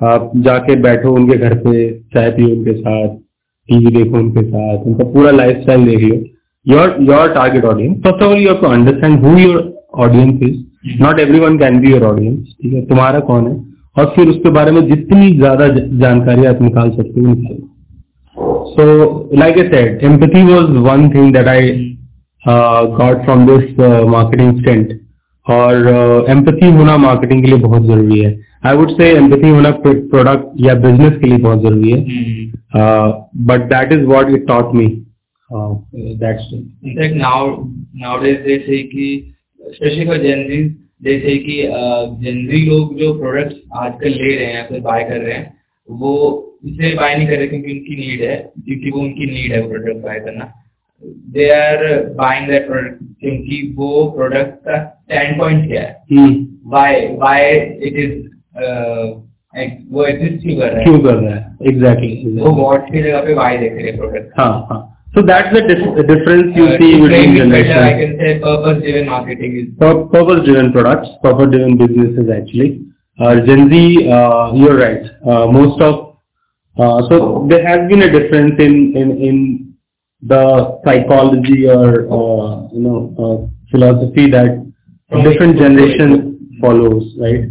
आप 0.00 0.30
जाके 0.44 0.76
बैठो 0.82 1.14
उनके 1.14 1.36
घर 1.38 1.54
पे 1.64 1.72
चाय 2.14 2.30
पियो 2.36 2.48
उनके 2.56 2.72
साथ 2.74 3.16
टीवी 3.68 3.90
देखो 3.96 4.18
उनके 4.18 4.42
साथ 4.42 4.86
उनका 4.86 5.04
पूरा 5.12 5.30
लाइफ 5.30 5.62
स्टाइल 5.62 5.84
देख 5.86 6.02
लो। 6.02 6.16
Your 6.66 6.96
your 7.10 7.34
target 7.34 7.64
audience 7.64 7.96
first 8.04 8.22
of 8.22 8.30
all 8.30 8.42
you 8.42 8.54
to 8.62 8.66
understand 8.68 9.24
who 9.24 9.36
your 9.38 9.58
audience 10.06 10.42
is 10.42 11.02
not 11.02 11.20
everyone 11.40 11.58
can 11.58 11.80
be 11.80 11.90
your 11.92 12.04
audience 12.04 12.56
ठीक 12.62 12.72
है? 12.72 12.84
तुम्हारा 12.86 13.20
कौन 13.32 13.46
है? 13.46 13.56
और 13.98 14.12
फिर 14.16 14.28
उसके 14.28 14.50
बारे 14.50 14.70
में 14.72 14.86
जितनी 14.88 15.36
ज़्यादा 15.38 15.68
जानकारी 16.06 16.44
आप 16.46 16.62
निकाल 16.62 16.90
सकते 16.90 17.20
हो 17.20 17.26
निकालो। 17.26 17.68
So, 18.76 19.28
like 19.32 19.56
I 19.58 19.70
said, 19.70 20.02
empathy 20.02 20.42
was 20.44 20.70
one 20.84 21.10
thing 21.10 21.32
that 21.32 21.48
I 21.48 21.96
uh, 22.44 22.86
got 22.96 23.24
from 23.24 23.46
this 23.46 23.64
uh, 23.78 24.04
marketing 24.06 24.60
stint. 24.60 24.98
और 25.46 26.26
एम्पथी 26.30 26.66
uh, 26.66 26.72
होना 26.76 26.96
मार्केटिंग 26.96 27.42
के 27.44 27.50
लिए 27.50 27.58
बहुत 27.58 27.82
ज़रूरी 27.86 28.18
है। 28.20 28.28
आई 28.66 28.76
वुड 28.76 28.90
से 28.96 29.08
एम्पथी 29.16 29.48
होना 29.48 29.70
प्रोडक्ट 29.86 30.60
या 30.60 30.74
बिज़नेस 30.74 31.18
के 31.20 31.26
लिए 31.26 31.38
बहुत 31.38 31.62
ज़रूरी 31.62 31.90
है। 31.90 32.00
But 33.48 33.64
that 33.72 33.92
is 33.92 34.04
what 34.06 34.30
it 34.30 34.46
taught 34.48 34.74
me 34.74 34.86
that's 36.20 36.52
in fact 36.52 37.16
now 37.16 37.56
nowadays 37.96 38.36
जैसे 38.46 38.82
कि 38.82 39.34
स्पेशली 39.72 40.06
फॉर 40.06 40.18
जेनजीज 40.18 40.70
जैसे 41.04 41.36
कि 41.36 41.62
जेनजी 42.24 42.62
uh, 42.62 42.68
लोग 42.68 42.94
जो 42.98 43.12
प्रोडक्ट्स 43.18 43.56
आजकल 43.74 44.08
ले 44.08 44.36
रहे 44.36 44.46
हैं 44.46 44.54
या 44.54 44.62
फिर 44.62 44.80
बाय 44.80 45.04
कर 45.04 45.20
रहे 45.20 45.34
हैं 45.34 45.54
वो 45.90 46.12
इसलिए 46.64 46.94
बाय 46.96 47.14
नहीं 47.16 47.26
कर 47.28 47.36
रहे 47.36 47.46
क्योंकि 47.48 47.72
उनकी 47.72 47.96
नीड 47.96 48.22
है 48.30 48.36
क्योंकि 48.66 48.90
वो 48.90 49.00
उनकी 49.00 49.26
नीड 49.26 49.52
है 49.52 49.62
प्रोडक्ट 49.68 50.04
बाय 50.04 50.20
करना 50.26 50.52
they 51.36 51.48
are 51.52 51.84
buying 52.18 52.48
that 52.48 52.66
product 52.66 52.98
क्योंकि 53.20 53.62
वो 53.76 54.04
प्रोडक्ट 54.16 54.54
का 54.68 54.78
स्टैंड 54.84 55.38
पॉइंट 55.38 55.66
क्या 55.68 55.82
है 55.82 56.28
बाय 56.76 57.06
बाय 57.20 57.50
इट 57.82 57.96
इज़ 58.04 58.20
वो 59.92 60.04
एग्जिस्ट 60.06 60.42
क्यों 60.42 60.56
कर 60.58 60.68
रहा 60.68 60.78
है 60.78 60.84
क्यों 60.84 60.98
कर 61.00 61.14
रहा 61.14 61.34
है 61.34 61.68
एग्जैक्टली. 61.68 62.38
वो 62.40 62.50
वॉट 62.60 62.86
की 62.92 63.02
जगह 63.02 63.20
पे 63.24 63.34
बाय 63.34 63.56
देख 63.58 63.72
रहे 63.72 63.86
हैं 63.86 63.96
प्रोडक्ट 63.98 64.40
हाँ 64.40 64.52
हाँ 64.70 64.88
So 65.14 65.20
that's 65.20 65.50
the 65.54 65.60
dif- 65.64 65.96
difference 66.08 66.54
you 66.58 66.66
Uh, 66.66 66.76
see 66.78 66.86
between 67.00 67.34
frame 67.38 67.50
I 67.80 67.88
can 67.96 68.12
say 68.20 68.28
purpose-driven 68.44 69.08
marketing 69.08 69.56
is 69.62 69.66
Pur- 69.82 70.06
Purpose-driven 70.06 70.70
products, 70.72 71.10
purpose-driven 71.24 71.74
businesses 71.76 72.30
actually. 72.36 72.68
Uh, 73.18 73.34
Gen 73.48 73.68
Z, 73.72 73.80
uh, 74.10 74.54
you're 74.54 74.78
right. 74.78 75.10
Uh, 75.26 75.42
most 75.48 75.82
of, 75.82 75.98
uh, 75.98 76.11
so 76.77 77.45
there 77.49 77.65
has 77.67 77.87
been 77.89 78.01
a 78.03 78.11
difference 78.11 78.55
in, 78.59 78.95
in, 78.95 79.11
in 79.21 79.73
the 80.21 80.79
psychology 80.85 81.67
or, 81.67 82.05
uh, 82.11 82.67
you 82.73 82.81
know, 82.81 83.13
uh, 83.17 83.47
philosophy 83.71 84.29
that 84.31 84.65
From 85.09 85.23
different 85.23 85.55
age 85.55 85.57
group 85.57 85.77
to 85.77 85.83
age 85.83 85.97
generation 85.97 86.57
follows, 86.61 87.13
right? 87.19 87.45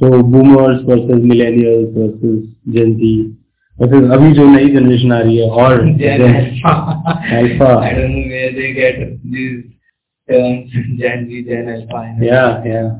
So 0.00 0.22
boomers 0.22 0.82
versus 0.86 1.20
millennials 1.22 1.92
versus 1.94 2.48
Gen 2.72 2.96
Z 2.98 3.36
versus 3.78 4.10
अभी 4.12 4.32
जो 4.38 4.46
नई 4.48 4.72
generation 4.74 5.12
आ 5.12 5.20
रही 5.20 5.36
है 5.38 5.48
और 5.50 5.98
Gen 5.98 6.22
Alpha. 6.22 6.74
Alpha. 7.38 7.70
I 7.78 7.92
don't 7.94 8.12
know 8.16 8.26
where 8.32 8.52
they 8.52 8.72
get 8.72 8.98
these 9.30 9.64
terms, 10.30 10.70
Gen 10.98 11.28
Z, 11.28 11.42
Gen 11.48 11.68
Alpha. 11.68 11.96
and- 12.08 12.24
Yeah, 12.24 12.62
yeah. 12.64 12.90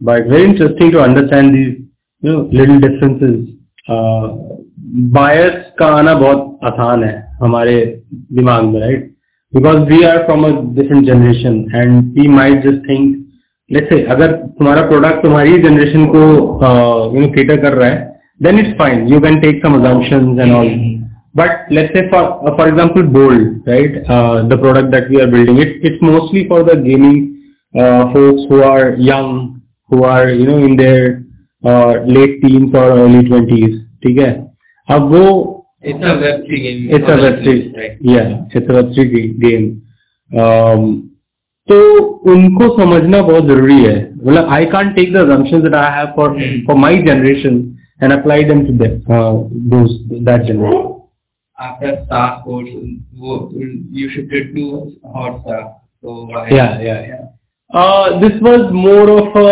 But 0.00 0.26
very 0.26 0.44
interesting 0.44 0.90
to 0.92 1.00
understand 1.00 1.54
these, 1.54 1.78
you 2.22 2.32
know, 2.32 2.48
little 2.52 2.78
differences. 2.80 3.48
Uh, 3.88 4.36
bias 4.87 5.53
का 5.79 5.85
आना 5.95 6.13
बहुत 6.13 6.59
आसान 6.63 7.03
है 7.03 7.15
हमारे 7.41 7.75
दिमाग 8.33 8.63
में 8.63 8.79
right 8.79 9.09
because 9.53 9.77
we 9.89 10.01
are 10.03 10.17
from 10.25 10.43
a 10.45 10.49
different 10.75 11.05
generation 11.05 11.57
and 11.75 12.19
we 12.19 12.27
might 12.27 12.63
just 12.63 12.87
think 12.89 13.15
let's 13.71 13.89
say 13.89 14.01
अगर 14.05 14.31
तुम्हारा 14.59 14.81
प्रोडक्ट 14.87 15.21
तुम्हारी 15.23 15.57
जनरेशन 15.61 16.05
को 16.15 16.21
यू 17.15 17.21
नो 17.21 17.27
कैटर 17.33 17.57
कर 17.61 17.73
रहा 17.73 17.89
है 17.89 18.15
then 18.41 18.59
it's 18.59 18.73
fine 18.79 19.07
you 19.07 19.19
can 19.19 19.39
take 19.39 19.65
some 19.65 19.75
assumption 19.75 20.39
and 20.39 20.53
all 20.53 20.69
but 21.37 21.71
let's 21.71 21.93
say 21.93 22.07
for 22.07 22.55
for 22.57 22.67
example 22.67 23.01
bold 23.19 23.69
right 23.69 24.01
the 24.49 24.59
product 24.61 24.91
that 24.91 25.09
we 25.09 25.19
are 25.21 25.27
building 25.27 25.59
it 25.59 25.81
it's 25.85 26.03
mostly 26.03 26.43
for 26.49 26.63
the 26.63 26.81
gaming 26.83 27.25
folks 28.13 28.51
who 28.51 28.61
are 28.63 28.95
young 28.99 29.39
who 29.91 30.03
are 30.05 30.29
you 30.29 30.45
know 30.45 30.57
in 30.59 30.75
their 30.77 32.03
late 32.09 32.41
teens 32.41 32.75
और 32.75 32.99
early 32.99 33.27
twenties 33.27 33.81
ठीक 34.03 34.17
है? 34.17 34.31
अब 34.95 35.11
वो 35.13 35.23
It's 35.89 36.03
a 36.09 36.13
web 36.21 36.39
three 36.45 36.59
game. 36.61 36.79
it's 36.97 37.09
a 37.13 37.15
web 37.23 37.35
three, 37.43 37.59
Right. 37.79 37.97
yeah, 38.11 38.29
it's 38.59 38.69
a 38.69 38.73
web 38.77 38.93
three 38.95 39.27
game. 39.43 39.65
Um, 40.43 40.85
तो 41.69 41.77
उनको 42.33 42.67
समझना 42.77 43.21
बहुत 43.27 43.45
ज़रूरी 43.47 43.77
है 43.83 43.95
मतलब 44.23 44.49
I 44.57 44.65
can't 44.73 44.95
take 44.95 45.11
the 45.13 45.23
assumptions 45.25 45.65
that 45.67 45.75
I 45.79 45.87
have 45.97 46.13
for 46.17 46.27
Hmm. 46.37 46.55
for 46.69 46.77
my 46.83 46.91
generation 47.07 47.59
and 48.01 48.15
apply 48.15 48.37
them 48.51 48.63
to 48.69 48.73
them, 48.81 48.95
uh, 49.17 49.33
those 49.73 49.93
that 50.29 50.45
generation. 50.49 50.85
After 51.67 51.91
Star 52.05 52.25
Sports, 52.39 52.69
wo- 53.21 53.51
you 53.99 54.09
shifted 54.15 54.49
to 54.55 54.65
Hotstar. 55.15 55.61
So 56.01 56.17
why? 56.33 56.43
Yeah, 56.57 56.81
yeah, 56.87 56.99
yeah. 57.11 57.23
Uh, 57.83 58.19
this 58.25 58.35
was 58.49 58.67
more 58.71 59.07
of 59.19 59.39
a 59.45 59.47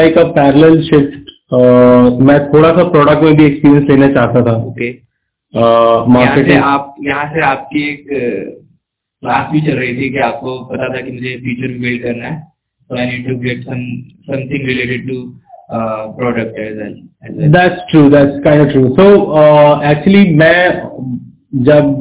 like 0.00 0.16
a 0.16 0.32
parallel 0.38 0.80
shift. 0.88 1.23
Uh, 1.50 2.18
मैं 2.26 2.38
थोड़ा 2.52 2.70
सा 2.76 2.82
product 2.90 3.22
में 3.22 3.34
भी 3.36 3.44
experience 3.44 3.88
लेना 3.90 4.06
चाहता 4.12 4.40
था 4.42 4.54
uh, 4.64 4.78
यहाँ 5.54 6.04
से 6.04 6.12
मार्केटिंग 6.12 6.62
आप 6.62 6.94
यहाँ 7.06 7.26
से 7.34 7.40
आपकी 7.46 7.82
एक 7.88 8.06
क्लास 8.08 9.50
भी 9.52 9.60
चल 9.60 9.78
रही 9.78 9.96
थी 9.96 10.10
कि 10.10 10.18
आपको 10.28 10.58
पता 10.64 10.88
था 10.94 11.00
कि 11.00 11.12
मुझे 11.12 11.36
फ्यूचर 11.36 11.78
बिल्ड 11.78 12.02
करना 12.02 12.26
है 12.26 12.42
so 12.90 12.96
I 12.96 13.04
need 13.06 13.26
to 13.26 13.34
get 13.36 13.64
some 13.64 13.84
something 14.26 14.64
related 14.64 15.06
to 15.08 15.34
uh, 15.70 16.12
product 16.12 16.58
as 16.58 16.76
well. 16.76 16.96
As 17.22 17.36
well. 17.36 17.50
That's 17.50 17.80
true. 17.90 18.10
That's 18.10 18.42
kind 18.44 18.60
of 18.60 18.72
true. 18.72 18.94
So 18.96 19.32
uh, 19.32 19.80
actually 19.82 20.24
मैं 20.34 20.58
जब 21.64 22.00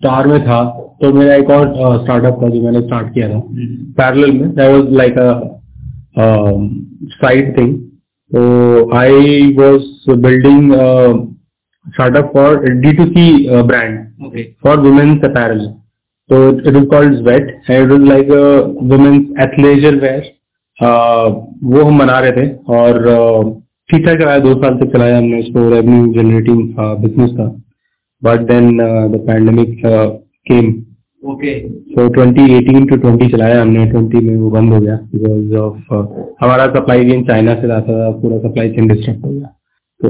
स्टार 0.00 0.24
uh, 0.24 0.30
में 0.30 0.40
था 0.46 0.62
तो 1.00 1.12
मेरा 1.12 1.34
एक 1.34 1.50
और 1.50 1.72
स्टार्टअप 2.04 2.42
था 2.42 2.48
जो 2.48 2.62
मैंने 2.62 2.80
स्टार्ट 2.80 3.12
किया 3.14 3.28
था. 3.28 3.40
पैरेलल 3.98 4.32
में 4.32 4.48
that 4.50 4.70
was 4.70 4.92
like 4.92 5.18
a 5.18 5.28
side 7.16 7.56
thing 7.58 7.74
so 8.30 8.90
I 8.92 9.08
was 9.56 9.82
building 10.06 10.72
a 10.74 11.92
startup 11.92 12.32
for 12.32 12.64
D2C 12.64 13.52
uh, 13.52 13.62
brand 13.62 14.14
Okay. 14.24 14.56
for 14.62 14.80
women's 14.80 15.22
apparel. 15.22 15.82
So 16.30 16.48
it, 16.50 16.66
it 16.68 16.74
was 16.74 16.86
called 16.90 17.18
Sweat 17.20 17.42
and 17.68 17.92
it 17.92 17.94
was 17.94 18.08
like 18.08 18.28
a 18.28 18.68
women's 18.68 19.36
athleisure 19.36 20.00
wear. 20.00 20.22
Uh, 20.78 21.30
वो 21.64 21.84
हम 21.84 21.98
बना 21.98 22.18
रहे 22.20 22.32
थे 22.32 22.46
और 22.76 23.06
uh, 23.08 23.60
ठीक 23.88 24.04
ठाक 24.06 24.18
चलाया 24.18 24.38
दो 24.38 24.52
साल 24.62 24.74
तक 24.78 24.92
चलाया 24.92 25.16
हमने 25.18 25.40
उसको 25.40 25.68
रेवेन्यू 25.70 26.12
जनरेटिंग 26.12 26.60
बिज़नेस 27.00 27.30
था 27.38 27.46
but 28.22 28.40
then 28.50 28.76
the 29.12 29.20
pandemic 29.26 29.80
came 30.50 30.70
Okay. 31.23 31.53
So 31.93 32.07
2018 32.15 32.85
to 32.89 32.97
20 33.05 33.31
चलाया 33.31 33.61
हमने 33.61 33.85
20 33.91 34.21
में 34.23 34.35
वो 34.35 34.49
बंद 34.51 34.73
हो 34.73 34.79
गया 34.81 34.95
बिकॉज 35.13 35.55
ऑफ 35.61 35.93
हमारा 36.41 36.67
सप्लाई 36.75 37.09
चेन 37.09 37.23
चाइना 37.25 37.55
से 37.61 37.71
आता 37.77 37.97
था 37.97 38.11
पूरा 38.19 38.37
सप्लाई 38.47 38.69
चेन 38.75 38.87
डिस्टर्ब 38.87 39.25
हो 39.25 39.31
गया 39.31 39.47
तो 39.99 40.09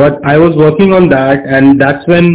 but 0.00 0.26
I 0.30 0.38
was 0.38 0.56
working 0.62 0.94
on 0.94 1.08
that 1.08 1.46
and 1.46 1.78
that's 1.82 2.08
when 2.08 2.32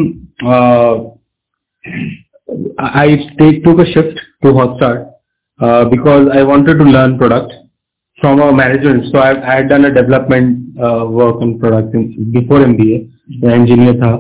I 2.80 3.18
take, 3.40 3.64
took 3.64 3.80
a 3.80 3.86
shift 3.86 4.20
to 4.44 4.50
Hotstar 4.50 5.12
uh, 5.60 5.86
because 5.86 6.30
I 6.34 6.44
wanted 6.44 6.76
to 6.76 6.84
learn 6.86 7.18
product 7.18 7.54
from 8.20 8.40
a 8.40 8.52
management. 8.54 9.12
So 9.12 9.20
I, 9.20 9.32
I 9.52 9.56
had 9.56 9.70
done 9.70 9.86
a 9.86 9.94
development 9.94 10.80
uh, 10.80 11.06
work 11.06 11.42
on 11.42 11.60
product 11.60 11.96
in, 11.96 12.32
before 12.32 12.60
MBA. 12.60 13.10
मैं 13.44 13.56
engineer 13.56 13.94
था 13.96 14.12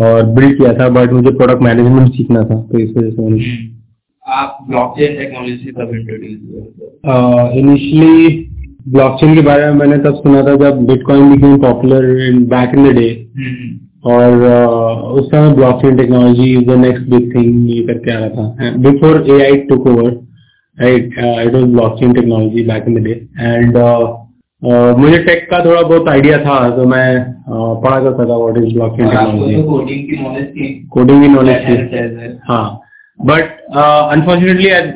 और 0.00 0.22
build 0.26 0.56
किया 0.58 0.72
था 0.74 0.88
but 0.88 1.12
मुझे 1.12 1.30
product 1.30 1.62
management 1.62 2.16
सीखना 2.16 2.42
था 2.42 2.60
तो 2.62 2.78
इस 2.78 2.96
वजह 2.96 3.10
से 3.10 3.22
मैंने 3.22 3.72
आप 4.26 4.58
ब्लॉकचेन 4.70 5.16
टेक्नोलॉजी 5.18 5.72
कब 5.78 5.94
इंट्रोड्यूस 5.94 7.56
इनिशियली 7.56 8.48
ब्लॉकचेन 8.88 9.34
के 9.34 9.40
बारे 9.40 9.66
में 9.66 9.72
मैंने 9.72 9.98
तब 9.98 10.14
सुना 10.14 10.42
था 10.42 10.54
जब 10.54 10.84
bitcoin 10.86 11.30
became 11.32 11.58
popular 11.58 12.26
in 12.26 12.44
back 12.44 12.74
in 12.74 12.88
the 12.88 12.96
day 12.96 13.08
hmm, 13.36 13.78
और 14.04 14.32
uh, 14.32 15.20
उस 15.20 15.30
समय 15.30 15.54
blockchain 15.54 15.96
technology 15.96 16.50
is 16.52 16.64
the 16.64 16.70
next 16.70 17.06
big 17.06 17.34
thing 17.34 17.70
ये 17.70 17.82
करके 17.82 18.12
आ 18.12 18.18
रहा 18.18 18.28
था। 18.28 18.70
Before 18.76 19.24
A 19.30 19.40
I 19.44 19.56
took 19.56 19.86
over 19.86 20.10
right 20.78 21.14
it 21.46 21.54
was 21.54 21.64
blockchain 21.64 22.12
technology 22.12 22.64
back 22.64 22.84
in 22.88 22.94
the 22.94 23.04
day 23.04 23.28
and 23.40 23.76
मुझे 24.62 25.18
tech 25.24 25.40
का 25.50 25.58
थोड़ा 25.64 25.80
बहुत 25.82 26.08
आइडिया 26.08 26.38
था 26.38 26.56
तो 26.76 26.84
मैं 26.86 27.06
पढ़ा 27.48 27.98
करता 28.00 28.24
था 28.28 28.34
what 28.36 28.58
is 28.58 28.74
blockchain 28.74 29.08
technology 29.08 29.54
coding 30.92 31.22
की 31.22 31.28
नॉलेज 31.28 31.56
थी। 31.64 31.76
हाँ। 32.48 32.80
But 33.20 33.44
unfortunately 34.12 34.68
at 34.68 34.86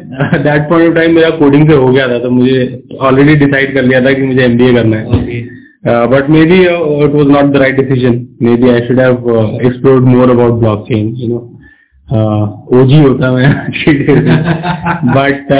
that 0.44 0.68
point 0.68 0.88
of 0.88 0.94
time 0.94 1.14
मेरा 1.14 1.30
कोडिंग 1.38 1.68
से 1.70 1.76
हो 1.76 1.88
गया 1.88 2.06
था 2.08 2.18
तो 2.18 2.30
मुझे 2.30 2.58
ऑलरेडी 3.00 3.34
डिसाइड 3.44 3.74
कर 3.74 3.82
लिया 3.82 4.00
था 4.04 4.12
कि 4.12 4.22
मुझे 4.22 4.42
एमबीए 4.44 4.72
करना 4.74 4.96
है। 4.96 5.04
But 6.12 6.30
maybe 6.44 6.60
it 6.62 7.12
was 7.14 7.28
not 7.28 7.52
the 7.52 7.56
right 7.56 7.76
decision 7.80 8.14
maybe 8.56 8.70
I 8.70 8.80
should 8.86 9.00
है 9.00 9.08
explored 9.66 10.04
more 10.14 10.30
about 10.30 10.54
blockchain 10.88 11.04
but 15.16 15.52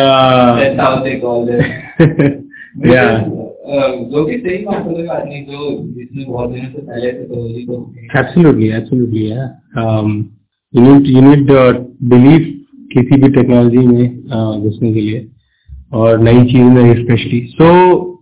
absolutely, 8.15 8.73
absolutely, 8.73 9.29
yeah. 9.29 9.49
Um, 9.77 10.31
you 10.75 10.81
need 10.81 11.07
you 11.07 11.23
need 11.23 11.47
belief 12.09 12.57
किसी 12.93 13.21
भी 13.21 13.29
टेक्नोलॉजी 13.29 13.79
में 13.79 14.25
uh, 14.25 14.63
घुसने 14.63 14.93
के 14.93 15.01
लिए 15.01 15.29
और 15.93 16.19
नई 16.19 16.45
चीज़ 16.45 16.63
में 16.63 17.05
स्पेशली 17.05 17.49
सो 17.51 17.67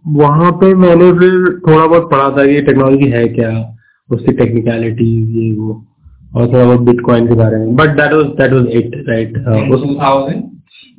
वहाँ 0.06 0.52
पे 0.52 0.74
मैंने 0.74 1.12
फिर 1.12 1.60
थोड़ा 1.68 1.86
बहुत 1.86 2.10
पढ़ा 2.10 2.30
था 2.30 2.44
ये 2.44 2.60
टेक्नोलॉजी 2.60 3.04
है 3.04 3.28
क्या 3.28 3.76
उसकी 4.10 4.32
टेक्निकलिटी 4.32 5.38
ये 5.38 5.52
वो 5.52 5.86
और 6.34 6.48
थोड़ा 6.48 6.64
बहुत 6.64 6.80
बिटकॉइन 6.80 7.28
के 7.28 7.34
बारे 7.34 7.56
में। 7.56 7.76
But 7.76 7.88
that 7.88 8.12
was 8.12 8.24
that 8.24 8.52
was 8.52 8.68
it 8.68 9.04
right 9.08 9.34
two 9.34 9.94
thousand 9.94 10.42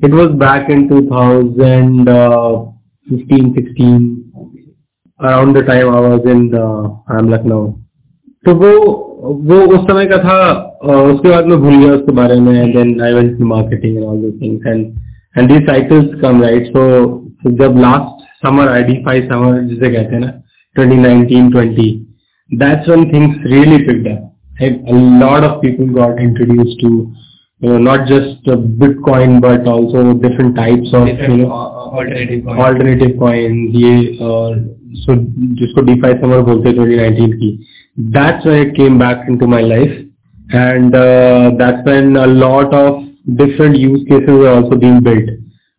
it 0.03 0.11
was 0.11 0.31
back 0.31 0.69
in 0.69 0.89
2015 0.89 2.73
16 3.53 4.24
around 5.20 5.54
the 5.54 5.62
time 5.62 5.88
I 5.90 6.00
was 6.00 6.20
in 6.26 6.54
uh, 6.54 7.14
I'm 7.14 7.30
Lucknow 7.30 7.62
तो 8.44 8.54
वो 8.54 8.72
वो 9.46 9.56
उस 9.76 9.80
समय 9.88 10.06
का 10.06 10.16
था 10.18 10.36
uh, 10.84 11.00
उसके 11.12 11.30
बाद 11.30 11.46
मैं 11.46 11.58
भूल 11.60 11.76
गया 11.76 11.92
उसके 11.94 12.12
बारे 12.12 12.38
में 12.40 12.72
then 12.72 13.00
I 13.02 13.12
went 13.14 13.38
to 13.38 13.46
marketing 13.46 13.96
and 13.96 14.04
all 14.04 14.20
those 14.22 14.40
things 14.42 14.66
and 14.66 14.86
and 15.38 15.52
these 15.52 15.66
cycles 15.66 16.14
come 16.22 16.42
right 16.42 16.66
so 16.76 16.84
जब 17.62 17.76
last 17.80 18.24
summer 18.46 18.68
I 18.68 18.94
five 19.06 19.28
summer 19.32 19.60
जिसे 19.68 19.92
कहते 19.94 20.14
हैं 20.14 20.20
ना 20.20 20.32
2019 20.76 21.52
20 21.54 21.88
that's 22.50 22.88
when 22.88 23.04
things 23.10 23.36
really 23.52 23.78
picked 23.84 24.08
up 24.08 24.30
And 24.60 24.88
a 24.88 25.24
lot 25.24 25.44
of 25.44 25.60
people 25.62 25.86
got 25.86 26.18
introduced 26.20 26.80
to 26.80 26.88
you 26.88 27.68
know 27.68 27.78
not 27.78 28.06
just 28.06 28.48
uh, 28.48 28.56
bitcoin 28.82 29.40
but 29.40 29.66
also 29.66 30.02
different 30.14 30.54
types 30.56 30.92
of 30.94 31.06
you 31.06 31.14
different 31.14 31.42
know 31.42 31.50
alternative 31.90 32.48
alternative 32.48 33.16
coin 33.18 33.54
ये 33.76 33.94
और 34.22 34.58
सो 35.02 35.16
जिसको 35.60 35.82
DeFi 35.92 36.14
summer 36.20 36.40
बोलते 36.50 36.68
हैं 36.68 36.76
2019 36.76 37.34
की 37.40 37.50
that's 38.18 38.46
when 38.46 38.62
it 38.62 38.74
came 38.76 38.98
back 38.98 39.26
into 39.30 39.46
my 39.54 39.66
life 39.68 39.98
and 40.52 40.94
uh, 40.94 41.52
that's 41.58 41.84
when 41.84 42.16
a 42.16 42.26
lot 42.26 42.74
of 42.74 43.04
different 43.36 43.76
use 43.76 44.02
cases 44.08 44.28
are 44.28 44.48
also 44.48 44.76
being 44.76 45.02
built. 45.02 45.28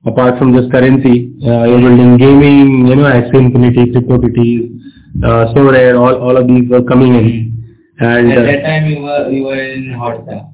Apart 0.06 0.40
from 0.40 0.56
just 0.56 0.72
currency, 0.72 1.34
uh, 1.46 1.66
you're 1.66 1.80
building 1.80 2.18
gaming, 2.18 2.88
you 2.88 2.96
know, 2.96 3.04
Axie 3.04 3.36
Infinity, 3.36 3.92
CryptoKitties, 3.92 4.80
uh, 5.24 5.54
Sorare, 5.54 6.00
all, 6.00 6.16
all 6.16 6.38
of 6.38 6.48
these 6.48 6.70
were 6.70 6.82
coming 6.82 7.16
in. 7.16 7.76
And 8.00 8.32
At 8.32 8.38
uh, 8.38 8.42
that 8.44 8.62
time 8.64 8.88
you 8.88 9.02
were 9.02 9.30
you 9.30 9.44
were 9.44 9.62
in 9.62 9.94
Hotstar. 9.94 10.54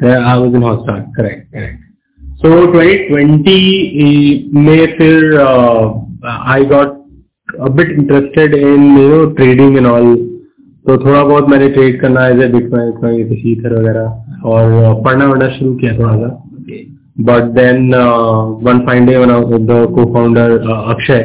yeah, 0.00 0.18
I 0.18 0.36
was 0.36 0.52
in 0.52 0.62
Hotstar, 0.62 1.14
correct, 1.14 1.52
correct. 1.52 1.80
So 2.42 2.48
2020 2.72 4.50
में 4.54 4.96
फिर 4.98 5.38
uh, 5.40 6.00
I 6.24 6.64
got 6.64 6.91
A 7.59 7.69
bit 7.69 7.89
interested 7.91 8.53
in 8.53 8.95
you 8.97 9.09
know 9.09 9.33
trading 9.33 9.77
and 9.77 9.87
all. 9.87 10.15
तो 10.87 10.97
थोड़ा 11.05 11.23
बहुत 11.23 11.47
मैंने 11.49 11.67
trade 11.75 11.99
करना 12.01 12.25
as 12.27 12.39
a 12.43 12.47
bitcoin 12.53 13.19
ether 13.51 13.73
वगैरह 13.79 14.47
और 14.53 14.71
uh, 14.83 15.03
पढ़ना 15.05 15.25
वढ़ना 15.27 15.47
शुरू 15.57 15.73
किया 15.83 15.93
थोड़ा 15.99 16.15
सा 16.15 16.31
Okay. 16.63 16.79
But 17.29 17.53
then 17.55 17.93
uh, 17.93 18.45
one 18.67 18.85
fine 18.85 19.05
day 19.05 19.17
when 19.17 19.31
I 19.31 19.37
was 19.39 19.61
the 19.69 19.77
co-founder 19.95 20.61
uh, 20.63 20.91
Akshay, 20.93 21.21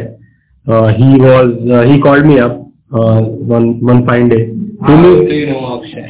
uh, 0.67 0.89
he 0.99 1.09
was 1.25 1.53
uh, 1.77 1.83
he 1.91 2.01
called 2.07 2.27
me 2.27 2.39
up 2.47 2.57
uh, 2.93 3.21
one 3.53 3.69
one 3.91 4.05
fine 4.07 4.29
day. 4.29 4.41
He 4.47 4.87
How 4.89 4.97
knew- 5.01 5.29
do 5.29 5.59
Akshay? 5.75 6.07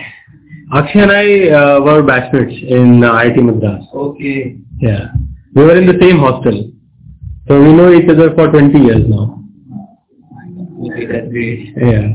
Akshay 0.81 1.00
and 1.00 1.12
I 1.12 1.24
uh, 1.61 1.81
were 1.81 2.02
batchmates 2.02 2.62
in 2.78 3.04
uh, 3.04 3.12
IIT 3.12 3.42
Madras. 3.50 3.85
Okay. 3.94 4.57
Yeah, 4.81 5.09
we 5.54 5.64
were 5.64 5.76
in 5.83 5.87
the 5.87 5.98
same 6.00 6.18
hostel, 6.18 6.59
so 7.48 7.61
we 7.62 7.72
know 7.72 7.90
each 7.92 8.09
other 8.16 8.35
for 8.35 8.48
20 8.48 8.78
years 8.78 9.04
now. 9.09 9.38
Yeah. 11.76 12.14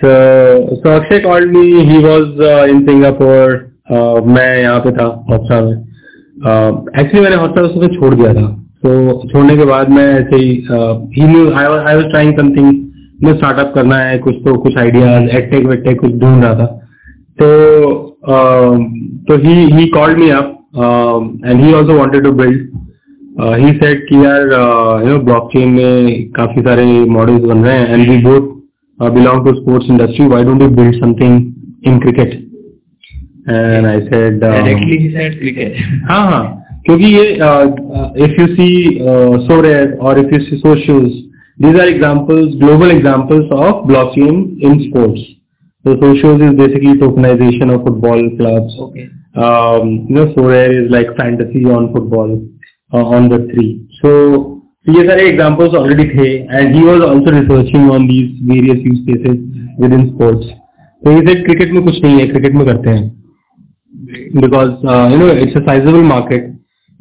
So 0.00 0.78
so 0.82 0.92
Akshay 0.92 1.22
called 1.22 1.48
me. 1.48 1.84
He 1.84 1.98
was 1.98 2.40
uh, 2.40 2.64
in 2.64 2.86
Singapore. 2.86 3.72
Uh, 3.90 4.20
मैं 4.26 4.62
यहाँ 4.62 4.80
पे 4.80 4.90
था 4.92 5.04
hostel 5.30 5.64
में 5.64 7.00
actually 7.00 7.20
मैंने 7.20 7.36
hostel 7.36 7.62
उसको 7.62 7.88
छोड़ 7.94 8.14
दिया 8.14 8.32
था 8.34 8.46
तो 8.84 8.92
छोड़ने 9.28 9.56
के 9.56 9.64
बाद 9.64 9.88
मैं 9.88 10.04
ऐसे 10.14 10.36
ही 10.36 10.52
आई 11.52 11.94
वाज 11.94 12.04
ट्राइंग 12.10 12.38
समथिंग 12.38 12.68
मैं 13.24 13.36
स्टार्टअप 13.36 13.72
करना 13.74 13.96
है 13.96 14.18
कुछ 14.18 14.36
तो 14.44 14.56
कुछ 14.58 14.76
आइडियाज़ 14.78 15.28
एटेक 15.38 15.66
वेटेक 15.66 16.00
कुछ 16.00 16.12
ढूंढ 16.12 16.44
रहा 16.44 16.54
था 16.54 16.66
तो 17.40 17.50
um, 18.28 18.86
तो 19.28 19.36
he 19.38 19.54
he 19.72 19.86
called 19.88 20.18
me 20.18 20.30
up 20.30 20.56
and 21.44 21.60
he 21.60 21.72
also 21.74 21.98
wanted 21.98 22.24
to 22.24 22.32
build 22.32 22.68
he 23.38 23.72
said 23.72 24.06
कि 24.08 24.24
यार 24.24 24.42
यू 25.06 25.12
नो 25.12 25.18
ब्लॉकचेन 25.24 25.68
में 25.72 26.30
काफ़ी 26.36 26.62
सारे 26.62 26.84
मॉडल्स 27.16 27.42
बन 27.42 27.64
रहे 27.64 27.78
हैं 27.78 27.94
and 27.94 28.10
we 28.10 28.18
both 28.24 29.10
belong 29.16 29.44
to 29.44 29.54
sports 29.60 29.90
industry 29.90 30.26
why 30.26 30.44
don't 30.44 30.62
you 30.62 30.68
build 30.68 31.00
something 31.00 31.36
in 31.86 31.98
cricket 31.98 32.32
and 33.50 33.86
I 33.86 34.00
said 34.00 34.40
Directly 34.44 34.98
he 35.04 35.10
said 35.16 35.38
cricket. 35.40 35.78
हाँ 36.10 36.24
हाँ 36.30 36.44
क्योंकि 36.86 37.04
ये 37.04 37.24
इफ़ 38.24 38.40
यू 38.40 38.46
सी 38.46 38.68
सोरेर 39.46 39.92
और 40.02 40.18
if 40.18 40.34
you 40.34 40.40
see 40.40 40.56
socials 40.58 41.18
these 41.58 41.74
are 41.76 41.86
examples 41.88 42.52
global 42.60 42.90
examples 42.92 43.50
of 43.54 43.80
blockchain 43.88 44.36
in 44.68 44.76
sports 44.84 45.24
so 45.84 45.96
socials 46.02 46.44
is 46.46 46.54
basically 46.60 46.94
tokenization 47.02 47.72
of 47.74 47.82
football 47.88 48.22
clubs 48.38 48.78
Okay. 48.86 49.04
um, 49.36 49.90
you 50.08 50.14
know 50.14 50.24
Sorare 50.36 50.70
is 50.78 50.90
like 50.90 51.10
fantasy 51.18 51.64
on 51.74 51.92
football 51.92 52.32
uh, 52.32 52.59
on 52.91 53.29
the 53.29 53.39
three 53.51 53.69
so 54.01 54.11
ये 54.95 55.03
सारे 55.07 55.27
examples 55.33 55.75
already 55.81 56.05
थे 56.15 56.27
and 56.57 56.75
he 56.77 56.81
was 56.87 57.01
also 57.09 57.31
researching 57.37 57.89
on 57.97 58.07
these 58.11 58.29
various 58.53 58.81
use 58.89 58.99
cases 59.07 59.37
within 59.83 60.03
sports 60.13 60.45
so 61.05 61.13
he 61.15 61.23
said 61.29 61.43
cricket 61.47 61.71
में 61.77 61.83
कुछ 61.85 62.01
नहीं 62.03 62.19
है 62.19 62.27
cricket 62.33 62.55
में 62.61 62.65
करते 62.67 62.89
हैं 62.97 63.03
Great. 64.07 64.33
because 64.45 64.73
uh, 64.93 65.07
you 65.11 65.17
know 65.21 65.29
it's 65.43 65.55
a 65.55 65.63
sizable 65.67 66.03
market. 66.03 66.51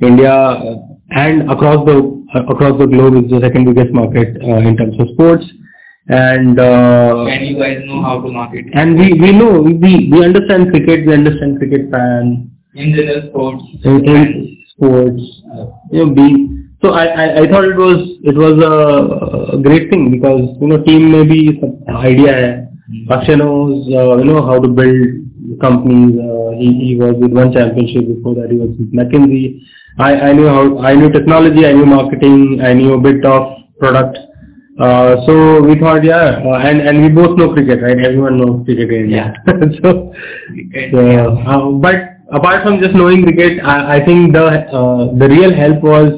India 0.01 0.33
uh, 0.33 0.75
and 1.23 1.51
across 1.55 1.85
the 1.88 1.97
uh, 2.35 2.42
across 2.55 2.79
the 2.79 2.87
globe 2.87 3.16
is 3.23 3.31
the 3.31 3.40
second 3.44 3.66
biggest 3.70 3.92
market 3.92 4.37
uh, 4.42 4.57
in 4.70 4.77
terms 4.77 4.97
of 5.05 5.09
sports, 5.14 5.44
and 6.09 6.59
uh, 6.59 7.27
And 7.35 7.47
you 7.49 7.59
guys 7.59 7.83
know 7.87 8.01
how 8.03 8.20
to 8.23 8.29
market. 8.38 8.66
and 8.73 8.99
we 8.99 9.12
we 9.25 9.33
know 9.33 9.51
we 9.61 9.92
we 10.14 10.25
understand 10.25 10.70
cricket, 10.70 11.07
we 11.07 11.14
understand 11.14 11.59
cricket 11.59 11.90
fan 11.90 12.51
in 12.75 12.94
general 12.97 13.23
sports. 13.29 13.64
in, 13.85 14.09
in 14.14 14.57
sports, 14.79 15.23
uh, 15.55 15.66
you 15.90 16.07
know, 16.07 16.14
be 16.14 16.64
so 16.83 16.90
I, 16.90 17.05
I 17.07 17.27
I 17.42 17.49
thought 17.51 17.64
it 17.64 17.77
was 17.77 18.01
it 18.31 18.37
was 18.37 18.57
a, 18.61 19.57
a 19.57 19.61
great 19.66 19.88
thing 19.90 20.11
because 20.11 20.42
you 20.61 20.68
know 20.68 20.79
team 20.88 21.11
में 21.12 21.25
भी 21.29 21.40
सब 21.61 21.87
idea 22.05 22.33
है. 22.40 22.51
Akshay 23.16 23.37
knows 23.37 23.87
uh, 24.01 24.16
you 24.18 24.25
know 24.25 24.42
how 24.47 24.59
to 24.61 24.68
build 24.68 25.61
companies. 25.62 26.18
Uh, 26.20 26.51
he 26.59 26.68
he 26.88 26.97
was 26.97 27.16
with 27.23 27.33
one 27.33 27.53
championship 27.53 28.07
before 28.11 28.35
that. 28.40 28.51
He 28.51 28.59
was 28.59 28.70
with 28.79 28.92
McKinsey. 29.01 29.62
I 29.99 30.11
I 30.29 30.33
knew 30.33 30.49
how 30.49 30.79
I 30.90 30.94
knew 30.94 31.11
technology. 31.16 31.66
I 31.66 31.73
knew 31.73 31.87
marketing. 31.87 32.61
I 32.62 32.75
knew 32.75 32.92
a 32.94 33.01
bit 33.01 33.25
of 33.25 33.49
product. 33.79 34.18
Uh, 34.79 35.25
so 35.25 35.62
we 35.62 35.79
thought, 35.79 36.03
yeah, 36.05 36.42
uh, 36.44 36.59
and 36.68 36.81
and 36.81 37.03
we 37.03 37.09
both 37.09 37.38
know 37.38 37.53
cricket, 37.55 37.81
right? 37.83 37.99
Everyone 38.11 38.38
knows 38.38 38.64
cricket 38.66 38.90
in 38.90 39.05
India. 39.05 39.33
so 39.83 40.12
Cricket. 40.49 40.90
so, 40.92 41.01
uh, 41.55 41.70
but 41.87 42.11
apart 42.32 42.63
from 42.63 42.80
just 42.80 42.96
knowing 42.96 43.24
cricket, 43.24 43.60
I, 43.63 43.98
I 43.98 44.06
think 44.06 44.34
the 44.34 44.46
uh, 44.80 45.13
the 45.22 45.30
real 45.30 45.54
help 45.54 45.84
was 45.84 46.10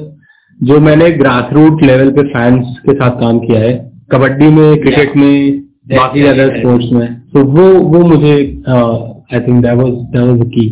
जो 0.60 0.78
मैंने 0.80 1.10
grass 1.10 1.52
root 1.52 1.82
level 1.84 2.10
पे 2.16 2.22
fans 2.32 2.76
के 2.86 2.92
साथ 2.94 3.18
काम 3.20 3.38
किया 3.38 3.60
है। 3.60 3.72
कबड्डी 4.12 4.48
में 4.56 4.80
cricket 4.82 5.16
में 5.16 5.60
बाकी 5.92 6.24
अदर 6.26 6.58
स्पोर्ट्स 6.58 6.92
में। 6.92 7.08
तो 7.32 7.42
वो 7.54 7.64
वो 7.92 8.00
मुझे 8.08 8.34
I 8.34 9.40
think 9.40 9.62
that 9.64 9.76
was 9.76 9.92
that 10.12 10.22
was 10.22 10.38
the 10.40 10.50
key 10.54 10.66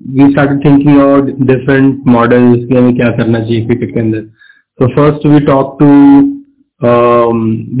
we 0.00 0.30
started 0.30 0.64
thinking 0.64 0.98
about 0.98 1.30
different 1.50 2.06
models 2.06 2.64
कि 2.68 2.76
हमें 2.76 2.94
क्या 2.96 3.10
करना 3.16 3.38
चाहिए 3.38 3.64
क्रिकेट 3.66 3.94
के 3.94 4.00
अंदर। 4.00 4.20
तो 4.20 4.88
first 4.94 5.26
we 5.26 5.40
talk 5.46 5.76
to 5.80 5.88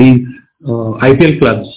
these 0.02 0.18
IPL 1.04 1.38
clubs 1.38 1.68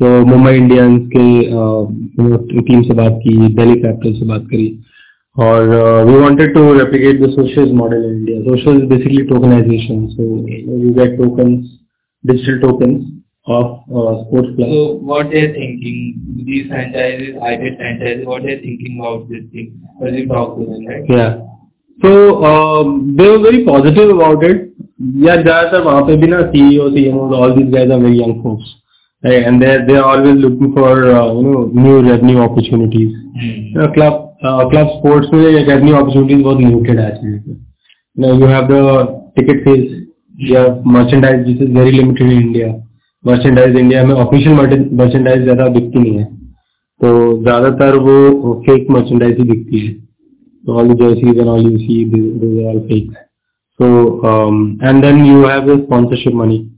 Mumbai 0.00 0.54
Indians 0.56 1.08
के 1.14 2.60
टीम 2.62 2.82
से 2.82 2.94
बात 2.94 3.18
की 3.22 3.36
दिल्ली 3.36 3.74
कैपिटल 3.80 4.12
से 4.18 4.26
बात 4.26 4.46
करी। 4.50 4.68
और 5.36 5.68
we 6.06 6.14
wanted 6.20 6.54
to 6.54 6.72
replicate 6.74 7.20
the 7.22 7.30
Socios 7.30 7.72
model 7.80 8.04
in 8.04 8.16
India 8.16 8.40
Socios 8.42 8.80
basically 8.86 9.22
tokenization 9.26 10.06
so 10.06 10.24
you 10.48 10.92
get 10.94 11.16
token 11.18 11.56
digital 12.24 12.58
token 12.60 12.94
of 13.56 13.74
sports 14.20 14.54
club 14.56 14.68
so 14.68 14.80
what 15.04 15.30
they 15.30 15.40
are 15.40 15.52
thinking 15.52 15.98
the 16.46 16.62
franchises 16.70 17.36
I 17.42 17.56
bet 17.56 17.76
franchises 17.76 18.24
what 18.26 18.42
they 18.42 18.52
are 18.52 18.60
thinking 18.64 18.98
about 18.98 19.28
this 19.28 19.44
thing 19.54 19.68
what 20.00 20.18
you 20.18 20.24
talk 20.34 20.56
to 20.58 20.64
them 20.64 20.88
right 20.90 21.10
या 21.10 21.28
so 21.98 22.10
they 23.12 23.30
are 23.30 23.38
very 23.46 23.64
positive 23.66 24.10
about 24.18 24.44
it 24.44 24.66
या 25.26 25.36
ज़्यादातर 25.36 25.82
वहाँ 25.84 26.02
पे 26.06 26.16
भी 26.16 26.26
ना 26.26 26.42
CEO 26.50 26.90
CMO 26.96 27.30
all 27.42 27.52
these 27.52 27.72
guys 27.74 27.90
are 27.90 28.00
very 28.00 28.20
young 28.20 28.42
folks 28.42 28.74
right? 29.23 29.43
And 29.43 29.61
they're 29.61 29.85
they're 29.87 30.03
always 30.03 30.37
looking 30.37 30.73
for 30.73 30.91
uh, 31.15 31.33
you 31.33 31.43
know 31.43 31.65
new 31.73 32.01
revenue 32.09 32.39
opportunities. 32.39 33.15
Hmm. 33.39 33.49
You 33.73 33.79
know, 33.79 33.91
club 33.93 34.35
uh, 34.43 34.69
club 34.69 34.87
sports 34.99 35.27
में 35.33 35.67
revenue 35.67 35.95
opportunities 35.95 36.43
बहुत 36.43 36.61
limited 36.61 36.99
है 36.99 37.11
actually. 37.11 37.57
You 38.15 38.21
know, 38.23 38.37
you 38.37 38.47
have 38.47 38.67
the 38.67 38.81
ticket 39.37 39.63
sales, 39.65 39.91
you 40.35 40.55
have 40.55 40.85
merchandise 40.85 41.45
which 41.47 41.61
is 41.61 41.73
very 41.73 41.91
limited 41.91 42.31
in 42.31 42.41
India. 42.41 42.79
Merchandise 43.23 43.75
India 43.75 44.05
में 44.05 44.15
official 44.15 44.55
merchandise 45.01 45.43
ज़्यादा 45.43 45.67
बिकती 45.79 45.99
नहीं 45.99 46.17
है. 46.17 46.25
तो 47.01 47.43
ज्यादातर 47.43 47.95
वो 48.07 48.53
फेक 48.65 48.89
मर्चेंडाइज 48.91 49.37
ही 49.39 49.43
दिखती 49.49 49.85
है 49.87 50.01
So 50.65 50.77
all 50.79 50.87
the 50.87 50.95
jerseys 50.95 51.37
and 51.37 51.49
all 51.49 51.61
you 51.61 51.77
see, 51.77 52.05
these, 52.05 52.39
those 52.41 52.59
are 52.59 52.69
all 52.69 52.87
fake. 52.87 53.09
So 53.77 54.23
um, 54.23 54.79
and 54.81 55.03
then 55.03 55.25
you 55.25 55.41
have 55.45 55.65
the 55.65 55.83
sponsorship 55.87 56.33
money 56.33 56.69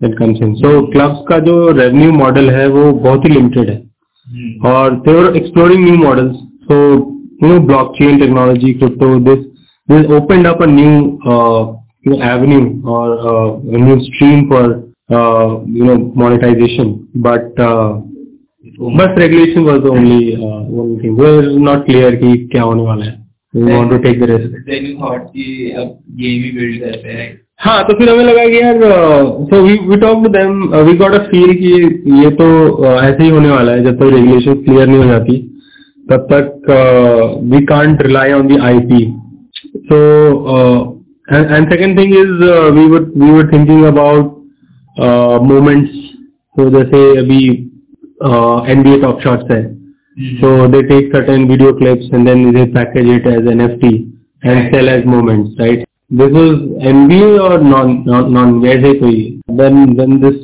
So 0.00 0.70
clubs 0.86 1.20
का 1.28 1.38
जो 1.38 1.52
रेवेन्यू 1.72 2.12
मॉडल 2.12 2.50
है 2.50 2.66
वो 2.68 2.92
बहुत 2.94 3.24
ही 3.24 3.30
लिमिटेड 3.30 3.68
है। 3.70 3.76
hmm. 3.76 4.66
और 4.66 4.96
they 4.96 5.16
are 5.18 5.36
exploring 5.36 5.84
new 5.84 5.94
models 5.98 6.36
so 6.64 6.76
new 7.44 7.60
blockchain 7.60 8.18
technology 8.20 8.72
crypto 8.74 9.08
this 9.20 9.38
this 9.88 10.10
opened 10.16 10.46
up 10.46 10.62
new 10.68 12.14
avenue 12.14 12.60
और 12.92 13.62
new 13.66 13.98
stream 14.00 14.44
for 14.50 14.64
you 15.76 15.84
know 15.84 15.94
monetization 16.22 16.94
but 17.26 17.60
बस 18.98 19.18
regulation 19.18 19.64
was 19.64 19.80
the 19.80 19.86
only 19.88 20.36
one 20.36 20.96
thing 21.04 21.20
where 21.20 21.44
is 21.44 21.58
not 21.58 21.84
clear 21.86 22.14
की 22.14 22.36
क्या 22.46 22.62
होने 22.62 22.82
वाला 22.82 23.04
है। 23.04 23.25
We 23.56 23.72
want 23.72 23.90
to 23.90 23.98
take 23.98 24.20
the 24.20 24.30
risk 24.30 24.54
Then 24.68 24.86
you 24.86 24.94
thought 25.00 25.26
कि 25.32 25.72
अब 25.78 25.98
game 26.20 26.42
ही 26.44 26.78
करते 26.78 27.08
हैं, 27.10 27.28
हाँ 27.60 27.82
तो 27.84 27.94
फिर 27.98 28.08
हमें 28.10 28.24
लगा 28.24 28.44
कि 28.46 28.56
यार 28.56 28.80
so 29.50 29.60
we 29.62 29.76
we 29.88 29.96
talk 29.96 30.22
to 30.24 30.30
them 30.32 30.62
we 30.86 30.96
got 30.98 31.14
a 31.14 31.18
feel 31.28 31.54
कि 31.54 31.70
ये 32.22 32.30
तो 32.30 32.46
uh, 32.78 33.02
ऐसे 33.02 33.22
ही 33.22 33.28
होने 33.28 33.50
वाला 33.50 33.72
है 33.72 33.84
जब 33.84 33.96
तक 33.96 34.14
रेगुलेशन 34.14 34.54
क्लियर 34.64 34.86
नहीं 34.86 34.98
हो 34.98 35.04
जाती 35.04 35.36
तब 36.10 36.26
तक 36.32 36.70
we 37.52 37.64
can't 37.66 38.02
rely 38.02 38.32
on 38.32 38.46
the 38.48 38.60
IP 38.62 39.04
so 39.76 39.96
and 41.28 41.70
second 41.72 41.98
thing 41.98 42.14
is 42.14 42.32
we 42.74 42.86
were 42.86 43.10
we 43.16 43.30
were 43.30 43.50
thinking 43.52 43.84
about 43.84 44.34
moments 45.52 46.04
तो 46.56 46.68
जैसे 46.70 47.06
अभी 47.18 47.40
एनबीए 48.72 49.00
टॉप 49.00 49.20
शॉट्स 49.20 49.50
है। 49.50 49.75
Mhm. 50.19 50.41
So 50.41 50.67
they 50.67 50.81
take 50.81 51.11
certain 51.13 51.47
video 51.47 51.73
clips 51.73 52.09
and 52.11 52.27
then 52.27 52.53
they 52.53 52.65
package 52.67 53.07
it 53.07 53.27
as 53.27 53.47
NFT 53.53 53.91
and 54.43 54.59
Right. 54.59 54.73
sell 54.73 54.89
as 54.89 55.05
moments, 55.05 55.59
right? 55.59 55.85
This 56.11 56.31
was 56.31 56.59
NBA 56.81 57.39
or 57.39 57.63
non 57.63 58.03
non 58.05 58.33
non 58.33 58.59
वैसे 58.61 58.93
कोई 58.93 59.39
when 59.49 59.95
when 59.95 60.19
this 60.19 60.39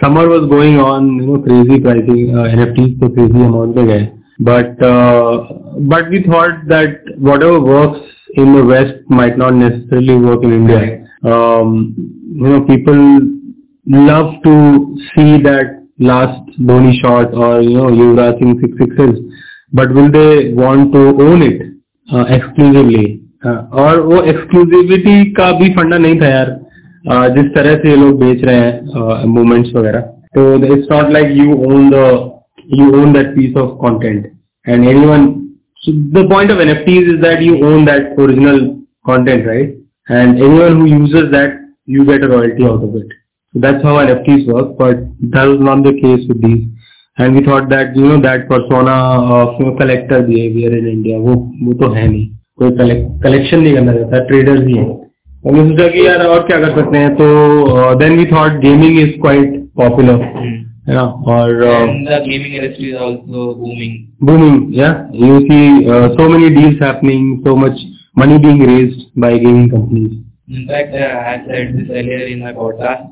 summer 0.00 0.28
was 0.28 0.48
going 0.48 0.80
on, 0.80 1.12
you 1.20 1.26
know, 1.26 1.38
crazy 1.38 1.78
pricing 1.80 2.34
uh, 2.36 2.48
NFTs 2.56 2.98
तो 3.00 3.08
crazy 3.14 3.44
amount 3.46 3.76
पे 3.76 3.86
गए. 3.86 4.08
But 4.40 4.82
uh, 4.82 5.44
but 5.92 6.10
we 6.10 6.22
thought 6.22 6.66
that 6.66 7.12
whatever 7.18 7.60
works 7.60 8.00
in 8.34 8.54
the 8.54 8.64
West 8.64 8.94
might 9.08 9.38
not 9.38 9.54
necessarily 9.54 10.16
work 10.16 10.42
in 10.42 10.52
India. 10.52 10.78
Right. 10.78 10.98
Um, 11.24 11.94
you 12.34 12.48
know, 12.48 12.60
people 12.62 13.20
love 13.86 14.32
to 14.44 14.96
see 15.14 15.40
that 15.42 15.75
last 15.99 16.49
Dhoni 16.59 16.99
shot 17.01 17.33
or 17.33 17.61
you 17.61 17.77
know 17.77 17.87
Yuvraj 17.87 18.39
Singh 18.39 18.59
six 18.61 18.77
sixes, 18.79 19.19
but 19.71 19.93
will 19.93 20.11
they 20.11 20.53
want 20.53 20.93
to 20.93 20.99
own 21.23 21.41
it 21.41 21.61
uh, 22.13 22.25
exclusively? 22.27 23.21
Uh, 23.45 23.61
और 23.79 23.99
वो 24.01 24.21
exclusivity 24.29 25.31
का 25.33 25.51
भी 25.59 25.69
फंडा 25.75 25.97
नहीं 25.97 26.19
था 26.21 26.27
यार 26.27 26.49
uh, 27.11 27.27
जिस 27.35 27.53
तरह 27.55 27.75
से 27.83 27.89
ये 27.89 27.95
लोग 27.95 28.19
बेच 28.19 28.43
रहे 28.45 28.55
हैं 28.55 29.25
मूवमेंट्स 29.33 29.75
वगैरह 29.75 29.99
तो 30.37 30.73
it's 30.75 30.87
not 30.91 31.11
like 31.13 31.37
you 31.37 31.53
own 31.67 31.89
the 31.89 32.01
you 32.67 32.95
own 32.95 33.13
that 33.13 33.35
piece 33.35 33.55
of 33.55 33.79
content 33.79 34.25
and 34.65 34.85
anyone 34.85 35.55
so 35.81 35.91
the 36.11 36.27
point 36.27 36.51
of 36.51 36.57
nfts 36.57 37.13
is 37.13 37.21
that 37.21 37.41
you 37.41 37.65
own 37.65 37.85
that 37.85 38.19
original 38.19 38.83
content 39.05 39.47
right 39.47 39.75
and 40.09 40.37
anyone 40.37 40.75
who 40.79 40.85
uses 40.85 41.31
that 41.31 41.53
you 41.85 42.05
get 42.05 42.23
a 42.23 42.27
royalty 42.27 42.65
out 42.65 42.83
of 42.83 42.95
it 42.95 43.07
so 43.07 43.26
that's 43.56 43.82
how 43.84 43.94
nfts 44.02 44.46
work 44.52 44.68
but 44.78 45.00
that 45.32 45.44
was 45.52 45.60
not 45.60 45.82
the 45.86 45.92
case 46.00 46.22
with 46.28 46.40
these 46.42 46.62
and 47.18 47.34
we 47.36 47.42
thought 47.44 47.68
that 47.68 47.96
you 47.96 48.04
know 48.10 48.20
that 48.26 48.48
persona 48.48 48.94
of 49.38 49.58
you 49.60 49.66
know 49.66 49.74
collector 49.80 50.20
behavior 50.28 50.70
in 50.78 50.86
india 50.92 51.18
वो 51.26 51.34
वो 51.66 51.74
तो 51.82 51.90
है 51.94 52.06
नहीं 52.08 52.26
कोई 52.62 52.70
collection 53.26 53.60
नहीं 53.62 53.74
करना 53.74 53.92
चाहता 53.98 54.24
traders 54.32 54.66
ही 54.66 54.76
है 54.78 54.86
हमने 55.46 55.68
सोचा 55.68 55.88
कि 55.94 56.06
यार 56.06 56.26
और 56.32 56.46
क्या 56.48 56.58
कर 56.64 56.74
सकते 56.80 56.98
हैं 57.04 57.14
तो 57.20 57.28
then 58.02 58.16
we 58.18 58.24
thought 58.32 58.58
gaming 58.64 58.98
is 59.00 59.14
quite 59.20 59.54
popular 59.82 60.18
Mhm. 60.24 60.58
है 60.88 60.94
ना 60.94 61.02
और 61.32 61.62
uh, 61.64 61.72
And 61.80 62.08
the 62.10 62.16
gaming 62.28 62.54
industry 62.60 62.88
is 62.92 63.00
also 63.06 63.42
booming. 63.58 63.92
booming. 64.28 64.56
Yeah, 64.78 64.94
you 65.26 65.36
see 65.48 65.64
uh, 65.96 66.06
so 66.16 66.24
many 66.32 66.48
deals 66.56 66.80
happening, 66.84 67.28
so 67.44 67.54
much 67.64 67.82
money 68.22 68.38
being 68.46 68.62
raised 68.70 69.04
by 69.24 69.30
gaming 69.44 69.68
companies. 69.74 70.16
In 70.56 70.64
fact, 70.70 70.96
uh, 71.02 71.10
I 71.32 71.36
said 71.44 71.76
this 71.76 71.92
earlier 72.00 72.24
in 72.32 72.42
my 72.46 72.52
podcast. 72.56 73.04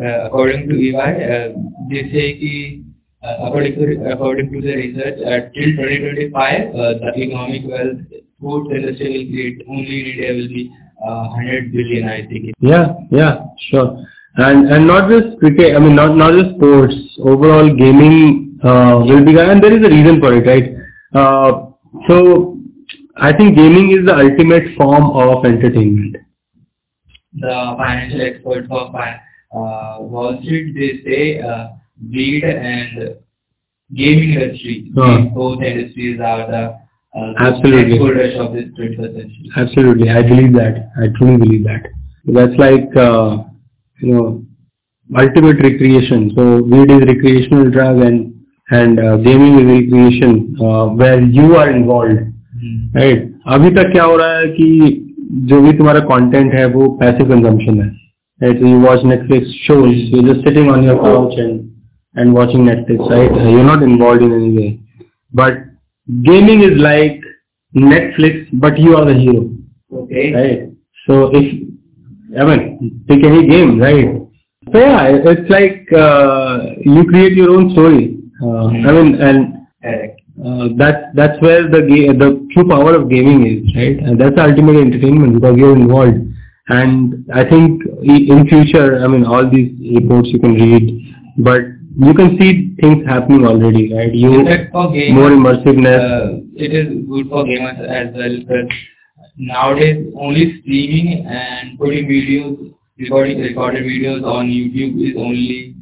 Uh, 0.00 0.24
according 0.24 0.68
to 0.68 0.74
EY, 0.74 0.96
uh, 0.96 1.52
they 1.90 2.02
say 2.12 2.38
ki, 2.40 2.82
uh, 3.22 3.36
according 3.46 3.74
to 3.74 4.10
according 4.10 4.50
to 4.50 4.60
the 4.62 4.74
research, 4.74 5.18
uh, 5.20 5.52
till 5.52 5.76
2025, 5.76 6.32
uh, 6.32 6.94
the 6.96 7.12
economic 7.14 7.62
wealth 7.68 8.00
food 8.40 8.72
industry 8.72 9.08
will 9.12 9.28
create 9.28 9.60
only 9.68 10.00
in 10.00 10.06
India 10.12 10.32
will 10.32 10.48
be 10.48 10.72
uh, 11.06 11.28
100 11.36 11.72
billion. 11.72 12.08
I 12.08 12.26
think. 12.26 12.54
Yeah, 12.60 12.94
yeah, 13.10 13.44
sure. 13.68 14.02
And 14.36 14.72
and 14.72 14.86
not 14.86 15.10
just 15.10 15.38
cricket. 15.40 15.76
I 15.76 15.78
mean, 15.78 15.94
not 15.94 16.16
not 16.16 16.32
just 16.40 16.56
sports. 16.56 16.96
Overall, 17.20 17.68
gaming 17.68 18.58
uh, 18.64 19.04
will 19.04 19.22
be, 19.22 19.36
and 19.38 19.62
there 19.62 19.76
is 19.76 19.84
a 19.84 19.90
reason 19.92 20.20
for 20.20 20.32
it, 20.32 20.46
right? 20.46 20.72
Uh, 21.14 21.68
so 22.08 22.56
I 23.16 23.36
think 23.36 23.56
gaming 23.56 23.92
is 23.92 24.06
the 24.06 24.16
ultimate 24.16 24.74
form 24.74 25.10
of 25.10 25.44
entertainment. 25.44 26.16
The 27.34 27.74
financial 27.76 28.22
experts 28.22 28.68
of 28.70 28.94
uh, 28.94 29.12
Wall 29.51 30.39
Street 30.43 30.73
they 30.75 30.91
say 31.03 31.39
uh, 31.41 31.67
weed 32.11 32.43
and 32.43 33.15
gaming 33.91 34.33
industry, 34.33 34.91
Huh. 34.95 35.17
these 35.17 35.31
both 35.33 35.61
industries 35.63 36.19
are 36.19 36.45
the 36.51 36.63
uh, 37.17 37.33
Absolutely. 37.39 37.83
next 37.85 37.99
gold 37.99 38.15
rush 38.17 38.35
of 38.35 38.53
this 38.53 38.65
21st 38.77 39.13
century. 39.15 39.49
Absolutely, 39.55 40.09
I 40.09 40.21
believe 40.21 40.53
that. 40.53 40.89
I 41.01 41.07
truly 41.17 41.37
believe 41.37 41.63
that. 41.65 41.87
That's 42.25 42.57
like 42.57 42.95
uh, 42.95 43.43
you 44.01 44.13
know 44.13 44.43
ultimate 45.17 45.61
recreation. 45.63 46.31
So 46.35 46.61
weed 46.63 46.91
is 46.91 47.01
recreational 47.07 47.71
drug 47.71 47.99
and 47.99 48.33
and 48.69 48.99
uh, 48.99 49.17
gaming 49.17 49.59
is 49.59 49.65
recreation 49.65 50.57
uh, 50.61 50.87
where 50.87 51.21
you 51.21 51.55
are 51.55 51.69
involved. 51.69 52.19
Hmm. 52.59 52.75
Right 52.97 53.33
अभी 53.55 53.69
तक 53.75 53.91
क्या 53.91 54.03
हो 54.03 54.15
रहा 54.17 54.37
है 54.37 54.47
कि 54.53 54.67
जो 55.49 55.61
भी 55.61 55.71
तुम्हारा 55.77 55.99
कंटेंट 56.11 56.53
है 56.53 56.65
वो 56.75 56.87
पैसिव 57.01 57.27
कंजम्पशन 57.29 57.81
है 57.81 57.89
Right? 58.42 58.58
You 58.60 58.80
watch 58.80 59.00
Netflix 59.04 59.46
shows. 59.62 59.94
You're 59.94 60.34
just 60.34 60.44
sitting 60.44 60.68
on 60.68 60.82
your 60.82 60.96
couch 61.00 61.34
and 61.38 61.72
and 62.14 62.34
watching 62.34 62.64
Netflix. 62.64 63.08
Right? 63.08 63.30
You're 63.50 63.64
not 63.64 63.82
involved 63.82 64.22
in 64.22 64.32
any 64.32 64.56
way. 64.56 64.80
But 65.32 65.54
gaming 66.22 66.62
is 66.62 66.76
like 66.78 67.20
Netflix, 67.74 68.48
but 68.52 68.78
you 68.78 68.96
are 68.96 69.04
the 69.06 69.14
hero. 69.14 69.48
Okay. 69.92 70.34
Right. 70.34 70.72
So 71.06 71.30
if 71.32 71.68
I 72.38 72.44
mean, 72.44 73.04
pick 73.08 73.24
any 73.24 73.46
game, 73.48 73.78
right? 73.78 74.06
So 74.72 74.78
yeah, 74.78 75.08
it's 75.12 75.50
like 75.50 75.86
uh, 75.92 76.80
you 76.80 77.04
create 77.04 77.34
your 77.34 77.50
own 77.50 77.72
story. 77.72 78.18
Uh, 78.42 78.66
I 78.68 78.92
mean, 78.92 79.20
and 79.20 79.54
uh, 79.84 80.68
that 80.78 81.10
that's 81.14 81.40
where 81.42 81.68
the 81.68 81.82
ga- 81.82 82.16
the 82.16 82.48
true 82.54 82.68
power 82.68 82.94
of 82.94 83.10
gaming 83.10 83.46
is, 83.46 83.74
right? 83.76 83.98
And 83.98 84.20
that's 84.20 84.34
the 84.36 84.42
ultimate 84.44 84.80
entertainment 84.80 85.34
because 85.34 85.56
you're 85.56 85.76
involved. 85.76 86.31
And 86.68 87.26
I 87.34 87.42
think 87.48 87.82
in 88.02 88.46
future, 88.48 89.02
I 89.04 89.08
mean, 89.08 89.24
all 89.24 89.48
these 89.50 89.72
reports 89.94 90.28
you 90.28 90.38
can 90.38 90.54
read, 90.54 91.14
but 91.38 91.60
you 91.98 92.14
can 92.14 92.38
see 92.38 92.74
things 92.80 93.04
happening 93.06 93.44
already, 93.44 93.92
right? 93.92 94.14
You 94.14 94.30
more 94.30 95.30
immersiveness. 95.30 95.98
uh, 95.98 96.40
it 96.54 96.72
is 96.72 97.04
good 97.08 97.28
for 97.28 97.44
gamers 97.44 97.78
as 97.80 98.14
well 98.14 98.38
because 98.38 98.72
nowadays 99.36 100.06
only 100.18 100.60
streaming 100.62 101.26
and 101.26 101.78
putting 101.78 102.06
videos, 102.06 102.72
recording 102.98 103.40
recorded 103.40 103.84
videos 103.84 104.24
on 104.24 104.46
YouTube 104.46 105.10
is 105.10 105.16
only 105.16 105.74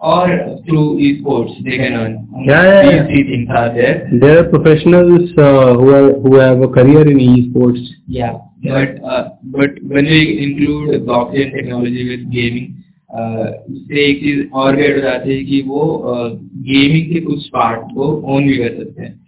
or 0.00 0.26
through 0.66 0.96
esports 0.96 1.62
they 1.62 1.76
can 1.76 1.92
earn. 1.92 2.28
Only 2.34 2.48
Yeah, 2.48 2.82
yeah, 2.90 3.06
These 3.06 3.26
things 3.26 3.48
are 3.54 3.74
there. 3.74 4.08
There 4.18 4.38
are 4.40 4.48
professionals 4.48 5.30
uh, 5.36 5.74
who 5.74 5.90
are 5.90 6.12
who 6.20 6.34
have 6.36 6.62
a 6.62 6.68
career 6.68 7.06
in 7.08 7.18
esports. 7.18 7.84
Yeah, 8.06 8.38
but 8.66 8.88
uh, 9.10 9.22
but 9.54 9.70
when 9.90 10.04
we 10.04 10.18
include 10.44 10.90
blockchain 11.06 11.50
technology 11.56 12.02
with 12.08 12.28
gaming 12.30 12.68
उससे 13.70 14.04
एक 14.04 14.20
चीज़ 14.20 14.50
और 14.54 14.76
भी 14.76 14.92
हो 14.92 14.98
जाती 14.98 15.38
है 15.38 15.44
कि 15.44 15.62
वो 15.66 16.04
uh, 16.08 16.34
gaming 16.56 17.14
के 17.14 17.20
कुछ 17.20 17.48
पार्ट 17.48 17.80
को 17.94 18.22
ओन 18.22 18.42
भी 18.42 18.56
कर 18.56 18.68
सकते 18.68 19.02
हैं। 19.02 19.20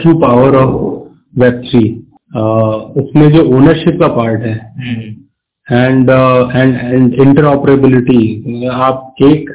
ट्रू 0.00 0.18
पावर 0.18 0.56
ऑफ़ 0.56 1.02
वेब 1.38 1.62
3 1.62 1.88
उसमें 3.02 3.32
जो 3.32 3.56
ओनरशिप 3.56 4.00
का 4.00 4.08
पार्ट 4.08 4.40
है। 4.40 4.74
एंड 5.72 6.10
एंड 6.56 6.94
एंड 6.94 7.14
इंटरऑपरेबिलिटी 7.14 8.64
आप 8.66 9.14
एक 9.22 9.50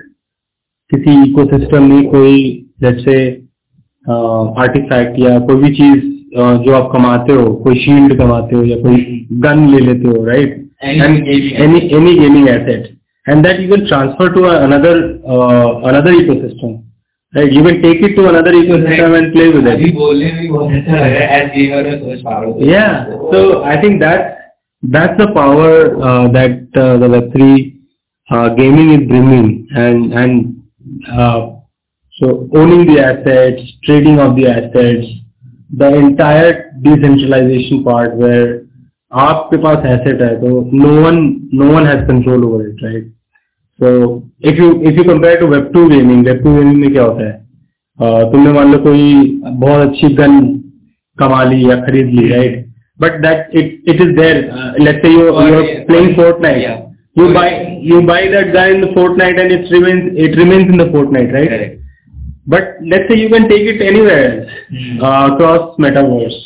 किसी 0.95 1.29
इकोसिस्टम 1.29 1.83
में 1.83 2.07
कोई 2.07 2.63
जैसे 2.82 3.16
आर्टिफैक्ट 4.62 5.18
या 5.18 5.38
कोई 5.50 5.56
भी 5.62 5.74
चीज 5.74 6.00
uh, 6.38 6.56
जो 6.64 6.74
आप 6.74 6.90
कमाते 6.92 7.32
हो 7.32 7.52
कोई 7.64 7.78
शील्ड 7.84 8.16
कमाते 8.18 8.56
हो 8.56 8.64
या 8.64 8.76
कोई 8.82 9.26
गन 9.46 9.68
ले 9.74 9.80
लेते 9.86 10.08
हो 10.08 10.24
right 10.26 10.58
Any 10.90 11.00
and 11.06 11.18
gaming 11.26 11.58
any 11.64 11.80
any 11.96 12.12
gaming 12.20 12.46
asset 12.52 12.86
and 13.26 13.44
that 13.46 13.60
you 13.64 13.66
can 13.72 13.82
transfer 13.90 14.24
to 14.36 14.40
a- 14.52 14.62
another 14.68 14.94
uh, 15.34 15.68
another 15.90 16.14
ecosystem 16.22 16.72
right 17.32 17.52
you 17.56 17.62
can 17.66 17.76
take 17.84 18.02
it 18.08 18.16
to 18.16 18.24
another 18.30 18.54
ecosystem 18.60 19.14
and 19.18 19.28
play 19.36 19.44
with 19.56 19.68
अभी 19.72 19.90
it 19.90 19.94
बोलने 19.98 20.32
में 20.32 20.40
भी 20.40 20.48
बहुत 20.54 20.72
अच्छा 20.78 20.96
लग 20.96 21.14
रहा 21.18 21.28
है 21.28 21.36
as 21.36 21.52
gamer 21.58 21.82
में 21.84 22.00
सोच 22.00 22.24
पा 22.24 22.34
रहा 22.38 22.48
हूँ 22.48 22.66
yeah 22.70 22.96
so 23.34 23.44
i 23.74 23.76
think 23.84 24.02
that 24.04 24.26
that's 24.82 25.16
the 25.22 25.28
power 25.38 25.70
uh, 26.08 26.24
that 26.38 26.80
uh, 26.86 26.88
the 27.04 27.12
web3 27.14 27.52
uh, 28.28 28.48
gaming 28.58 28.90
is 28.96 29.06
bringing 29.12 29.46
and 29.84 30.18
and 30.24 30.42
uh, 31.18 31.38
so 32.16 32.48
owning 32.54 32.86
the 32.86 32.98
assets 33.00 33.62
trading 33.84 34.18
of 34.18 34.36
the 34.36 34.46
assets 34.46 35.06
the 35.74 35.88
entire 35.96 36.72
decentralization 36.82 37.82
part 37.84 38.16
where 38.16 38.60
आपके 39.12 39.56
पास 39.62 39.84
asset 39.86 40.20
है 40.22 40.34
तो 40.40 40.50
no 40.74 40.90
one 41.02 41.16
no 41.54 41.66
one 41.72 41.86
has 41.86 42.06
control 42.08 42.44
over 42.44 42.68
it 42.68 42.82
right 42.84 43.10
so 43.78 43.90
if 44.50 44.60
you 44.60 44.70
if 44.90 44.98
you 44.98 45.04
compare 45.04 45.40
to 45.40 45.46
web 45.46 45.68
two 45.72 45.86
gaming 45.88 46.24
web 46.26 46.42
two 46.44 46.54
gaming 46.54 46.76
में 46.76 46.92
क्या 46.92 47.02
होता 47.02 47.26
है 47.26 47.34
uh, 47.98 48.32
तुमने 48.32 48.52
मान 48.52 48.72
लो 48.72 48.78
कोई 48.84 49.42
बहुत 49.42 49.88
अच्छी 49.88 50.08
गन 50.14 50.40
कमा 51.18 51.42
ली 51.44 51.70
या 51.70 51.76
खरीद 51.84 52.14
ली 52.14 52.28
right 52.28 52.64
but 53.00 53.20
that 53.22 53.56
it 53.56 53.90
it 53.94 54.00
is 54.00 54.16
there 54.20 54.40
let's 54.80 55.06
say 55.06 55.12
you 55.12 55.20
you 55.20 55.54
are 55.54 55.84
playing 55.90 56.14
Fortnite 56.16 56.62
Yeah. 56.62 56.80
you 57.16 57.24
buy 57.34 57.48
you 57.82 57.96
buy 58.02 58.20
that 58.28 58.52
gun 58.52 58.70
in 58.74 58.80
the 58.80 58.86
fortnite 58.88 59.38
and 59.40 59.52
it 59.52 59.70
remains 59.70 60.04
it 60.16 60.36
remains 60.36 60.70
in 60.70 60.78
the 60.78 60.86
fortnite 60.86 61.32
right 61.32 61.48
Correct. 61.48 61.75
but 62.47 62.67
let's 62.83 63.07
say 63.09 63.15
you 63.19 63.29
can 63.29 63.47
take 63.49 63.65
it 63.69 63.81
anywhere 63.81 64.19
else 64.27 64.51
Hmm. 64.69 65.01
uh, 65.03 65.23
across 65.29 65.75
metaverse 65.85 66.37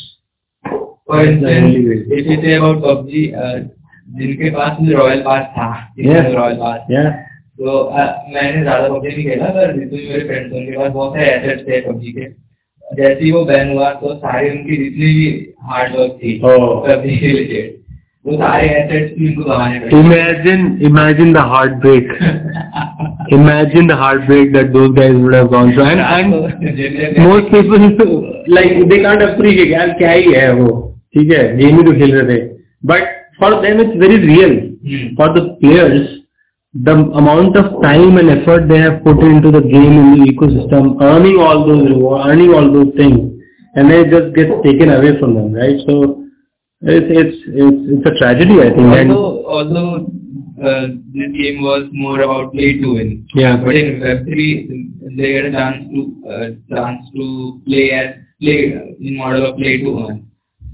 For 1.06 1.20
instance, 1.24 1.74
if 2.10 2.26
you 2.26 2.36
say 2.42 2.54
about 2.56 2.82
PUBG, 2.82 3.22
uh, 3.36 3.58
जिनके 4.18 4.50
पास 4.54 4.76
royal 4.92 5.20
pass 5.26 5.44
था. 5.56 5.66
Royal 5.98 6.56
pass 6.62 6.86
Yeah. 6.90 7.10
तो 7.58 7.78
अ, 7.78 8.04
मैंने 8.34 8.62
ज़्यादा 8.62 8.88
PUBG 8.88 9.08
नहीं 9.16 9.24
खेला 9.24 9.48
पर 9.56 9.72
जितने 9.78 9.98
भी 9.98 10.08
मेरे 10.08 10.24
फ्रेंड्स 10.28 10.52
उनके 10.56 10.76
पास 10.78 10.90
बहुत 10.92 11.12
सारे 11.16 11.26
एसेट्स 11.34 11.66
थे 11.68 11.80
पबजी 11.88 12.12
के 12.12 12.28
जैसे 12.84 13.24
ही 13.24 13.30
वो 13.32 13.44
बैन 13.50 13.70
हुआ 13.72 13.90
तो 14.00 14.14
सारे 14.24 14.50
उनकी 14.50 14.76
जितनी 14.84 15.12
भी 15.18 15.26
हार्ड 15.70 15.94
वर्क 15.96 16.18
थी 16.22 16.32
Oh. 16.44 16.58
PUBG 16.88 17.14
related 17.26 17.81
वो 18.25 18.37
सारे 18.37 18.67
एसेट्स 18.77 19.11
भी 19.19 19.27
उनको 19.27 19.43
गंवाने 19.49 19.79
पड़े 19.79 19.99
Imagine, 20.03 20.63
imagine 20.89 21.33
the 21.33 21.43
heartbreak. 21.51 22.09
Imagine 23.37 23.87
the 23.87 23.95
heartbreak 23.95 24.51
that 24.53 24.73
those 24.73 24.91
guys 24.97 25.15
would 25.15 25.33
have 25.33 25.49
gone 25.51 25.73
through. 25.73 25.85
And, 25.85 25.99
and 25.99 27.27
most 27.27 27.51
people 27.51 27.77
like 28.57 28.75
they 28.91 28.99
can't 29.05 29.23
appreciate 29.29 29.71
यार 29.71 29.93
क्या 30.01 30.11
ही 30.11 30.33
है 30.33 30.51
वो 30.59 30.67
ठीक 31.15 31.31
है 31.31 31.43
गेम 31.57 31.77
ही 31.77 31.83
तो 31.83 31.93
खेल 31.99 32.15
रहे 32.15 32.37
थे 32.37 32.39
but 32.91 33.13
for 33.41 33.51
them 33.65 33.79
it's 33.85 33.95
very 34.05 34.19
real 34.29 34.57
Hmm. 34.87 35.07
for 35.19 35.25
the 35.35 35.41
players 35.61 36.03
the 36.73 36.93
amount 37.21 37.55
of 37.61 37.65
time 37.83 38.17
and 38.19 38.29
effort 38.33 38.67
they 38.67 38.77
have 38.79 38.97
put 39.05 39.21
into 39.29 39.51
the 39.55 39.61
game 39.61 39.95
in 40.01 40.11
the 40.11 40.27
ecosystem 40.31 40.85
earning 41.07 41.39
all 41.45 41.63
those 41.69 41.81
rewards 41.89 42.27
earning 42.27 42.53
all 42.53 42.67
those 42.75 42.91
things 42.99 43.17
and 43.75 43.91
they 43.91 43.97
just 44.13 44.29
get 44.35 44.53
taken 44.63 44.91
away 44.97 45.11
from 45.19 45.33
them 45.39 45.49
right 45.61 45.81
so 45.87 45.95
it's 46.81 47.07
it's 47.09 47.37
it's, 47.47 47.81
it's 47.93 48.05
a 48.05 48.19
tragedy 48.19 48.59
I 48.61 48.69
think 48.75 48.93
and 49.01 49.11
although 49.11 49.45
although 49.47 49.91
uh, 50.61 50.87
this 51.13 51.31
game 51.39 51.61
was 51.61 51.89
more 51.91 52.21
about 52.21 52.53
play 52.53 52.77
to 52.81 52.93
win 52.93 53.27
yeah 53.35 53.57
But 53.57 53.75
in 53.75 53.99
Web3, 53.99 55.17
they 55.17 55.31
get 55.33 55.45
a 55.45 55.51
chance 55.51 55.85
to 55.93 56.01
uh, 56.29 56.47
chance 56.75 57.05
to 57.15 57.61
play 57.65 57.91
as 57.91 58.15
play 58.39 58.73
in 58.99 59.17
model 59.17 59.45
of 59.49 59.57
play 59.57 59.77
to 59.81 60.07
earn. 60.07 60.27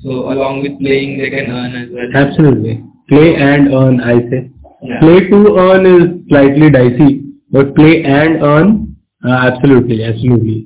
So 0.04 0.32
along 0.32 0.64
with 0.64 0.80
playing, 0.80 1.18
they 1.18 1.30
can 1.30 1.50
earn 1.50 1.76
as 1.76 1.90
well. 1.92 2.10
Absolutely. 2.14 2.84
Play 3.08 3.36
and 3.36 3.74
earn, 3.74 4.02
I 4.02 4.20
say. 4.30 4.52
Yeah. 4.82 5.00
Play 5.00 5.30
to 5.30 5.58
earn 5.58 5.86
is 5.86 6.28
slightly 6.28 6.70
dicey, 6.70 7.24
but 7.52 7.74
play 7.76 8.04
and 8.04 8.44
earn, 8.44 8.98
uh, 9.26 9.40
absolutely, 9.50 10.04
absolutely. 10.04 10.60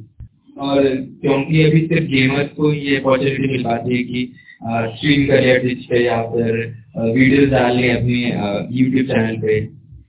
और 0.57 0.83
क्योंकि 1.21 1.63
अभी 1.63 1.79
सिर्फ 1.87 2.05
gamers 2.11 2.47
को 2.57 2.71
ये 2.73 2.95
opportunity 2.99 3.47
मिल 3.47 3.63
पाती 3.63 3.97
है 3.97 4.03
कि 4.03 4.21
स्ट्रीम 4.62 5.26
करिए 5.26 5.58
ट्विच 5.58 5.84
पे 5.84 6.04
या 6.04 6.22
फिर 6.22 6.56
वीडियोस 6.98 7.48
डाल 7.50 7.76
लें 7.76 7.94
अपने 7.96 8.20
यूट्यूब 8.80 9.06
चैनल 9.06 9.36
पे 9.36 9.56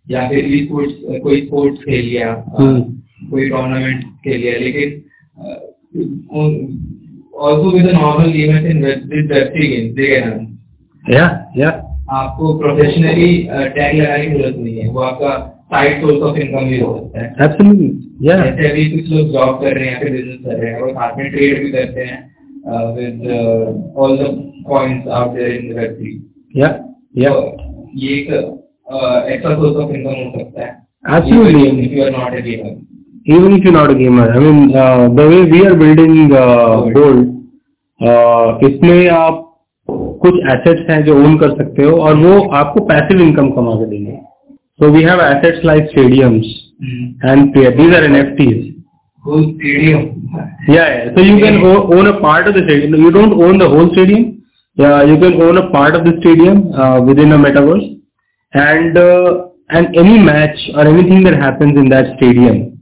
या 0.09 0.27
फिर 0.29 0.53
ई 0.55 0.65
स्पोर्ट्स 0.65 1.21
कोई 1.23 1.41
स्पोर्ट्स 1.41 1.83
खेल 1.83 2.05
लिया 2.05 2.31
हम्म। 2.59 2.81
कोई 3.29 3.49
टूर्नामेंट 3.49 4.03
खेल 4.03 4.39
लिया 4.41 4.57
लेकिन 4.59 5.01
also 7.41 7.71
with 7.71 7.89
normal 7.91 8.31
gamers 8.31 8.65
in 8.65 8.83
web 8.83 9.07
games 9.61 9.95
they 9.95 10.15
earn 10.15 10.45
Yeah, 11.03 11.29
yeah, 11.57 11.71
आपको 12.11 12.53
प्रोफेशनली 12.59 13.27
टैग 13.47 13.95
लगाने 13.95 14.25
की 14.25 14.33
ज़रूरत 14.33 14.55
नहीं 14.57 14.77
है 14.77 14.87
वो 14.89 15.01
आपका 15.01 15.31
साइड 15.73 16.01
सोर्स 16.01 16.21
ऑफ़ 16.21 16.37
इनकम 16.37 16.65
भी 16.69 16.79
हो 16.79 16.93
सकता 16.97 17.19
है। 17.19 17.29
जैसे 18.45 18.69
अभी 18.69 18.85
कुछ 18.91 19.09
लोग 19.09 19.31
जॉब 19.33 19.59
कर 19.61 19.73
रहे 19.77 19.85
हैं 19.85 19.93
या 19.93 19.99
फिर 19.99 20.11
बिज़नेस 20.11 20.39
कर 20.45 20.57
रहे 20.57 20.71
हैं 20.71 20.79
और 20.81 20.91
साथ 20.91 21.17
में 21.17 21.29
ट्रेड 21.31 21.63
भी 21.63 21.71
करते 21.71 22.01
हैं 22.01 22.19
with 22.65 23.93
all 23.97 24.17
the 24.17 24.29
points 24.69 25.07
out 25.07 25.35
there 25.35 25.51
in 25.55 25.73
web 25.79 25.97
three 25.99 26.19
yeah, 26.55 26.73
yeah. 27.15 27.35
ये 27.95 28.15
एक 28.15 28.29
एक्स्ट्रा 28.31 29.55
सोर्स 29.55 29.75
ऑफ़ 29.75 29.91
इनकम 29.95 30.13
हो 30.13 30.31
सकता 30.39 30.65
है 30.65 30.71
Absolutely. 31.17 31.65
If 31.85 31.93
you 31.93 32.03
are 32.03 32.11
not 32.11 32.35
a 32.37 32.45
gamer 32.45 32.81
Even 33.25 33.53
if 33.53 33.63
you're 33.63 33.71
not 33.71 33.89
a 33.89 33.95
gamer, 33.95 34.29
I 34.29 34.37
mean, 34.37 34.75
uh, 34.75 35.07
the 35.07 35.25
way 35.25 35.45
we 35.45 35.65
are 35.65 35.75
building 35.75 36.33
uh, 36.33 36.81
Gold, 36.91 37.21
uh, 38.01 38.59
इसमें 38.67 39.09
आप 39.09 39.39
कुछ 39.89 40.39
assets 40.53 40.89
हैं 40.89 41.03
जो 41.05 41.15
own 41.19 41.39
कर 41.39 41.55
सकते 41.57 41.83
हो 41.83 41.95
और 41.97 42.15
वो 42.17 42.41
आपको 42.61 42.85
passive 42.89 43.21
income 43.27 43.53
कमा 43.55 43.75
के 43.75 43.85
देंगे. 43.85 44.17
So 44.79 44.89
we 44.91 45.03
have 45.03 45.21
assets 45.21 45.63
like 45.63 45.87
stadiums 45.93 46.51
and 47.21 47.53
these 47.55 47.95
are 47.95 48.03
NFTs. 48.09 48.75
Whole 49.23 49.45
stadium. 49.55 50.12
Yeah, 50.68 50.88
yeah. 50.94 51.14
So 51.14 51.20
you 51.22 51.38
can 51.44 51.56
o- 51.64 51.92
own 51.96 52.06
a 52.06 52.20
part 52.20 52.46
of 52.48 52.54
the 52.54 52.62
stadium. 52.64 52.94
You 52.94 53.10
don't 53.10 53.32
own 53.42 53.58
the 53.58 53.68
whole 53.68 53.90
stadium. 53.92 54.42
Yeah, 54.76 55.02
you 55.02 55.16
can 55.18 55.40
own 55.42 55.58
a 55.58 55.70
part 55.70 55.94
of 55.96 56.04
the 56.04 56.12
stadium 56.20 56.72
uh, 56.74 57.00
within 57.02 57.32
a 57.32 57.38
metaverse, 57.38 57.86
and 58.54 58.96
uh, 58.96 59.48
and 59.70 59.96
any 59.96 60.18
match 60.18 60.58
or 60.74 60.86
anything 60.86 61.22
that 61.24 61.34
happens 61.34 61.76
in 61.76 61.88
that 61.88 62.16
stadium, 62.16 62.78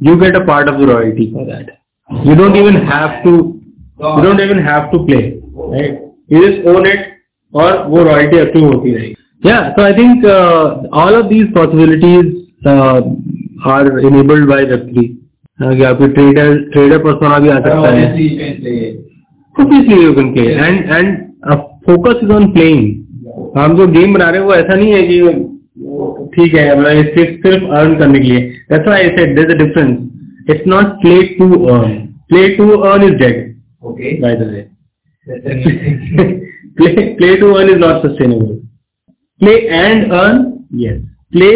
you 0.00 0.18
get 0.20 0.34
a 0.34 0.44
part 0.44 0.68
of 0.68 0.78
the 0.80 0.86
royalty 0.86 1.30
for 1.32 1.46
that. 1.46 1.70
You 2.24 2.34
don't 2.34 2.56
even 2.56 2.74
have 2.86 3.22
to. 3.24 3.60
You 4.16 4.22
don't 4.22 4.40
even 4.40 4.58
have 4.58 4.90
to 4.92 5.04
play, 5.06 5.40
right? 5.54 5.98
You 6.28 6.40
just 6.50 6.66
own 6.66 6.86
it, 6.86 7.06
और 7.54 7.86
वो 7.88 8.04
royalty 8.04 8.38
accrue 8.46 8.66
होती 8.74 8.94
रहेगी. 8.96 9.14
Yeah, 9.42 9.72
so 9.76 9.82
I 9.82 9.94
think 9.94 10.24
uh, 10.24 10.82
all 10.92 11.14
of 11.14 11.28
these 11.30 11.46
possibilities 11.54 12.48
uh, 12.66 13.00
are 13.64 13.98
enabled 14.00 14.48
by 14.48 14.64
आपकी 15.59 16.07
trader 16.13 16.57
trader 16.71 16.97
person 17.03 17.41
भी 17.43 17.49
आ 17.49 17.59
सकता 17.59 17.89
है। 17.89 17.99
And 20.67 20.89
and 20.91 21.17
focus 21.85 22.19
is 22.23 22.31
on 22.31 22.51
playing 22.51 23.57
हम 23.57 23.75
जो 23.77 23.87
गेम 23.87 24.13
बना 24.13 24.29
रहे 24.29 24.39
हैं 24.39 24.47
वो 24.47 24.53
ऐसा 24.53 24.75
नहीं 24.75 24.93
है 24.93 25.01
कि 25.07 25.19
ठीक 26.35 26.55
है 26.55 26.65
मतलब 26.79 27.13
सिर्फ़ 27.15 27.47
सिर्फ़ 27.47 27.63
अर्न 27.77 27.95
करने 27.99 28.19
के 28.19 28.25
लिए। 28.25 28.41
ऐसा 28.71 28.97
ऐसे 28.97 29.25
there 29.35 29.51
a 29.51 29.57
difference 29.57 30.49
it's 30.49 30.67
not 30.67 30.85
play 31.01 31.21
to 31.37 31.49
earn 31.65 31.95
play 32.29 32.47
to 32.55 32.69
earn 32.69 33.03
is 33.03 33.15
dead 33.23 33.37
by 34.21 34.35
the 34.35 34.49
way 34.51 34.61
play 36.77 37.07
play 37.15 37.35
to 37.37 37.53
earn 37.53 37.69
is 37.69 37.79
not 37.79 38.05
sustainable 38.05 38.53
play 39.41 39.55
and 39.55 40.11
earn 40.13 40.45
yes 40.83 41.01
play 41.31 41.51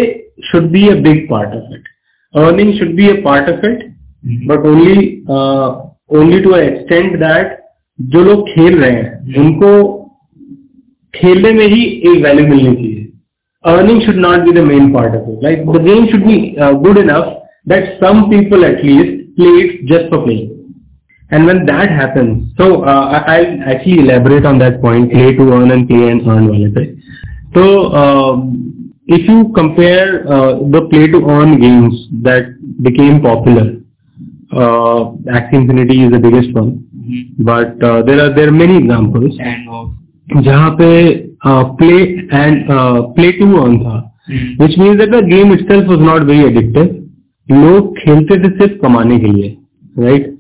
should 0.52 0.72
be 0.72 0.88
a 0.90 0.96
big 1.02 1.28
part 1.30 1.56
of 1.56 1.74
it 1.76 1.88
earning 2.34 2.74
should 2.74 2.96
be 2.96 3.10
a 3.10 3.22
part 3.24 3.50
of 3.50 3.66
it 3.66 3.89
but 4.24 4.66
only 4.66 5.24
uh, 5.30 5.82
only 6.10 6.42
to 6.42 6.54
an 6.54 6.68
extent 6.68 7.20
that 7.20 7.56
जो 8.00 8.24
लोग 8.24 8.48
खेल 8.50 8.78
रहे 8.80 8.92
हैं 8.92 9.40
उनको 9.40 9.72
खेलने 11.14 11.52
में 11.54 11.66
ही 11.68 11.84
एक 12.12 12.22
value 12.24 12.46
मिलनी 12.48 12.76
चाहिए 12.76 13.08
earning 13.64 14.02
should 14.02 14.16
not 14.26 14.46
be 14.46 14.52
the 14.60 14.64
main 14.68 14.92
part 14.94 15.16
of 15.16 15.30
it 15.32 15.44
like 15.44 15.66
the 15.72 15.82
game 15.88 16.06
should 16.12 16.24
be 16.26 16.38
good 16.86 16.98
enough 16.98 17.36
that 17.70 17.90
some 18.04 18.22
people 18.30 18.64
at least 18.64 19.18
play 19.36 19.60
it 19.62 19.86
just 19.94 20.10
for 20.12 20.24
playing 20.26 20.58
And 21.32 21.46
when 21.46 21.60
that 21.66 21.92
happens, 21.92 22.54
so 22.60 22.84
uh, 22.84 23.02
I- 23.16 23.34
I'll 23.34 23.64
actually 23.72 24.00
elaborate 24.00 24.46
on 24.46 24.58
that 24.60 24.82
point, 24.82 25.12
play 25.12 25.36
to 25.36 25.44
earn 25.54 25.72
and 25.72 25.88
play 25.88 26.10
and 26.12 26.28
earn 26.28 26.48
wale 26.48 26.72
pe. 26.78 26.86
So 27.58 27.66
um, 27.94 28.40
if 29.08 29.28
you 29.30 29.52
compare 29.58 30.26
uh, 30.28 30.54
the 30.76 30.82
play 30.90 31.06
to 31.08 31.22
earn 31.30 31.60
games 31.60 32.08
that 32.24 32.50
became 32.82 33.22
popular, 33.22 33.79
uh, 34.52 35.12
Axie 35.38 35.54
Infinity 35.54 36.04
is 36.04 36.12
the 36.12 36.20
biggest 36.20 36.54
one, 36.54 36.88
mm-hmm. 36.96 37.44
but 37.44 37.84
uh, 37.84 38.02
there 38.04 38.20
are 38.26 38.34
there 38.34 38.48
are 38.50 38.52
many 38.52 38.78
examples 38.78 39.38
And 39.40 40.44
जहाँ 40.46 40.70
पे 40.80 40.88
play 41.46 41.96
and 42.34 42.68
play 43.16 43.32
to 43.32 43.46
earn 43.60 43.78
था 43.84 43.98
which 44.58 44.78
means 44.78 44.98
that 44.98 45.12
the 45.12 45.22
game 45.30 45.52
itself 45.54 45.88
was 45.88 46.00
not 46.00 46.26
very 46.32 46.44
addictive. 46.50 46.90
लोग 47.52 47.96
खेलते 47.98 48.38
थे 48.38 48.50
सिर्फ़ 48.58 48.74
कमाने 48.82 49.18
के 49.20 49.28
लिए 49.28 49.58
राइट 50.00 50.36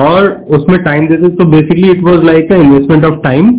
और 0.00 0.28
उसमें 0.56 0.82
टाइम 0.84 1.06
देते 1.08 1.28
तो 1.36 1.44
basically 1.50 1.90
it 1.90 2.02
was 2.04 2.24
like 2.24 2.52
a 2.52 2.56
investment 2.56 3.04
of 3.04 3.20
time 3.24 3.52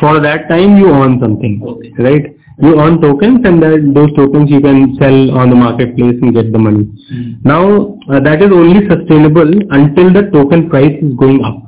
for 0.00 0.18
that 0.20 0.48
time 0.48 0.76
you 0.78 0.88
earn 0.92 1.16
something. 1.18 1.60
Right 2.00 2.34
you 2.66 2.72
earn 2.82 2.96
tokens 3.02 3.46
and 3.50 3.62
that 3.64 3.84
those 3.98 4.10
tokens 4.16 4.50
you 4.54 4.60
can 4.66 4.80
sell 5.00 5.18
on 5.42 5.50
the 5.50 5.56
marketplace 5.56 6.18
and 6.22 6.34
get 6.38 6.50
the 6.56 6.62
money 6.66 6.84
Mm. 7.12 7.28
now 7.50 7.62
uh, 8.08 8.20
that 8.26 8.42
is 8.46 8.52
only 8.58 8.82
sustainable 8.88 9.52
until 9.78 10.12
the 10.16 10.22
token 10.34 10.60
price 10.74 10.96
is 11.06 11.14
going 11.22 11.40
up 11.50 11.58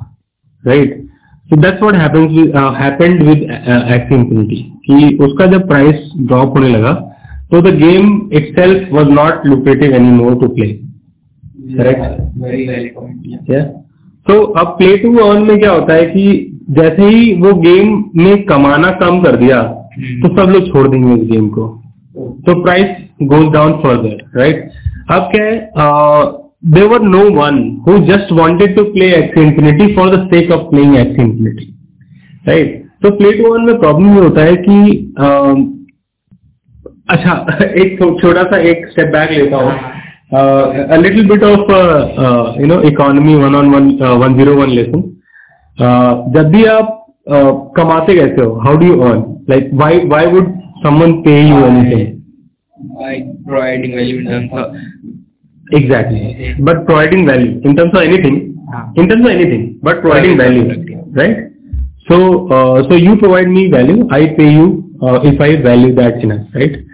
right 0.63 0.93
so 1.49 1.57
that's 1.63 1.81
what 1.81 1.95
happens 2.03 2.37
with 2.39 2.55
uh, 2.61 2.71
happened 2.73 3.25
with 3.29 3.41
uh, 3.49 3.81
Axie 3.95 4.17
Infinity 4.19 4.61
कि 4.87 5.17
उसका 5.25 5.45
जब 5.51 5.67
price 5.67 6.09
drop 6.29 6.57
होने 6.57 6.69
लगा 6.69 6.93
तो 7.51 7.61
the 7.61 7.73
game 7.81 8.07
itself 8.39 8.89
was 8.97 9.11
not 9.19 9.45
lucrative 9.51 9.93
anymore 9.99 10.33
to 10.43 10.49
play 10.57 10.71
Correct. 11.77 12.01
Very 12.45 12.65
valid 12.67 12.95
point. 12.95 13.19
Yeah. 13.33 13.43
yeah 13.53 13.65
तो 14.27 14.41
अब 14.61 14.67
play 14.77 14.97
to 14.97 15.13
earn 15.23 15.43
में 15.47 15.57
क्या 15.59 15.71
होता 15.71 15.93
है 15.93 16.05
कि 16.09 16.25
जैसे 16.79 17.07
ही 17.15 17.33
वो 17.41 17.53
गेम 17.61 17.87
में 18.23 18.43
कमाना 18.51 18.91
कम 19.01 19.21
कर 19.23 19.35
दिया 19.37 19.57
तो 19.99 20.29
सब 20.37 20.49
लोग 20.49 20.67
छोड़ 20.67 20.87
देंगे 20.87 21.23
इस 21.23 21.29
गेम 21.31 21.47
को। 21.49 21.67
तो 22.17 22.63
price 22.63 22.87
goes 23.23 23.53
down 23.53 23.73
further 23.73 24.39
right 24.39 24.69
अब 25.11 25.29
क्या 25.35 25.45
है 25.45 25.71
there 26.65 27.01
no 27.01 27.23
one 27.29 27.83
who 27.87 27.97
just 27.97 28.31
wanted 28.31 28.75
to 28.75 28.83
play 28.83 29.15
Axie 29.15 29.37
Infinity 29.37 29.95
for 29.95 30.15
the 30.15 30.27
sake 30.33 30.51
of 30.51 30.61
playing 30.61 30.95
Axie 30.97 31.19
Infinity 31.19 31.73
right 32.47 32.85
तो 33.03 33.11
प्ले 33.11 33.31
टू 33.31 33.53
वन 33.53 33.61
में 33.61 33.79
प्रॉब्लम 33.79 34.13
ये 34.15 34.19
होता 34.19 34.41
है 34.41 34.55
कि 34.55 35.13
अम, 35.19 35.73
अच्छा 37.09 37.57
एक 37.65 38.17
छोटा 38.21 38.43
सा 38.43 38.57
एक 38.57 38.87
स्टेप 38.87 39.07
बैक 39.07 39.31
लेता 39.31 39.57
हूँ। 39.57 39.73
a 40.33 40.97
little 40.97 41.27
bit 41.29 41.43
of 41.43 41.59
uh, 41.69 42.07
uh, 42.17 42.53
you 42.59 42.67
know 42.67 42.79
economy 42.81 43.35
one 43.35 43.55
on 43.55 43.67
one 43.71 43.89
uh, 44.01 44.13
101 44.17 44.69
lesson 44.69 45.03
uh, 45.77 46.13
जब 46.35 46.49
भी 46.51 46.65
आप 46.65 46.87
uh, 46.87 47.02
कमाते 47.27 48.15
कैसे 48.15 48.41
हो? 48.41 48.53
How 48.65 48.77
do 48.77 48.85
you 48.87 48.99
earn 49.01 49.23
like 49.49 49.69
why 49.81 49.99
why 50.13 50.25
would 50.33 50.51
someone 50.83 51.13
pay 51.23 51.39
you 51.49 51.57
anything 51.65 52.01
exactly 55.67 56.53
but 56.63 56.85
providing 56.85 57.27
value 57.27 57.51
in 57.69 57.75
terms 57.75 57.95
of 57.95 58.03
anything 58.03 58.35
in 58.99 59.07
terms 59.07 59.25
of 59.25 59.31
anything 59.31 59.67
but 59.83 60.01
providing 60.01 60.39
value 60.39 60.63
right 61.17 61.49
so 62.09 62.17
so 62.89 62.95
you 62.97 63.15
provide 63.15 63.47
me 63.49 63.67
value 63.71 64.07
I 64.13 64.25
pay 64.39 64.49
you 64.53 64.65
if 65.31 65.41
I 65.43 65.55
value 65.67 65.93
that 65.95 66.23
in 66.25 66.31
right 66.31 66.85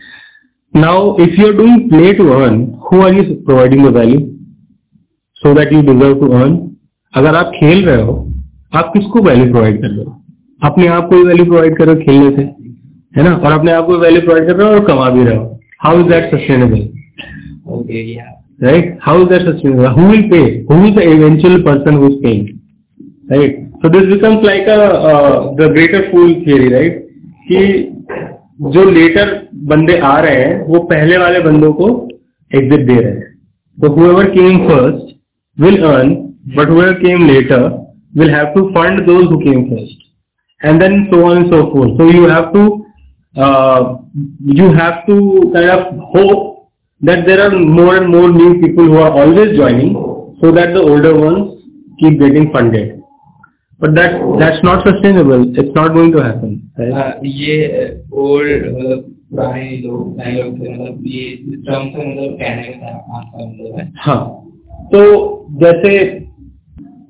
now 0.74 1.16
if 1.24 1.40
you 1.42 1.48
are 1.48 1.54
doing 1.58 1.90
play 1.90 2.14
to 2.14 2.28
earn 2.40 2.62
who 2.92 3.02
are 3.02 3.14
you 3.14 3.24
providing 3.46 3.86
the 3.88 3.96
value 3.98 4.20
so 5.42 5.54
that 5.60 5.74
you 5.74 5.82
deserve 5.92 6.20
to 6.20 6.32
earn 6.40 6.58
अगर 7.14 7.36
आप 7.36 7.52
खेल 7.56 7.86
रहे 7.86 8.02
हो 8.02 8.16
आप 8.80 8.92
किसको 8.94 9.22
value 9.30 9.52
provide 9.52 9.82
कर 9.82 9.88
रहे 9.88 10.04
हो? 10.06 10.19
अपने 10.62 10.88
आप 10.88 11.10
को 11.10 11.24
वैल्यू 11.26 11.46
प्रोवाइड 11.46 11.78
कर 11.78 11.86
रहे 11.86 11.96
हो 11.96 12.02
खेलने 12.02 12.30
से 12.36 12.42
है 13.18 13.24
ना? 13.24 13.34
और 13.36 13.52
अपने 13.52 13.72
आप 13.72 13.86
को 13.86 13.98
वैल्यू 13.98 14.22
प्रोवाइड 14.22 14.48
कर 14.48 14.56
रहे 14.56 14.68
हो 14.68 14.74
और 14.74 14.86
कमा 14.86 15.10
भी 15.10 15.24
रहे 15.24 15.36
हो। 15.36 15.60
How 15.84 16.00
is 16.00 16.08
that 16.08 16.36
sustainable 16.36 16.88
right 18.64 18.98
how 19.02 19.22
is 19.22 19.30
that 19.30 19.42
sustainable 19.44 19.86
who 19.88 20.08
will 20.08 20.30
pay 20.32 20.40
who 20.72 20.86
is 20.88 20.96
the 20.96 21.02
eventual 21.12 21.62
person 21.64 21.94
who 21.94 22.08
is 22.08 22.18
paying 22.24 22.48
right 23.32 23.66
so 23.84 23.90
this 23.90 24.06
becomes 24.08 24.44
like 24.46 24.68
a 24.70 24.76
the 25.56 25.72
greater 25.74 26.10
fool 26.12 26.34
theory 26.48 26.70
right 26.70 27.08
कि 27.48 27.60
जो 28.74 28.84
letter 28.92 29.30
बंदे 29.68 29.98
आ 30.00 30.20
रहे 30.20 30.36
हैं 30.36 30.64
वो 30.66 30.80
पहले 30.86 31.18
वाले 31.18 31.40
बंदों 31.40 31.72
को 31.74 31.88
एग्जिट 32.52 32.86
दे 32.88 32.96
रहे 32.96 33.12
हैं। 33.12 33.28
तो 33.78 33.90
whoever 33.92 34.30
came 34.30 34.58
first 34.68 35.16
will 35.58 35.82
earn 35.84 36.10
but 36.58 36.70
whoever 36.70 36.94
came 36.96 37.26
later 37.28 37.64
will 38.18 38.30
have 38.30 38.46
to 38.56 38.66
fund 38.70 39.06
those 39.06 39.26
who 39.26 39.38
came 39.40 39.64
first 39.66 40.08
and 40.63 40.81
then 40.81 41.09
so 41.11 41.25
on 41.27 41.37
and 41.39 41.51
so 41.53 41.71
forth 41.73 41.91
so 41.99 42.09
you 42.09 42.25
have 42.29 42.53
to 42.53 42.65
uh, 43.37 43.99
you 44.45 44.73
have 44.73 45.05
to 45.07 45.51
kind 45.53 45.71
of 45.71 45.99
hope 46.15 46.55
that 47.01 47.27
there 47.27 47.41
are 47.43 47.51
more 47.51 47.97
and 47.97 48.09
more 48.09 48.31
new 48.31 48.61
people 48.61 48.85
who 48.85 48.97
are 48.99 49.11
always 49.11 49.57
joining 49.57 49.93
so 50.41 50.53
that 50.53 50.73
the 50.73 50.81
older 50.81 51.15
ones 51.17 51.63
keep 51.99 52.19
getting 52.19 52.53
funded. 52.53 53.01
But 53.79 53.95
that 53.97 54.13
that's 54.39 54.63
not 54.63 54.87
sustainable. 54.87 55.53
It's 55.59 55.75
not 55.75 55.89
going 55.89 56.13
to 56.13 56.23
happen. 56.23 56.71
Right? 56.79 56.93
Uh, 56.93 57.21
ये 57.25 57.57
old 58.13 58.67
मतलब 58.77 59.03
पुराने 59.31 59.77
लोग 59.83 60.17
नए 60.19 60.33
लोग 60.41 60.59
थे 60.61 60.73
मतलब 60.75 61.07
ये 61.07 61.25
term 61.67 61.89
से 61.91 62.07
मतलब 62.07 62.39
कहने 62.39 62.73
का 62.73 62.95
आपका 63.17 63.47
मतलब 63.47 63.79
है 63.79 63.93
हाँ 64.05 64.23
तो 64.93 65.03
जैसे 65.63 65.93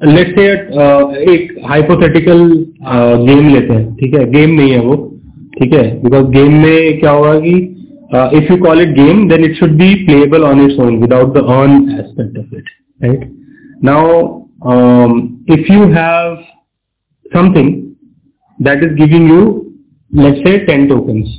लेट्स 0.02 0.36
से 0.36 0.46
एक 1.34 1.56
हाइपोथेटिकल 1.70 2.44
गेम 3.26 3.48
लेते 3.48 3.74
हैं 3.74 3.96
ठीक 3.96 4.14
है 4.14 4.30
गेम 4.32 4.52
नहीं 4.52 4.72
है 4.72 4.80
वो 4.82 4.96
ठीक 5.60 5.74
है 5.74 5.84
बिकॉज़ 6.04 6.28
गेम 6.36 6.54
में 6.62 7.00
क्या 7.00 7.12
होगा 7.12 7.40
कि 7.40 7.56
if 8.38 8.52
you 8.52 8.58
call 8.64 8.82
it 8.82 8.96
game 8.96 9.28
then 9.30 9.44
it 9.46 9.56
should 9.56 9.72
be 9.80 9.94
playable 10.06 10.44
on 10.44 10.66
its 10.66 10.80
own 10.80 10.98
without 11.02 11.34
the 11.34 11.44
earn 11.50 11.76
aspect 12.00 12.38
of 12.40 12.56
it 12.56 12.70
right 13.00 13.30
now 13.84 14.24
if 15.58 15.72
you 15.74 15.84
have 15.98 16.38
something 17.36 17.76
is 18.60 18.96
giving 18.98 19.28
you, 19.28 19.76
let's 20.12 20.40
say, 20.46 20.66
10 20.66 20.88
tokens. 20.90 21.30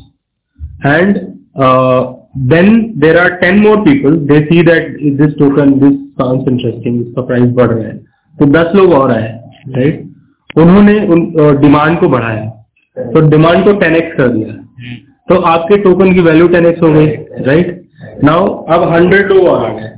And 0.83 1.39
uh, 1.55 2.15
then 2.35 2.95
there 2.97 3.19
are 3.19 3.41
10 3.41 3.61
more 3.61 3.85
people, 3.85 4.19
they 4.19 4.49
see 4.49 4.63
that 4.63 4.97
this 5.19 5.35
token, 5.37 5.79
this 5.81 5.97
sounds 6.17 6.49
interesting, 6.49 7.01
इसका 7.01 7.23
price 7.23 7.51
बढ़ 7.55 7.71
रहा 7.71 7.89
है 7.89 8.10
तो 8.41 8.47
10 8.53 8.75
लोग 8.75 8.93
और 8.93 9.11
आए 9.13 9.29
right 9.77 10.59
उन्होंने 10.59 10.95
उन 11.07 11.21
डिमांड 11.61 11.99
को 12.01 12.09
बढ़ाया। 12.09 12.45
तो 12.97 13.21
डिमांड 13.29 13.65
को 13.65 13.73
10x 13.81 14.17
कर 14.17 14.29
दिया। 14.29 14.55
तो 15.29 15.41
आपके 15.49 15.77
टोकन 15.83 16.13
की 16.15 16.21
वैल्यू 16.21 16.49
10x 16.49 16.83
हो 16.83 16.93
गई 16.93 17.07
राइट 17.47 17.81
नाउ 18.25 18.47
अब 18.67 18.89
100 18.91 19.29
लोग 19.29 19.47
और 19.47 19.65
आ 19.65 19.73
गए। 19.73 19.89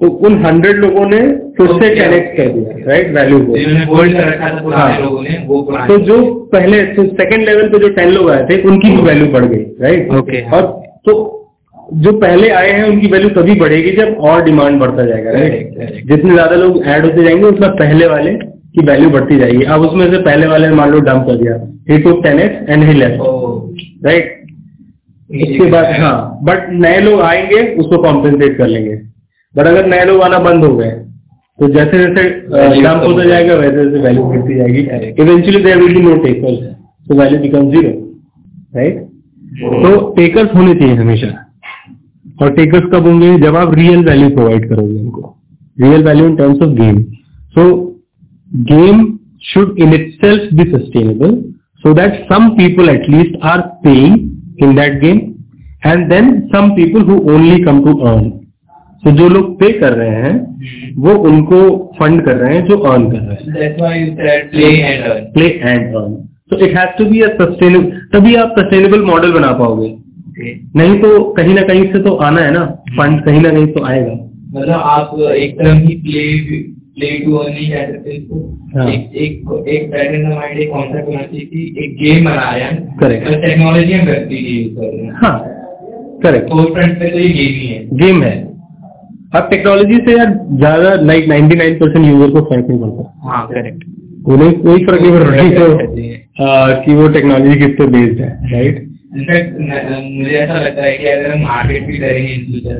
तो 0.00 0.08
उन 0.26 0.36
100 0.42 0.74
लोगों 0.76 1.04
ने 1.06 1.20
फिर 1.56 1.66
से 1.72 1.88
10x 1.96 2.36
कर 2.36 2.48
दिया 2.48 2.86
राइट 2.86 3.10
वैल्यू 3.14 3.38
को। 3.40 4.70
हाँ। 4.70 5.86
तो 5.88 5.98
जो 6.04 6.22
पहले 6.52 6.84
सेकंड 6.94 7.48
लेवल 7.48 7.68
पे 7.68 7.78
जो 7.78 7.88
टेन 7.94 8.08
लोग 8.10 8.30
आए 8.30 8.46
थे 8.50 8.62
उनकी 8.62 8.90
भी 8.90 9.02
वैल्यू 9.02 9.26
बढ़ 9.32 9.44
गई 9.44 9.64
राइट 9.80 10.10
ओके 10.14 10.40
और 10.50 10.62
तो 11.06 11.12
जो 11.92 12.12
पहले 12.18 12.48
आए 12.52 12.70
हैं 12.70 12.84
उनकी 12.84 13.06
वैल्यू 13.08 13.28
तभी 13.32 13.54
बढ़ेगी 13.60 13.90
जब 13.92 14.18
और 14.22 14.42
डिमांड 14.44 14.78
बढ़ता 14.80 15.04
जाएगा 15.06 15.30
राइट 15.32 16.04
जितने 16.08 16.32
ज़्यादा 16.32 16.56
लोग 16.56 16.82
ऐड 16.86 17.04
होते 17.04 17.24
जाएँगे 17.24 17.46
उतना 17.46 17.68
पहले 17.76 18.06
वाले 18.08 18.32
की 18.74 18.84
वैल्यू 18.86 19.10
बढ़ती 19.10 19.38
जाएगी। 19.38 19.64
अब 19.66 19.80
उसमें 19.82 20.10
से 20.10 20.18
पहले 20.22 20.46
वाले 20.46 20.68
मान 20.72 20.90
लो 20.90 21.00
डंप 21.02 21.26
कर 21.26 21.36
दिया। 21.36 21.54
He 21.90 21.98
to 22.02 22.12
ten 22.22 22.40
X 22.40 22.70
and 22.70 22.84
he 22.84 22.92
left 22.94 24.06
right 24.06 24.36
इसके 25.30 25.70
बाद 25.70 25.94
हाँ। 26.00 26.38
बट 26.44 26.68
नए 26.80 27.00
लोग 27.00 27.20
आएँगे 27.22 27.62
उसको 27.76 28.02
कॉम्पेंसेट 28.02 28.56
कर 28.58 28.66
लेंगे। 28.68 28.94
बट 29.54 29.66
अगर 29.66 29.86
नए 29.86 30.04
लोग 30.04 30.22
आना 30.22 30.38
बंद 30.40 30.64
हो 30.64 30.74
गए 30.76 30.90
तो 31.58 31.68
जैसे 31.70 31.98
जैसे 31.98 32.22
डंप 32.82 33.02
होता 33.04 33.24
जाएगा 33.24 33.54
वैसे 33.56 33.76
वैसे 33.76 34.00
वैल्यू 34.02 34.24
गिरती 34.26 34.54
जाएगी। 34.56 35.22
Eventually 35.22 35.62
there 35.62 35.78
will 35.78 35.94
be 35.94 36.02
no 36.02 36.16
takers 36.24 36.58
so 37.06 37.20
value 37.20 37.38
become 37.40 37.70
zero 37.70 37.90
right 38.76 39.06
तो 39.82 39.98
टेकर्स 40.16 40.54
होने 40.54 40.74
चाहिए 40.74 40.94
हमेशा। 40.96 41.28
और 42.40 42.50
टेकर्स 42.54 42.84
कब 42.92 43.06
होंगे? 43.06 43.38
जब 43.38 43.56
आप 43.56 43.74
रियल 43.74 44.04
वैल्यू 44.04 44.28
प्रोवाइड 44.30 44.68
करोगे 44.68 45.00
उनको। 45.00 45.36
Real 45.76 46.04
value 46.04 46.26
in 46.26 46.36
terms 46.36 46.62
of 46.62 46.70
game 46.80 47.02
so 47.54 47.62
game 48.70 49.06
should 49.44 49.78
in 49.78 49.94
itself 50.14 50.52
be 50.54 50.64
sustainable 50.70 51.34
so 51.84 51.92
that 51.94 52.14
some 52.24 52.48
people 52.56 52.88
at least 52.88 53.38
are 53.44 53.60
paying 53.84 54.62
in 54.62 54.74
that 54.76 55.00
game 55.00 55.20
and 55.86 56.08
then 56.08 56.40
some 56.54 56.70
people 56.76 57.02
who 57.02 57.18
only 57.34 57.62
come 57.64 57.84
to 57.84 57.96
earn 57.98 58.30
सो 59.02 59.10
जो 59.18 59.28
लोग 59.28 59.54
pay 59.60 59.72
कर 59.72 59.92
रहे 59.92 60.16
हैं 60.22 60.94
वो 60.96 61.14
उनको 61.28 61.60
fund 61.98 62.24
कर 62.24 62.36
रहे 62.36 62.54
हैं 62.54 62.64
जो 62.66 62.76
अर्न 62.78 63.10
कर 63.10 63.18
रहे 63.18 63.28
हैं। 63.28 63.70
प्ले 65.32 65.46
एंड 65.46 65.94
अर्न 65.96 66.14
तो 66.50 66.58
it 66.58 66.76
has 66.76 66.90
to 66.98 67.04
be 67.04 67.20
a 67.20 67.28
तभी 68.12 68.34
आप 68.34 68.54
सस्टेनेबल 68.58 69.04
मॉडल 69.04 69.32
बना 69.32 69.52
पाओगे. 69.52 69.88
नहीं 70.76 70.98
तो 71.00 71.08
कहीं 71.34 71.54
ना 71.54 71.62
कहीं 71.62 71.84
से 71.92 72.02
तो 72.02 72.14
आना 72.26 72.40
है 72.40 72.50
ना 72.50 72.64
फंड 72.90 73.24
कहीं 73.24 73.40
ना 73.40 73.50
कहीं 73.50 73.66
तो 73.66 73.84
आएगा। 73.84 74.12
मतलब 74.52 74.80
आप 74.92 75.18
एकदम 75.32 75.78
ही 75.78 75.94
प्ले 76.04 76.22
प्ले 76.94 77.10
टू 77.18 77.34
अर्न 77.36 77.52
नहीं 77.52 77.70
कह 77.70 77.86
सकते 77.86 78.10
इसको। 78.10 78.38
हाँ। 78.74 78.86
एक 78.88 79.14
एक 79.16 79.32
एक 79.68 79.94
एक 79.94 80.70
कॉन्सेप्ट 80.72 81.06
होना 81.08 81.22
चाहिए 81.22 81.44
कि 81.46 81.62
एक 81.84 81.94
गेम 81.96 82.24
बना 82.24 82.50
रहे 82.50 82.62
हैं 82.62 82.98
Correct. 82.98 83.26
और 83.28 83.40
टेक्नोलॉजी 83.42 83.92
हम 83.92 84.06
व्यक्ति 84.06 84.36
की 84.36 84.58
यूज़ 84.58 84.74
कर 84.76 84.86
रहे 84.86 85.04
हैं। 85.04 85.12
हाँ 85.22 85.34
करेक्ट 86.24 86.48
तो 86.48 86.64
फ्रंट 86.74 86.98
पे 87.00 87.10
तो 87.10 87.18
ये 87.18 87.28
गेम 87.28 87.54
ही 87.54 87.66
है। 87.66 87.78
गेम 87.98 88.22
है। 88.22 88.34
अब 89.36 89.48
टेक्नोलॉजी 89.50 89.96
से 90.06 90.16
यार 90.18 90.32
ज़्यादा 90.58 90.94
लाइक 91.02 91.28
99 91.28 91.74
परसेंट 91.80 92.06
यूज़र 92.06 92.30
को 92.30 92.40
फ़र्क 92.44 92.66
नहीं 92.68 92.80
पड़ता 92.80 93.28
हाँ 93.28 93.46
करेक्ट 93.48 93.84
उन्हें 94.28 94.52
कोई 94.60 94.84
फ़र्क 94.84 95.02
नहीं 95.02 96.08
है। 96.08 96.18
कि 96.84 96.94
वो 96.94 97.08
टेक्नोलॉजी 97.08 97.58
किस 97.58 97.76
पे 97.78 97.86
बेस्ड 97.86 98.20
है 98.20 98.30
राइट 98.52 98.88
इनफैक्ट 99.16 99.58
मुझे 99.58 100.36
ऐसा 100.38 100.60
लगता 100.60 100.82
है 100.82 100.96
कि 100.98 101.06
अगर 101.08 101.30
हम 101.30 101.42
मार्केट 101.42 101.86
भी 101.86 101.98
करेंगे 101.98 102.32
इन 102.32 102.44
फ्यूचर 102.46 102.78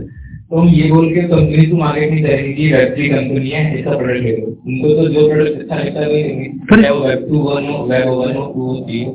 तो 0.50 0.56
हम 0.56 0.68
ये 0.68 0.90
बोल 0.90 1.08
के 1.14 1.22
कंपनी 1.28 1.66
मार्केट 1.78 2.10
नहीं 2.10 2.22
करेंगे 2.24 2.52
कि 2.52 2.72
वेब 2.72 2.94
थ्री 2.94 3.08
कंपनी 3.08 3.50
है 3.50 3.62
ऐसा 3.78 3.96
प्रोडक्ट 3.96 4.22
ले 4.22 4.36
लो। 4.36 4.46
उनको 4.66 4.94
तो 4.94 5.08
जो 5.08 5.26
प्रोडक्ट 5.28 5.60
अच्छा 5.60 5.76
लगता 5.76 6.00
है 6.00 6.06
वही 6.06 6.22
देंगे। 6.22 6.46
चाहे 6.70 6.90
वो 6.90 7.00
वेब 7.06 7.26
टू 7.28 7.38
वन 7.48 7.68
हो 7.68 7.82
वेब 7.90 8.08
वन 8.08 8.34
हो 8.36 8.46
टू 8.54 8.60
हो 8.60 8.74
थ्री 8.86 9.02
हो। 9.04 9.12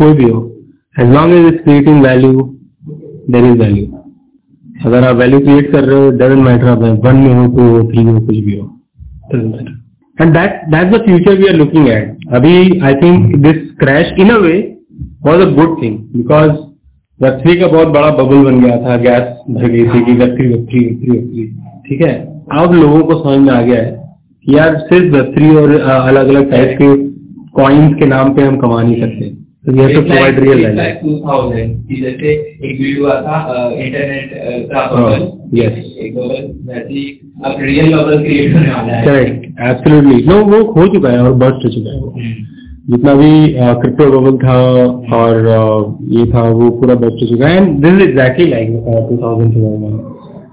कोई 0.00 0.12
भी 0.18 0.28
हो 0.30 0.40
as 0.96 1.14
long 1.14 1.34
as 1.34 1.52
is 1.52 1.62
creating 1.62 2.02
value 2.04 2.32
there 3.30 3.44
is 3.44 3.58
value 3.62 3.86
अगर 4.86 5.08
आप 5.08 5.16
वैल्यू 5.16 5.40
क्रिएट 5.40 5.70
कर 5.72 5.84
रहे 5.84 5.98
हो 5.98 6.10
डजेंट 6.18 6.42
मैटर 6.44 6.68
आप 6.68 6.82
वन 7.06 7.16
में 7.16 7.34
हो 7.34 7.46
टू 7.56 7.68
हो 7.70 7.88
थ्री 7.90 8.02
हो 8.04 8.20
कुछ 8.20 8.36
भी 8.36 8.58
हो 8.58 8.66
doesn't 9.34 9.54
matter 9.54 10.22
and 10.22 10.32
that 10.34 10.60
that's 10.74 10.96
the 10.96 11.02
future 11.04 11.38
we 11.38 11.46
are 11.48 11.54
looking 11.56 11.88
at 11.88 12.16
अभी 12.34 12.78
I 12.80 12.94
think 13.02 13.34
this 13.46 13.62
crash 13.80 14.12
in 14.20 14.30
a 14.30 14.38
way 14.38 14.54
was 15.24 15.40
a 15.40 15.50
good 15.50 15.82
thing 15.82 15.98
because 16.16 16.50
web 17.20 17.60
का 17.60 17.66
बहुत 17.66 17.88
बड़ा 17.88 18.10
बबल 18.14 18.44
बन 18.44 18.60
गया 18.60 18.76
था 18.78 18.96
गैस 18.96 19.28
भर 19.50 19.68
गई 19.68 19.84
थी 19.84 20.04
कि 20.04 20.12
web 20.12 20.36
three 20.36 20.48
web 20.48 20.66
three 20.66 20.84
web 20.84 20.98
three 21.00 21.10
web 21.10 21.30
three 21.30 21.46
ठीक 21.86 22.06
है 22.06 22.14
अब 22.54 22.74
लोगों 22.74 23.00
को 23.02 23.14
समझ 23.14 23.38
में 23.38 23.52
आ 23.52 23.60
गया 23.62 23.82
है 23.82 23.90
कि 24.46 24.56
यार 24.56 24.76
सिर्फ़ 24.82 25.14
वेब 25.16 25.56
और 25.56 25.78
अलग 25.80 26.28
अलग 26.28 26.50
टाइप 26.50 26.76
के 26.82 26.92
कॉइन्स 27.52 27.94
के 27.94 28.06
नाम 28.06 28.34
पे 28.34 28.42
हम 28.42 28.56
कमा 28.56 28.82
नहीं 28.82 29.00
सकते 29.00 29.32
तो 29.64 29.72
हैव 29.72 29.92
टू 29.94 30.00
प्रोवाइड 30.02 30.38
रियल 30.38 30.64
2000 31.02 32.00
जैसे 32.00 32.32
एक 32.32 32.80
वीडियो 32.80 33.06
आता 33.06 33.36
इंटरनेट 33.76 34.32
का 34.72 34.80
हाँ, 34.80 34.88
बबल 34.92 35.22
yes. 35.58 35.78
एक 35.98 36.16
बबल 36.16 36.50
वैसे 36.66 37.04
अब 37.44 37.60
रियल 37.60 37.94
बबल 37.94 38.22
क्रिएट 38.24 38.54
होने 38.54 38.70
वाला 38.70 38.92
है 38.92 39.04
करेक्ट 39.06 39.62
एब्सोल्युटली 39.68 40.24
नो 40.24 40.42
वो 40.46 40.62
हो 40.72 40.86
चुका 40.94 41.10
है 41.10 41.22
और 41.22 41.32
बस्ट 41.44 41.64
हो 41.64 41.70
चुका 41.70 41.92
है 41.92 42.00
वो। 42.00 42.12
जितना 42.84 43.12
भी 43.14 43.30
क्रिप्टो 43.80 44.06
बबल 44.10 44.36
था 44.38 44.56
और 45.16 45.36
ये 46.10 46.24
था 46.32 46.42
वो 46.50 46.70
पूरा 46.70 46.94
हो 46.96 47.10
चुका 47.20 47.48
है। 47.48 47.56
And 47.56 47.68
this 47.82 47.92
is 47.92 48.02
exactly 48.02 48.46
like 48.46 48.68
two 49.08 49.16
thousand 49.22 49.52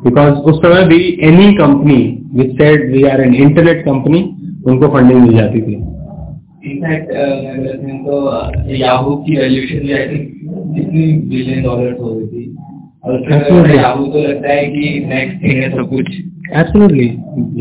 because 0.04 0.34
उस 0.52 0.56
समय 0.58 0.86
भी 0.88 1.00
any 1.24 1.48
company 1.56 1.98
which 2.36 2.52
said 2.54 2.92
we 2.92 3.04
are 3.06 3.22
an 3.22 3.34
internet 3.38 3.82
company 3.86 4.22
उनको 4.68 4.88
फंडिंग 4.88 5.20
मिल 5.22 5.34
जाती 5.38 5.62
थी। 5.62 5.76
इनफैक्ट 6.72 7.12
तो 8.08 8.16
याहू 8.76 9.16
की 9.18 9.36
वैल्यूएशन 9.38 9.80
भी 9.80 9.94
आई 9.94 10.08
थिंक 10.08 10.26
कितनी 10.76 11.06
बिलियन 11.30 11.64
डॉलर 11.64 11.98
हो 12.02 12.14
गई 12.14 12.28
थी। 12.28 12.44
और. 13.04 13.76
याहू 13.76 14.06
तो 14.06 14.20
लगता 14.20 14.50
है 14.50 14.66
कि 14.68 14.82
नेक्स्ट 15.10 15.44
थिंग 15.44 15.62
है 15.64 15.70
सब 15.72 15.90
कुछ। 15.90 16.06
Absolutely 16.56 17.10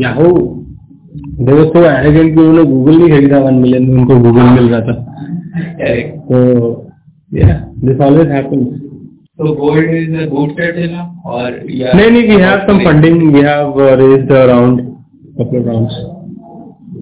Yahoo 0.03 0.27
they 1.39 1.53
were 1.53 1.65
so 1.65 1.83
arrogant 1.85 2.35
कि 2.35 2.41
उन्होंने 2.41 2.63
गूगल 2.65 2.97
नहीं 2.97 3.09
खरीदा 3.09 3.39
वन 3.39 3.53
मिलियन 3.55 3.89
में 3.89 3.97
उनको 3.97 4.19
गूगल 4.19 4.49
मिल 4.51 4.69
रहा 4.69 4.81
था 4.81 4.93
तो 6.27 6.39
या 7.31 7.59
this 7.83 7.99
always 8.01 8.31
happens 8.31 8.79
So 9.39 9.55
gold 9.55 9.77
is 9.77 10.09
a 10.13 10.27
now 10.87 11.03
or 11.25 11.61
yeah? 11.67 11.93
couple 15.37 15.59
of 15.59 15.65
rounds. 15.65 15.93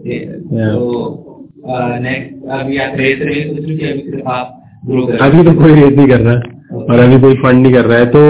Yeah. 0.06 0.74
So 0.74 1.46
uh, 1.66 2.00
next 2.00 2.40
अभी 2.50 2.78
आप 2.78 2.94
रेस 2.96 3.20
रेस 3.22 3.48
सोच 3.48 3.66
रहे 3.66 3.72
हो 3.72 3.78
कि 3.78 3.86
अभी 3.86 4.02
सिर्फ़ 4.02 4.28
आप 4.30 4.56
ग्रो 4.86 5.06
कर 5.08 5.18
अभी 5.20 5.44
तो 5.44 5.54
कोई 5.54 5.74
रेज 5.74 5.98
नहीं 5.98 6.08
कर 6.08 6.20
रहा 6.20 6.34
है 6.34 6.84
और 6.84 7.00
अभी 7.00 7.20
कोई 7.22 7.36
फंड 7.36 7.62
नहीं 7.62 7.74
कर 7.74 7.86
रहा 7.86 8.00
है 8.00 8.06
तो 8.06 8.22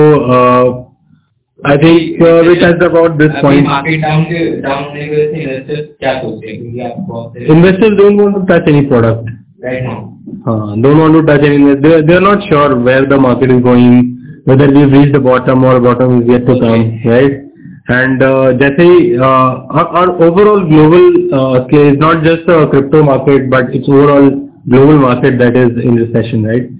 I 1.66 1.76
think 1.78 2.22
we 2.46 2.54
touch 2.62 2.82
about 2.84 3.12
this 3.18 3.30
अभी 3.30 3.42
पॉइंट 3.42 3.66
मार्केट 3.66 4.00
डाउन 4.02 4.24
के 4.30 4.38
डाउन 4.62 4.82
होने 4.84 5.04
की 5.04 5.14
वजह 5.14 5.30
से 5.32 5.42
इन्वेस्टर्स 5.42 5.86
क्या 6.00 6.14
सोचते 6.22 6.48
हैं 6.48 6.58
क्योंकि 6.60 6.80
आप 6.88 7.06
बहुत 7.08 7.32
से 7.36 7.54
investors 7.54 7.96
don't 8.00 8.22
want 8.22 8.36
to 8.38 8.42
touch 8.50 8.68
any 8.72 8.82
product 8.90 9.30
right 9.64 9.84
now 9.84 10.02
uh, 10.46 10.74
don't 10.84 11.00
want 11.02 11.16
to 11.18 11.22
touch 11.30 11.46
any 11.48 11.74
they 11.84 12.02
they're 12.10 12.26
not 12.26 12.44
sure 12.50 12.68
where 12.88 13.06
the 13.12 13.20
market 13.26 13.54
is 13.56 13.62
going 13.68 13.96
whether 14.50 14.68
we've 14.76 14.94
reached 14.98 15.14
the 15.16 15.24
bottom 15.26 15.64
or 15.64 15.74
bottom 15.80 16.16
is 16.20 16.30
yet 16.34 16.46
to 16.48 16.56
come 16.62 16.86
right 17.12 17.40
and 17.98 18.22
uh, 18.22 18.52
जैसे 18.60 18.84
ही 18.84 19.16
uh, 19.18 19.50
our, 19.70 19.86
our 20.00 20.08
overall 20.28 20.62
global 20.68 21.06
uh, 21.38 21.66
scale 21.66 21.92
is 21.92 21.98
not 21.98 22.22
just 22.24 22.48
a 22.56 22.66
crypto 22.74 23.02
market 23.02 23.50
but 23.50 23.74
it's 23.78 23.88
overall 23.88 24.30
global 24.68 24.98
market 24.98 25.38
that 25.38 25.56
is 25.62 25.84
in 25.84 26.00
recession 26.02 26.44
right 26.44 26.70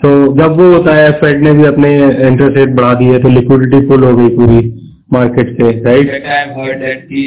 So 0.00 0.10
जब 0.36 0.56
वो 0.58 0.66
होता 0.72 0.94
है 0.94 1.10
fade 1.20 1.42
ने 1.42 1.52
भी 1.52 1.64
अपने 1.64 1.88
interest 2.28 2.56
rate 2.56 2.74
बढ़ा 2.74 2.92
दिए 2.94 3.18
तो 3.18 3.28
लिक्विडिटी 3.28 3.80
फुल 3.88 4.04
हो 4.04 4.14
गई 4.16 4.28
पूरी 4.36 4.60
मार्केट 5.12 5.52
से 5.56 5.70
right 5.82 6.10
That 6.10 6.26
I 6.28 6.38
have 6.38 6.56
heard 6.56 6.82
that 6.82 7.04
the 7.08 7.22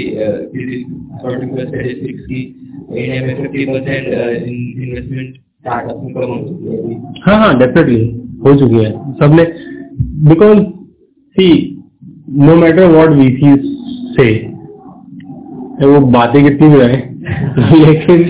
this 0.53 0.69
is 0.71 0.83
particular 1.23 1.65
statistics 1.67 2.21
की 2.25 2.41
India 2.95 3.21
में 3.25 3.33
50% 3.37 4.07
in 4.43 4.55
investment 4.85 5.33
startups 5.63 6.03
में 6.03 6.13
कम 6.13 6.29
हो 6.29 6.37
है 6.67 6.99
हाँ 7.25 7.37
हाँ 7.37 7.57
डेफिनेटली 7.59 7.99
हो 8.45 8.55
चुकी 8.59 8.83
है। 8.83 8.91
सबने 9.19 9.43
because 10.29 10.59
see 11.35 11.49
no 12.41 12.55
matter 12.55 12.87
what 12.87 13.09
we 13.09 13.29
see 13.35 13.55
से 14.15 14.29
वो 15.85 15.99
बातें 16.11 16.43
कितनी 16.43 16.69
भी 16.69 16.79
रहे 16.79 16.97
लेकिन 17.85 18.23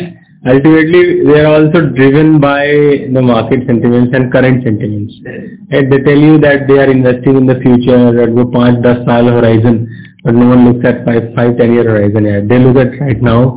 Ultimately 0.48 1.02
they 1.24 1.38
are 1.40 1.46
also 1.46 1.80
driven 1.94 2.38
by 2.38 2.72
the 3.14 3.18
market 3.18 3.66
sentiments 3.66 4.14
and 4.14 4.30
current 4.32 4.62
sentiments 4.64 5.74
at 5.74 5.90
they 5.90 5.98
tell 6.04 6.24
you 6.24 6.38
that 6.38 6.66
they 6.68 6.78
are 6.78 6.90
investing 6.90 7.36
in 7.36 7.46
the 7.46 7.58
future 7.62 8.20
at 8.22 8.28
वो 8.28 8.44
पाँच 8.44 8.78
दस 8.86 9.02
साल 9.10 9.28
horizon 9.28 9.78
but 10.26 10.32
no 10.32 10.46
one 10.50 10.66
looks 10.66 10.88
at 10.88 11.04
five 11.06 11.32
five 11.36 11.52
ten 11.58 11.74
year 11.74 11.88
horizon 11.88 12.26
है 12.26 12.46
they 12.48 12.58
look 12.58 12.76
at 12.76 13.00
right 13.02 13.22
now 13.22 13.50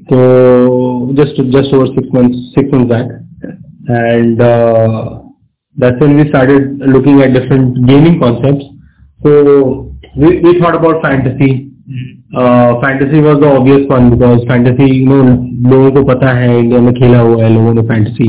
So 0.09 1.13
just 1.15 1.35
just 1.51 1.73
over 1.73 1.85
six 1.93 2.07
months, 2.11 2.37
six 2.55 2.71
months 2.71 2.89
back, 2.89 3.05
and 3.87 4.41
uh, 4.41 5.19
that's 5.77 5.99
when 5.99 6.17
we 6.17 6.27
started 6.29 6.79
looking 6.79 7.21
at 7.21 7.33
different 7.33 7.85
gaming 7.85 8.19
concepts. 8.19 8.65
So 9.23 9.93
we, 10.15 10.39
we 10.39 10.59
thought 10.59 10.75
about 10.75 11.03
fantasy. 11.03 11.71
Fantasy 11.85 13.19
was 13.21 13.37
the 13.39 13.43
obvious 13.43 13.87
one 13.91 14.09
because 14.09 14.39
fantasy 14.39 15.05
no 15.05 15.15
लोगों 15.69 15.91
को 15.91 16.03
पता 16.03 16.29
है 16.29 16.59
India 16.59 16.79
में 16.81 16.93
खेला 16.93 17.19
हुआ 17.19 17.43
है 17.43 17.49
लोगों 17.53 17.73
ने 17.73 17.81
फैंटेसी 17.81 18.27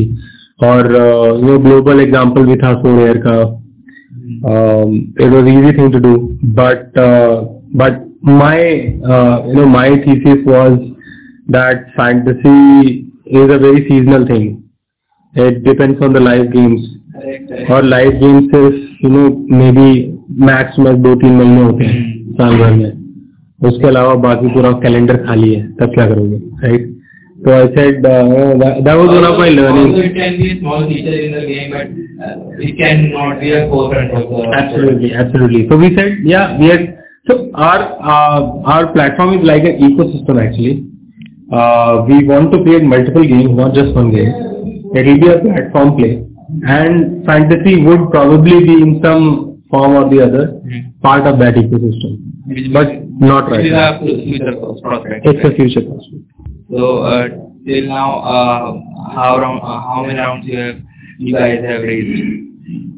और 0.64 0.90
यू 1.40 1.46
नो 1.46 1.58
ग्लोबल 1.58 2.00
एग्ज़ाम्पल 2.00 2.44
भी 2.46 2.56
था 2.56 2.72
फोर 2.74 3.00
एयर 3.00 3.22
का। 3.26 3.36
It 5.24 5.32
was 5.32 5.48
easy 5.48 5.72
thing 5.78 5.92
to 5.92 5.98
do 5.98 6.16
but 6.58 6.98
but 7.76 8.04
my 8.24 8.62
you 8.64 9.60
know 9.60 9.66
my 9.66 9.96
thesis 9.96 10.46
was 10.46 10.76
that 11.50 11.86
fantasy 11.96 12.88
is 13.42 13.50
a 13.50 13.56
very 13.56 13.82
seasonal 13.82 14.24
thing 14.24 15.46
it 15.46 15.64
depends 15.64 16.02
on 16.02 16.12
the 16.12 16.16
live 16.16 16.42
games 16.42 17.70
और 17.70 17.84
live 17.84 18.10
games 18.10 18.54
you 19.04 19.10
know 19.10 19.28
maybe 19.72 19.90
maximum 20.44 21.02
दो 21.02 21.14
तीन 21.14 21.32
महीने 21.32 21.62
होते 21.62 21.84
हैं 21.84 21.98
hmm. 22.04 22.32
साल 22.34 22.56
भर 22.56 22.72
में। 22.72 22.95
उसके 23.60 23.86
अलावा 23.88 24.14
बाकी 24.22 24.48
पूरा 24.48 24.70
कैलेंडर 24.80 25.16
खाली 25.26 25.52
है 25.54 25.62
तब 25.76 25.94
क्या 25.94 26.06
करोगे 26.06 26.36
राइट 26.62 26.94
तो 27.38 27.52
I 27.52 27.66
said 27.66 28.02
that 28.02 28.88
was 28.88 29.08
one 29.08 29.24
of 29.24 29.38
my 29.38 29.50
learning 29.50 29.94
platform 38.92 39.34
is 39.34 39.44
like 39.44 39.64
a 39.64 39.74
ecosystem 39.86 40.40
actually 40.40 40.74
we 42.08 42.26
want 42.26 42.52
to 42.52 42.62
create 42.64 42.84
multiple 42.84 43.26
game 43.26 43.60
not 43.60 43.74
just 43.74 43.96
one 43.96 44.10
game 44.10 44.28
it 44.96 45.04
will 45.04 45.20
be 45.20 45.28
a 45.28 45.36
platform 45.42 45.90
play 45.96 46.08
and 46.08 47.04
fantasy 47.26 47.74
would 47.84 48.10
probably 48.10 48.64
be 48.64 48.80
in 48.82 48.94
some 49.00 49.34
form 49.70 49.96
और 49.96 50.08
the 50.08 50.20
other 50.20 50.46
part 51.02 51.26
of 51.26 51.36
that 51.36 51.58
ecosystem 51.78 52.35
but 52.72 52.88
not 53.18 53.50
right 53.50 53.66
is 53.66 53.72
now. 53.72 53.96
a 53.96 54.22
future 54.24 54.56
prospect. 54.82 55.26
It's 55.26 55.44
a 55.44 55.54
future 55.56 55.82
prospect. 55.82 56.22
So 56.70 57.02
uh, 57.02 57.28
till 57.66 57.86
now, 57.88 58.18
uh, 58.20 59.12
how 59.14 59.38
round, 59.38 59.60
uh, 59.62 59.80
how 59.80 60.04
many 60.06 60.18
rounds 60.18 60.46
you 60.46 60.58
have, 60.58 60.76
you 61.18 61.34
guys 61.34 61.58
have 61.64 61.82
raised? 61.82 62.44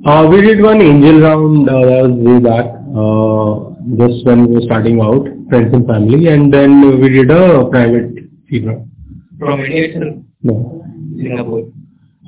Uh, 0.07 0.27
we 0.31 0.41
did 0.43 0.63
one 0.63 0.81
angel 0.81 1.21
round 1.21 1.69
uh, 1.69 1.73
that 1.81 2.09
was 2.09 2.13
way 2.25 2.39
back, 2.41 2.67
uh, 2.97 4.07
just 4.07 4.25
when 4.27 4.47
we 4.49 4.55
were 4.55 4.63
starting 4.63 5.01
out, 5.01 5.25
friends 5.49 5.73
and 5.75 5.87
family, 5.87 6.29
and 6.29 6.53
then 6.53 7.01
we 7.01 7.09
did 7.09 7.31
a 7.31 7.69
private 7.71 8.11
seed 8.49 8.67
round. 8.67 8.91
From 9.39 9.61
India 9.61 9.85
itself, 9.89 10.17
No. 10.43 10.85
Singapore. 11.17 11.69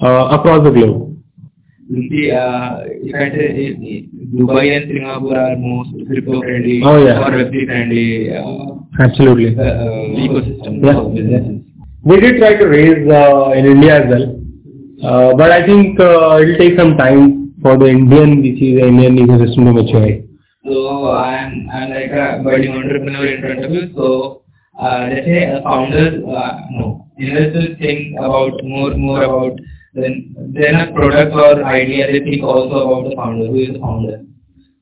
Uh, 0.02 0.38
across 0.38 0.64
the 0.64 0.70
globe. 0.70 1.16
The, 1.90 2.32
uh, 2.32 2.84
if 2.86 3.14
I 3.14 3.34
say 3.34 3.76
Dubai 4.32 4.76
and 4.76 4.84
Singapore 4.90 5.36
are 5.36 5.56
most 5.56 5.90
crypto 6.06 6.40
friendly 6.42 6.82
Oh, 6.84 7.04
yeah. 7.04 7.18
or 7.18 7.30
Web3 7.32 7.66
friendly 7.66 8.30
uh, 8.36 9.02
Absolutely. 9.04 9.58
uh, 9.58 10.22
ecosystem 10.24 10.84
Yeah. 10.84 10.98
of 11.00 11.14
businesses. 11.14 11.60
We 12.04 12.20
did 12.20 12.38
try 12.38 12.54
to 12.56 12.66
raise 12.66 13.08
uh, 13.10 13.50
in 13.58 13.66
India 13.66 14.02
as 14.02 14.06
well, 14.10 14.26
uh, 15.04 15.34
but 15.36 15.50
I 15.52 15.66
think 15.66 15.98
uh, 16.00 16.38
it 16.40 16.46
will 16.48 16.58
take 16.58 16.78
some 16.78 16.96
time 16.96 17.54
for 17.62 17.76
the 17.76 17.86
Indian, 17.86 18.40
which 18.42 18.60
is 18.62 18.80
the 18.80 18.86
Indian 18.86 19.16
ecosystem 19.18 19.66
to 19.68 19.72
mature. 19.72 20.08
So 20.64 21.10
I'm 21.10 21.68
I'm 21.72 21.90
like 21.90 22.12
a 22.12 22.40
budding 22.44 22.72
entrepreneur 22.72 23.26
in 23.26 23.40
front 23.42 23.64
of 23.64 23.70
you. 23.72 23.90
So 23.96 24.42
uh, 24.78 25.08
let's 25.10 25.26
say 25.26 25.44
a 25.44 25.60
founder, 25.62 26.22
uh, 26.28 26.52
no, 26.70 27.06
investors 27.18 27.76
think 27.80 28.16
about 28.18 28.62
more 28.64 28.94
more 28.96 29.22
about 29.24 29.58
then 29.94 30.34
then 30.50 30.74
a 30.76 30.92
product 30.92 31.34
or 31.34 31.64
idea. 31.64 32.10
They 32.12 32.20
think 32.20 32.42
also 32.44 32.76
about 32.80 33.08
the 33.08 33.16
founder. 33.16 33.46
Who 33.46 33.56
is 33.56 33.72
the 33.72 33.80
founder? 33.80 34.22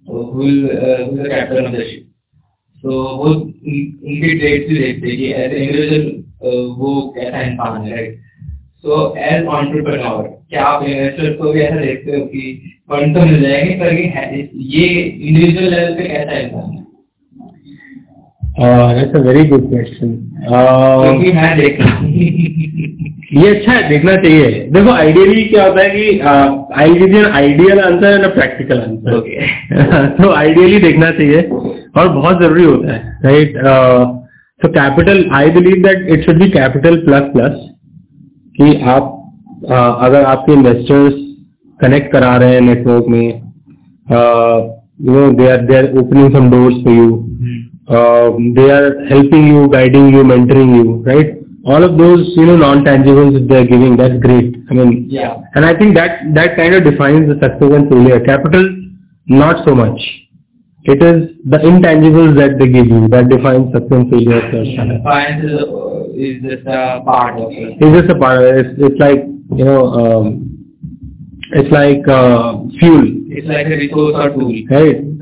So 0.06 0.30
who 0.32 0.38
will 0.38 0.64
uh, 0.68 1.06
who 1.06 1.16
is 1.16 1.22
the 1.22 1.30
captain 1.30 1.66
of 1.66 1.72
the 1.72 1.84
ship? 1.84 2.04
So 2.84 2.88
वो 2.88 3.28
उन- 3.28 3.94
उनकी 4.04 4.38
trade 4.38 4.68
भी 4.68 4.78
देखते 4.78 5.09
हैं 5.09 5.16
कि 5.16 5.32
as 5.32 5.52
individual 5.52 6.66
वो 6.78 6.90
कैसा 7.16 7.40
इंसान 7.42 7.82
है 7.82 7.94
राइट 7.96 8.18
सो 8.82 8.98
एज 9.18 9.46
ऑन्टरप्रनोर 9.56 10.22
क्या 10.50 10.64
आप 10.64 10.84
इन्वेस्टर 10.84 11.32
को 11.36 11.52
भी 11.52 11.61
ऐसा 11.61 11.80
देखते 11.80 12.16
हो 12.16 12.24
कि 12.26 12.42
फंड 12.90 13.16
तो 13.16 13.24
मिल 13.26 13.42
जाएँगे 13.42 13.74
पर 13.80 13.94
ये 14.74 14.86
इंडिविजुअल 15.00 15.70
लेवल 15.74 15.94
पे 15.94 16.09
कैसा 16.09 16.38
इंसान 16.38 16.70
है 16.72 16.78
Uh, 18.59 18.92
that's 18.94 19.14
a 19.14 19.22
very 19.22 19.46
good 19.46 19.68
question. 19.70 20.09
Uh, 20.50 21.14
ये 23.32 23.48
अच्छा 23.48 23.72
है 23.72 23.88
देखना 23.88 24.14
चाहिए। 24.22 24.48
देखो 24.72 24.90
आइडियली 24.92 25.42
क्या 25.44 25.64
होता 25.66 25.82
है 25.82 25.90
कि 25.90 26.04
I 26.82 26.94
give 27.00 27.16
an 27.18 27.26
ideal 27.40 27.80
answer 27.80 28.14
and 28.14 28.24
a 28.24 28.28
practical 28.34 28.80
answer 28.80 29.16
okay 29.16 29.46
तो 30.18 30.30
आइडियली 30.34 30.78
देखना 30.86 31.11
चाहिए 31.18 31.42
और 31.96 32.09
बहुत 32.09 32.40
ज़रूरी 32.42 32.64
होता 32.64 32.94
है 32.94 33.18
राइट 33.24 33.59
तो 34.61 34.68
capital 34.78 35.24
I 35.40 35.50
believe 35.59 35.82
that 35.86 36.09
it 36.12 36.24
should 36.26 36.42
be 36.42 36.48
capital 36.50 36.96
plus 37.04 37.30
plus 37.34 37.61
कि 38.59 38.74
आप 38.96 39.14
uh, 39.64 39.94
अगर 40.06 40.24
आपके 40.24 40.52
इन्वेस्टर्स 40.52 41.14
कनेक्ट 41.80 42.12
करा 42.12 42.36
रहे 42.36 42.54
हैं 42.54 42.61
नेटवर्क 42.72 43.09
में 43.09 43.22
you 43.22 45.12
know 45.14 45.30
they 45.42 45.50
are 45.50 45.64
they 45.66 45.76
are 45.78 45.92
opening 46.00 46.36
some 46.36 46.50
doors 46.50 46.82
for 46.84 46.94
you 46.94 47.09
they 47.89 48.70
are 48.70 49.05
helping 49.09 49.47
you 49.47 49.68
guiding 49.68 50.12
you 50.12 50.22
mentoring 50.22 50.74
you 50.76 51.03
right? 51.05 51.34
All 51.64 51.82
of 51.84 51.99
those 51.99 52.32
you 52.36 52.47
know 52.47 52.57
non-tangibles 52.57 53.32
that 53.34 53.49
they 53.49 53.57
are 53.57 53.66
giving 53.66 53.97
that's 53.97 54.18
great. 54.20 54.57
I 54.70 54.74
mean 54.74 55.07
Yeah. 55.11 55.36
and 55.55 55.64
i 55.64 55.74
think 55.76 55.95
that 55.95 56.20
that 56.34 56.57
kind 56.57 56.74
of 56.74 56.84
defines 56.84 57.28
the 57.28 57.34
success 57.34 57.72
and 57.80 57.89
failure. 57.91 58.20
Capital 58.20 58.68
not 59.26 59.64
so 59.66 59.74
much. 59.74 60.01
It 60.84 61.03
is 61.03 61.30
the 61.45 61.59
intangibles 61.59 62.34
that 62.36 62.59
they 62.59 62.68
give 62.68 62.86
you 62.86 63.09
that 63.09 63.28
defines 63.28 63.72
success 63.72 63.93
and 63.99 64.11
failure. 64.11 64.39
Of 64.47 64.53
your 64.55 64.64
startup 64.74 65.03
Finance 65.03 65.45
is, 65.45 65.61
uh, 65.61 66.05
is 66.26 66.43
just 66.43 66.66
a 66.66 67.03
part 67.05 67.39
of 67.41 67.51
it. 67.53 67.76
it's 67.80 68.01
just 68.01 68.11
a 68.11 68.18
part 68.18 68.39
of 68.39 68.45
it? 68.45 68.66
It's, 68.66 68.80
it's 68.86 68.99
like 69.01 69.18
you 69.59 69.64
know 69.64 69.82
um, 69.93 70.26
it's 71.53 71.70
like 71.72 72.07
uh, 72.09 72.62
fuel 72.78 73.18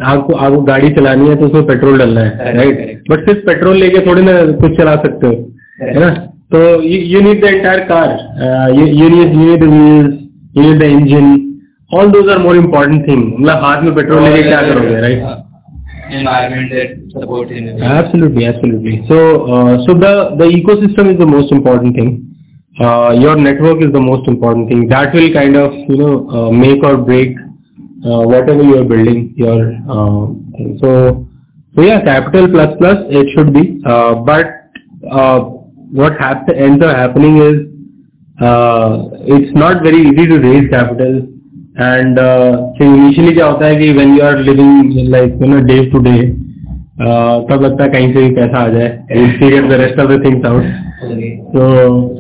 आपको 0.02 0.34
आपको 0.34 0.60
गाड़ी 0.62 0.90
चलानी 0.90 1.28
है 1.28 1.36
तो 1.36 1.46
उसमें 1.46 1.66
petrol 1.66 1.98
डालना 1.98 2.20
है 2.20 2.56
right 2.56 3.02
but 3.10 3.24
सिर्फ़ 3.24 3.46
पेट्रोल 3.46 3.76
लेके 3.76 4.06
थोड़े 4.06 4.22
ना 4.22 4.32
कुछ 4.52 4.76
चला 4.76 4.94
सकते 4.96 5.26
हो 5.26 5.32
है 5.82 6.00
ना? 6.00 6.10
तो 6.52 6.82
you 6.82 7.20
need 7.20 7.40
the 7.44 7.44
entire 7.44 7.80
car 7.80 8.08
you 8.74 9.08
need 9.08 9.34
you 9.34 9.46
need 9.46 9.64
wheels 9.64 10.14
you 10.56 10.62
need 10.62 10.78
the 10.78 10.82
engine 10.82 11.32
all 11.94 12.10
those 12.10 12.28
are 12.28 12.38
more 12.38 12.56
important 12.56 13.08
thing 13.08 13.24
मतलब 13.38 13.64
हाथ 13.64 13.82
में 13.82 13.94
पेट्रोल 13.94 14.22
लेके 14.22 14.42
क्या 14.42 14.60
करोगे 14.62 15.00
right 15.00 15.22
environment 16.12 16.72
absolutely 18.42 18.96
so 18.96 19.18
so 19.76 19.94
the 19.94 20.42
is 21.10 21.16
the 21.16 21.22
most 21.22 21.52
important 21.52 21.96
thing 21.98 22.12
your 23.24 23.36
network 23.36 23.82
is 23.82 23.90
the 23.90 23.96
most 23.96 24.28
important 24.28 24.70
thing 24.70 24.88
that 24.88 25.14
will 25.14 25.32
kind 25.34 25.56
of 25.56 25.72
you 25.90 25.96
know 25.96 26.50
make 26.52 26.84
or 26.84 26.96
break 27.00 27.36
whatever 28.26 28.62
you 28.62 28.78
are 28.80 28.84
building. 28.84 29.32
Your 29.36 29.74
uh, 29.88 30.26
thing. 30.56 30.78
so 30.80 31.26
so 31.74 31.82
yeah, 31.82 32.00
capital 32.02 32.48
plus 32.48 32.76
plus 32.78 32.98
it 33.10 33.28
should 33.34 33.52
be. 33.52 33.82
Uh, 33.84 34.14
but 34.14 34.46
uh, 35.10 35.40
what 36.00 36.18
hap- 36.18 36.48
ends 36.48 36.84
up 36.84 36.96
happening 36.96 37.38
is 37.38 37.56
uh, 38.40 39.08
it's 39.26 39.54
not 39.54 39.82
very 39.82 40.02
easy 40.08 40.26
to 40.26 40.38
raise 40.38 40.68
capital. 40.70 41.26
And 41.78 42.18
uh, 42.18 42.72
so 42.78 42.84
initially 42.84 43.34
क्या 43.34 43.46
होता 43.46 43.66
है 43.66 43.76
कि 43.76 43.94
when 43.96 44.14
you 44.16 44.22
are 44.22 44.36
living 44.40 45.10
like 45.14 45.34
you 45.40 45.46
know 45.52 45.60
day 45.70 45.82
to 45.94 46.00
day 46.06 46.20
uh, 47.00 47.44
तब 47.50 47.62
लगता 47.62 47.84
है 47.84 47.90
कहीं 47.92 48.12
से 48.14 48.20
भी 48.28 48.34
पैसा 48.36 48.58
आ 48.58 48.68
जाए 48.76 48.88
we'll 49.10 49.34
figure 49.40 49.68
the 49.72 49.78
rest 49.84 49.98
of 50.04 50.08
the 50.14 50.18
things 50.26 50.44
out 50.52 50.64
Okay. 51.06 51.30
so 51.54 51.64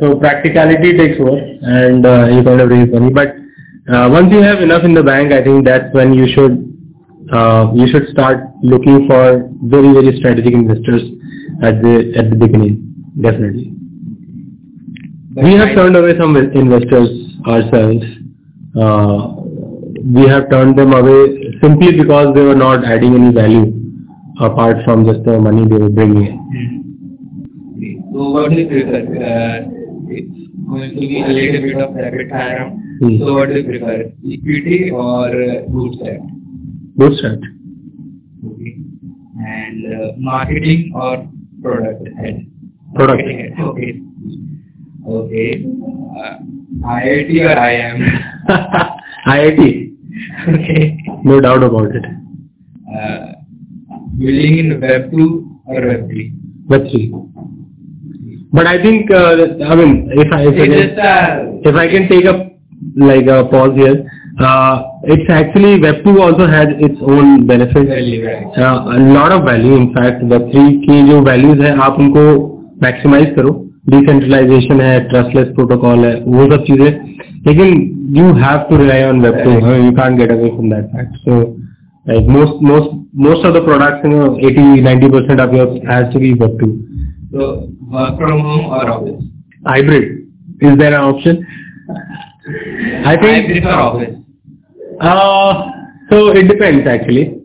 so 0.00 0.08
practicality 0.22 0.90
takes 0.98 1.18
over 1.26 1.36
and 1.76 2.04
uh, 2.04 2.26
you 2.32 2.42
kind 2.48 2.60
of 2.60 2.68
raise 2.68 2.90
money 2.96 3.10
but 3.18 3.32
uh, 3.92 4.08
once 4.10 4.32
you 4.32 4.42
have 4.42 4.60
enough 4.60 4.84
in 4.84 4.94
the 4.94 5.02
bank 5.02 5.32
I 5.32 5.42
think 5.42 5.64
that's 5.64 5.92
when 5.92 6.14
you 6.14 6.26
should 6.34 6.62
uh, 7.32 7.72
you 7.74 7.86
should 7.88 8.08
start 8.08 8.44
looking 8.62 9.06
for 9.08 9.48
very 9.64 9.92
very 9.92 10.16
strategic 10.18 10.54
investors 10.54 11.02
at 11.62 11.80
the 11.82 12.12
at 12.16 12.30
the 12.30 12.36
beginning 12.36 12.94
definitely 13.20 13.76
we 15.36 15.52
have 15.52 15.74
turned 15.74 15.94
away 15.96 16.16
some 16.18 16.34
investors 16.34 17.10
ourselves. 17.46 18.02
Uh, 18.74 19.36
we 20.02 20.26
have 20.28 20.48
turned 20.48 20.78
them 20.78 20.94
away 20.94 21.52
simply 21.60 21.92
because 21.92 22.34
they 22.34 22.40
were 22.40 22.54
not 22.54 22.84
adding 22.86 23.14
any 23.14 23.32
value 23.34 23.70
apart 24.40 24.78
from 24.84 25.04
just 25.04 25.22
the 25.24 25.38
money 25.38 25.68
they 25.68 25.76
were 25.76 25.90
bringing 25.90 26.24
in. 26.24 26.36
Okay. 27.76 28.00
So 28.14 28.30
what 28.30 28.48
do 28.48 28.56
you? 28.56 28.64
Uh, 28.64 29.60
it's 30.08 30.48
going 30.66 30.90
to 30.90 31.00
be 31.00 31.22
a 31.22 31.28
little 31.28 31.60
bit 31.60 31.76
of 31.84 31.94
rapid 31.94 32.30
fire 32.30 32.56
round. 32.56 32.85
Hmm. 33.00 33.18
So 33.18 33.34
what 33.34 33.48
do 33.48 33.60
you 33.60 33.64
prefer? 33.64 34.12
Equity 34.24 34.90
or 34.90 35.28
uh, 35.28 35.62
bootstrap? 35.68 36.20
Bootstrap. 36.96 37.38
Okay. 38.46 38.76
And 39.46 39.94
uh, 39.94 40.12
marketing 40.16 40.92
or 40.94 41.28
product 41.62 42.08
head? 42.18 42.46
Product. 42.94 43.22
Head. 43.28 43.52
Okay. 43.60 44.00
Okay. 45.06 45.64
Uh, 46.18 46.38
IIT 46.84 47.30
or 47.44 47.56
IIM? 47.56 47.98
IIT, 49.26 49.96
okay. 50.48 50.98
no 51.24 51.40
doubt 51.40 51.62
about 51.62 51.94
it. 51.94 52.04
Uh, 52.94 53.32
building 54.18 54.58
in 54.58 54.80
Web 54.80 55.10
2 55.10 55.60
or 55.66 55.86
Web 55.86 56.08
3? 56.08 56.34
Web3. 56.68 57.32
But 58.52 58.66
I 58.66 58.82
think, 58.82 59.10
uh, 59.10 59.64
I 59.64 59.74
mean, 59.74 60.08
if 60.12 60.32
I, 60.32 60.42
if 60.42 60.54
I, 60.54 60.66
can, 60.66 61.60
if 61.64 61.74
I 61.74 61.88
can 61.88 62.08
take 62.08 62.24
a 62.24 62.45
like 62.95 63.27
a 63.27 63.45
pause 63.45 63.75
here, 63.75 64.09
uh, 64.39 64.83
it's 65.03 65.29
actually 65.29 65.77
Web2 65.79 66.19
also 66.19 66.47
has 66.47 66.67
its 66.79 66.99
own 67.01 67.45
benefits. 67.47 67.87
value, 67.87 68.25
right? 68.25 68.45
a 68.57 68.99
lot 69.13 69.31
of 69.31 69.43
value 69.45 69.75
in 69.75 69.93
fact 69.93 70.23
web 70.31 70.49
three 70.51 70.63
की 70.85 71.01
जो 71.09 71.19
values 71.23 71.61
है 71.61 71.77
आप 71.87 71.99
उनको 71.99 72.23
maximise 72.83 73.33
करो 73.35 73.51
decentralisation 73.89 74.81
है 74.81 74.99
trustless 75.09 75.47
protocol 75.55 76.05
है 76.05 76.13
वो 76.27 76.45
सब 76.51 76.63
चीजें 76.65 76.89
लेकिन 77.47 77.73
you 78.17 78.33
have 78.43 78.57
to 78.69 78.77
rely 78.77 79.03
on 79.03 79.21
web 79.21 79.37
two 79.43 79.51
you 79.75 79.91
can't 80.01 80.17
get 80.19 80.31
away 80.31 80.49
from 80.49 80.69
that 80.73 80.85
fact 80.95 81.15
so 81.25 81.39
like 82.05 82.29
most 82.33 82.61
most 82.67 82.93
most 83.23 83.43
of 83.47 83.51
the 83.55 83.59
products 83.65 84.05
you 84.05 84.11
know 84.11 84.27
80 84.51 84.61
90 84.85 85.09
percent 85.15 85.41
of 85.43 85.51
yours 85.57 85.73
has 85.89 86.05
to 86.13 86.21
be 86.23 86.29
web 86.43 86.55
2 86.61 86.69
So 87.33 87.49
work 87.95 88.15
from 88.21 88.39
home 88.45 88.63
or 88.77 88.79
office? 88.93 89.19
hybrid 89.67 90.07
is 90.69 90.79
there 90.79 90.95
an 90.99 91.05
option 91.09 91.43
I 93.04 93.16
think. 93.20 93.46
I 93.46 93.52
prefer 93.52 93.70
office. 93.70 94.14
Uh, 95.00 95.70
so 96.10 96.28
it 96.30 96.44
depends 96.48 96.86
actually. 96.86 97.42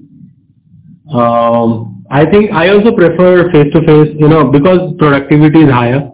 Um, 1.13 2.03
I 2.09 2.25
think 2.29 2.51
I 2.51 2.69
also 2.69 2.95
prefer 2.95 3.51
face 3.51 3.71
to 3.73 3.81
face, 3.81 4.15
you 4.19 4.27
know, 4.27 4.45
because 4.51 4.93
productivity 4.99 5.61
is 5.61 5.69
higher. 5.71 6.11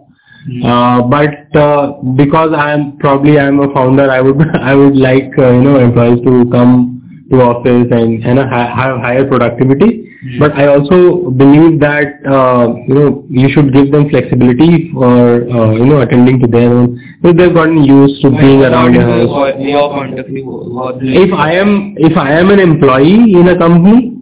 Uh, 0.64 1.02
but 1.02 1.54
uh, 1.56 1.92
because 2.16 2.52
I 2.56 2.72
am 2.72 2.96
probably 2.98 3.38
I 3.38 3.46
am 3.48 3.60
a 3.60 3.72
founder, 3.74 4.10
I 4.10 4.20
would 4.20 4.40
I 4.56 4.74
would 4.74 4.96
like 4.96 5.30
uh, 5.38 5.50
you 5.50 5.62
know 5.62 5.78
employees 5.78 6.24
to 6.24 6.48
come 6.50 7.26
to 7.30 7.42
office 7.42 7.88
and 7.90 8.24
and 8.24 8.38
have 8.38 9.00
higher 9.00 9.26
productivity. 9.26 9.97
But 10.40 10.52
I 10.58 10.66
also 10.66 11.30
believe 11.30 11.78
that 11.80 12.26
uh, 12.26 12.74
you 12.88 12.94
know 12.94 13.24
you 13.30 13.48
should 13.54 13.72
give 13.72 13.92
them 13.92 14.08
flexibility 14.10 14.90
for 14.92 15.46
uh, 15.48 15.70
you 15.74 15.86
know 15.86 16.00
attending 16.00 16.40
to 16.40 16.48
their 16.48 16.72
own. 16.74 16.98
If 17.22 17.36
they've 17.36 17.54
gotten 17.54 17.84
used 17.84 18.20
to 18.22 18.30
being 18.30 18.62
around 18.64 18.94
house. 18.94 19.54
Your 19.60 19.90
point 19.94 20.18
of 20.18 20.26
view? 20.26 20.44
What 20.46 20.98
do 20.98 21.06
you 21.06 21.22
if 21.22 21.32
I 21.32 21.54
am 21.54 21.94
if 21.98 22.16
I 22.16 22.32
am 22.32 22.50
an 22.50 22.58
employee 22.58 23.34
in 23.42 23.46
a 23.48 23.56
company 23.56 24.16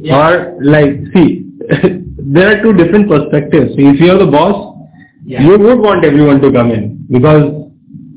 Yeah. 0.00 0.14
or 0.20 0.30
like 0.62 0.94
see 1.12 1.28
there 2.36 2.48
are 2.52 2.62
two 2.62 2.72
different 2.74 3.08
perspectives. 3.08 3.72
If 3.76 4.00
you 4.00 4.12
are 4.12 4.18
the 4.24 4.30
boss, 4.30 4.74
Yeah. 5.24 5.42
you 5.42 5.58
would 5.58 5.80
want 5.80 6.04
everyone 6.04 6.40
to 6.42 6.52
come 6.52 6.70
in 6.70 7.04
because 7.10 7.46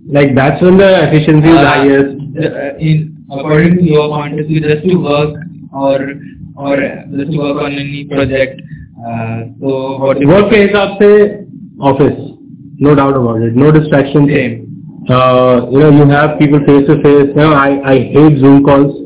like 0.07 0.36
that's 0.36 0.62
when 0.62 0.78
the 0.78 0.91
efficiency 1.10 1.49
is 1.49 1.57
Uh, 1.57 1.70
highest. 1.74 2.16
uh, 2.38 2.78
in 2.78 3.18
according 3.32 3.78
to 3.78 3.84
your 3.84 4.10
point 4.10 4.39
of 4.39 4.45
view, 4.47 4.62
just 4.62 4.86
to 4.86 4.95
work 4.97 5.34
or 5.74 5.97
और 6.60 6.82
project 8.14 8.62
तो 9.60 9.76
work 10.28 10.49
के 10.49 10.57
हिसाब 10.57 10.97
से 11.01 11.12
office 11.82 12.18
no 12.82 12.95
doubt 12.95 13.16
about 13.16 13.43
it 13.43 13.55
no 13.55 13.72
distraction 13.72 14.30
you 14.30 15.80
know 15.80 15.91
you 15.91 16.05
have 16.05 16.28
people 16.39 16.60
face 16.60 16.88
to 16.88 16.95
face 17.03 17.36
no 17.38 17.53
I 17.53 17.78
I 17.86 18.01
hate 18.16 18.38
Zoom 18.38 18.60
calls 18.62 18.97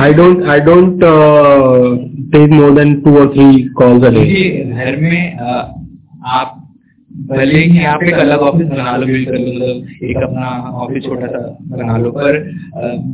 I 0.00 0.12
don't 0.12 0.44
I 0.48 0.60
don't 0.60 1.00
take 2.32 2.50
more 2.50 2.70
than 2.74 2.94
two 3.00 3.16
or 3.18 3.32
three 3.34 3.62
calls 3.74 4.04
a 4.04 4.10
घर 4.10 4.96
में 5.00 5.38
uh, 5.38 5.64
आप 6.28 6.57
भले 7.28 7.58
ही 7.60 7.84
आप 7.84 8.02
एक 8.04 8.14
अलग 8.14 8.40
office 8.40 8.66
बना 8.68 8.96
लो 8.96 9.06
build 9.06 9.28
कर 9.28 9.38
लो 9.38 9.52
मतलब 9.52 10.08
एक 10.10 10.16
अपना 10.22 10.48
ऑफ़िस 10.82 11.04
छोटा 11.04 11.26
सा 11.26 11.40
बना 11.72 11.96
लो 11.96 12.10
पर 12.10 12.38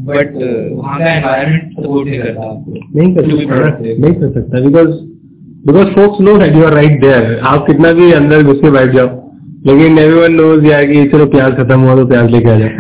बट 0.09 0.33
वहाँ 0.73 0.99
का 0.99 1.13
एनवायरनमेंट 1.13 1.73
सपोर्ट 1.73 2.09
नहीं 2.09 2.19
करता 2.21 2.49
आपको। 2.49 2.73
नहीं 2.99 3.15
कर 3.15 3.31
सकता 3.31 3.79
नहीं 3.97 4.15
कर 4.15 4.33
सकता 4.35 4.61
because 4.67 4.91
because 5.67 5.89
folks 5.95 6.21
know 6.21 6.37
that 6.39 6.57
you 6.57 6.65
are 6.65 6.73
right 6.73 7.01
there 7.01 7.39
आप 7.53 7.67
कितना 7.67 7.93
भी 8.01 8.11
अंदर 8.13 8.43
घुस 8.43 8.61
के 8.61 8.71
बैठ 8.71 8.93
जाओ 8.95 9.09
लेकिन 9.67 9.99
एवरीवन 9.99 10.33
नोज़ 10.35 10.67
यार 10.67 10.85
कि 10.87 11.07
चलो 11.09 11.27
प्याज 11.37 11.57
खत्म 11.57 11.81
हुआ 11.81 11.97
तो 11.97 12.07
प्याज 12.07 12.31
लेके 12.31 12.51
आ 12.51 12.59
जाए 12.59 12.71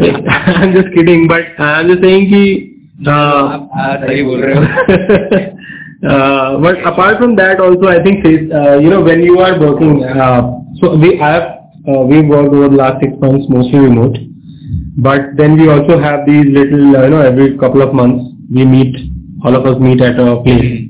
I 0.00 0.66
am 0.66 0.72
just 0.74 0.94
kidding 0.94 1.28
but 1.30 1.60
I 1.60 1.82
am 1.82 1.92
just 1.92 2.04
saying 2.04 2.26
कि 2.26 2.42
आप 3.08 3.70
आप 3.74 4.04
सही 4.06 4.22
बोल 4.22 4.40
रहे 4.40 4.54
हो। 4.54 5.58
uh, 6.08 6.58
but 6.58 6.78
apart 6.86 7.18
from 7.18 7.36
that 7.36 7.60
also 7.60 7.88
I 7.88 8.02
think 8.02 8.24
uh, 8.24 8.78
you 8.78 8.90
know 8.90 9.00
when 9.02 9.22
you 9.22 9.38
are 9.40 9.58
working 9.58 10.04
uh, 10.04 10.42
so 10.80 10.96
we 10.96 11.16
have 11.18 11.42
uh, 11.88 12.00
we 12.10 12.22
worked 12.22 12.54
over 12.54 12.68
the 12.68 12.76
last 12.76 13.00
six 13.02 13.12
months 13.20 13.46
mostly 13.48 13.78
remote 13.80 14.16
but 14.96 15.36
then 15.36 15.56
we 15.58 15.68
also 15.68 15.98
have 16.00 16.26
these 16.26 16.46
little 16.46 16.96
uh, 16.96 17.04
you 17.04 17.10
know 17.10 17.20
every 17.20 17.56
couple 17.58 17.82
of 17.82 17.94
months 17.94 18.24
we 18.50 18.64
meet 18.64 18.96
all 19.44 19.54
of 19.56 19.64
us 19.66 19.78
meet 19.80 20.00
at 20.00 20.18
a 20.18 20.40
place 20.42 20.88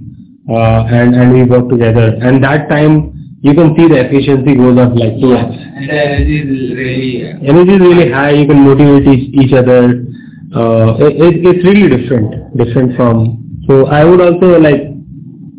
uh, 0.49 0.81
and 0.99 1.15
and 1.15 1.33
we 1.33 1.43
work 1.45 1.69
together 1.69 2.17
and 2.23 2.43
that 2.43 2.69
time 2.69 3.13
you 3.43 3.55
can 3.55 3.75
see 3.77 3.89
the 3.89 3.97
efficiency 4.07 4.55
goes 4.55 4.77
up 4.79 4.93
like 4.95 5.15
2x. 5.17 5.49
And 5.77 5.89
the 5.89 5.95
energy 5.97 6.41
is 6.45 6.77
really 6.77 7.25
Energy 7.49 7.73
is 7.73 7.81
really 7.81 8.13
high. 8.13 8.33
You 8.33 8.47
can 8.47 8.61
motivate 8.67 9.09
each, 9.09 9.33
each 9.33 9.53
other. 9.55 10.05
Uh, 10.53 10.93
it, 11.01 11.17
it- 11.17 11.41
it's 11.49 11.65
really 11.65 11.89
different, 11.89 12.37
different 12.59 12.95
from. 12.97 13.41
So 13.67 13.87
I 13.87 14.05
would 14.05 14.21
also 14.21 14.59
like, 14.61 14.90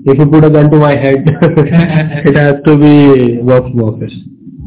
if 0.05 0.17
you 0.17 0.25
put 0.25 0.43
a 0.43 0.49
gun 0.49 0.69
to 0.71 0.77
my 0.77 0.95
head, 0.95 1.23
it 1.25 2.35
has 2.35 2.55
to 2.65 2.77
be 2.77 3.37
work 3.39 3.63
from 3.63 3.83
office. 3.83 4.13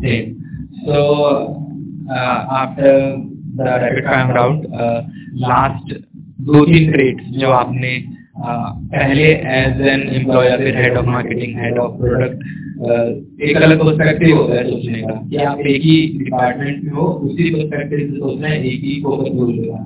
same. 0.03 0.41
So 0.87 1.61
uh, 2.11 2.47
after 2.53 3.18
the 3.57 3.64
rapid 3.64 4.05
fire 4.05 4.35
round, 4.35 4.66
uh, 4.74 5.03
last 5.35 5.95
दो 6.47 6.64
तीन 6.66 6.91
trades 6.93 7.28
जो 7.41 7.51
आपने 7.51 7.91
uh, 8.45 8.70
पहले 8.93 9.26
as 9.55 9.80
N 9.89 10.01
employee 10.14 10.49
या 10.49 10.57
फिर 10.57 10.76
head 10.76 10.97
of 10.97 11.07
marketing 11.07 11.59
head 11.59 11.78
of 11.78 11.93
product 12.01 12.43
एक 13.49 13.57
अलग 13.57 13.78
perspective 13.80 14.37
होता 14.37 14.57
है 14.57 14.64
सोचने 14.70 15.01
का 15.03 15.14
कि 15.30 15.37
आप 15.45 15.61
एक 15.66 15.82
ही 15.82 15.97
डिपार्टमेंट 16.18 16.82
में 16.85 16.93
हो 16.93 17.07
उसी 17.28 17.51
पर्सपेक्टिव 17.51 17.99
से 18.01 18.18
सोचना 18.18 18.49
है 18.49 18.59
एक 18.72 18.82
ही 18.85 19.01
फोकस 19.03 19.30
गोल 19.35 19.59
होगा 19.59 19.78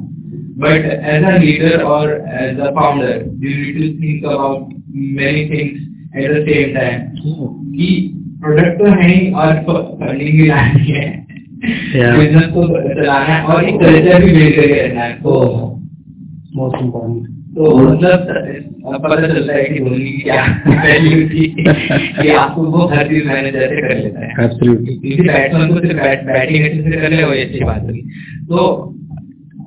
बट 0.59 0.85
एज 1.09 1.25
अ 1.25 1.37
लीडर 1.39 1.83
और 1.89 2.11
as 2.43 2.59
a 2.59 2.71
founder 2.71 3.25
you 3.43 3.57
need 3.57 3.77
to 3.77 3.89
think 4.03 4.25
about 4.25 4.69
many 5.17 5.45
things 5.51 6.17
at 6.17 6.31
the 6.33 6.45
same 6.47 6.75
time 6.75 7.01
कि 7.73 7.89
प्रोडक्ट 8.43 8.79
तो 8.79 8.91
है 8.93 9.09
ही 9.09 9.31
और 9.35 9.55
फंडिंग 9.63 10.33
भी 10.33 10.47
लानी 10.49 10.91
है. 10.91 11.07
बिज़नेस 11.61 12.51
को 12.53 12.67
चलाना 12.67 13.25
है 13.25 13.43
और 13.45 13.65
एक 13.69 13.81
कल्चर 13.81 14.25
भी 14.25 14.33
बिल्ड 14.33 14.55
करके 14.57 14.81
है 14.99 15.13
तो 15.23 15.35
Most 16.59 16.77
important. 16.77 17.25
तो 17.57 17.77
मतलब 17.79 18.27
पता 19.03 19.17
चलता 19.23 19.55
है 19.55 19.65
कि 19.65 19.79
की 19.81 20.13
क्या 20.21 20.43
वैल्यू 20.85 21.29
थी 21.29 21.47
कि 21.59 22.29
आपको 22.33 22.63
वो 22.73 22.87
हर 22.89 23.09
चीज़ 23.09 23.27
मैनेज 23.29 23.57
ऐसे 23.57 23.81
कर 23.83 23.97
लेता 23.97 24.21
है 24.21 24.35
Absolutely. 24.45 24.95
किसी 25.03 25.23
बैट्समैन 25.23 25.73
को 25.73 25.81
सिर्फ़ 25.81 26.01
बैट 26.03 26.25
बैटिंग 26.27 26.65
अच्छे 26.65 26.83
से 26.83 27.01
कर 27.01 27.11
ले 27.11 27.23
वही 27.25 27.43
अच्छी 27.43 27.65
बात 27.65 27.83
होगी 27.83 28.01
तो 28.51 28.65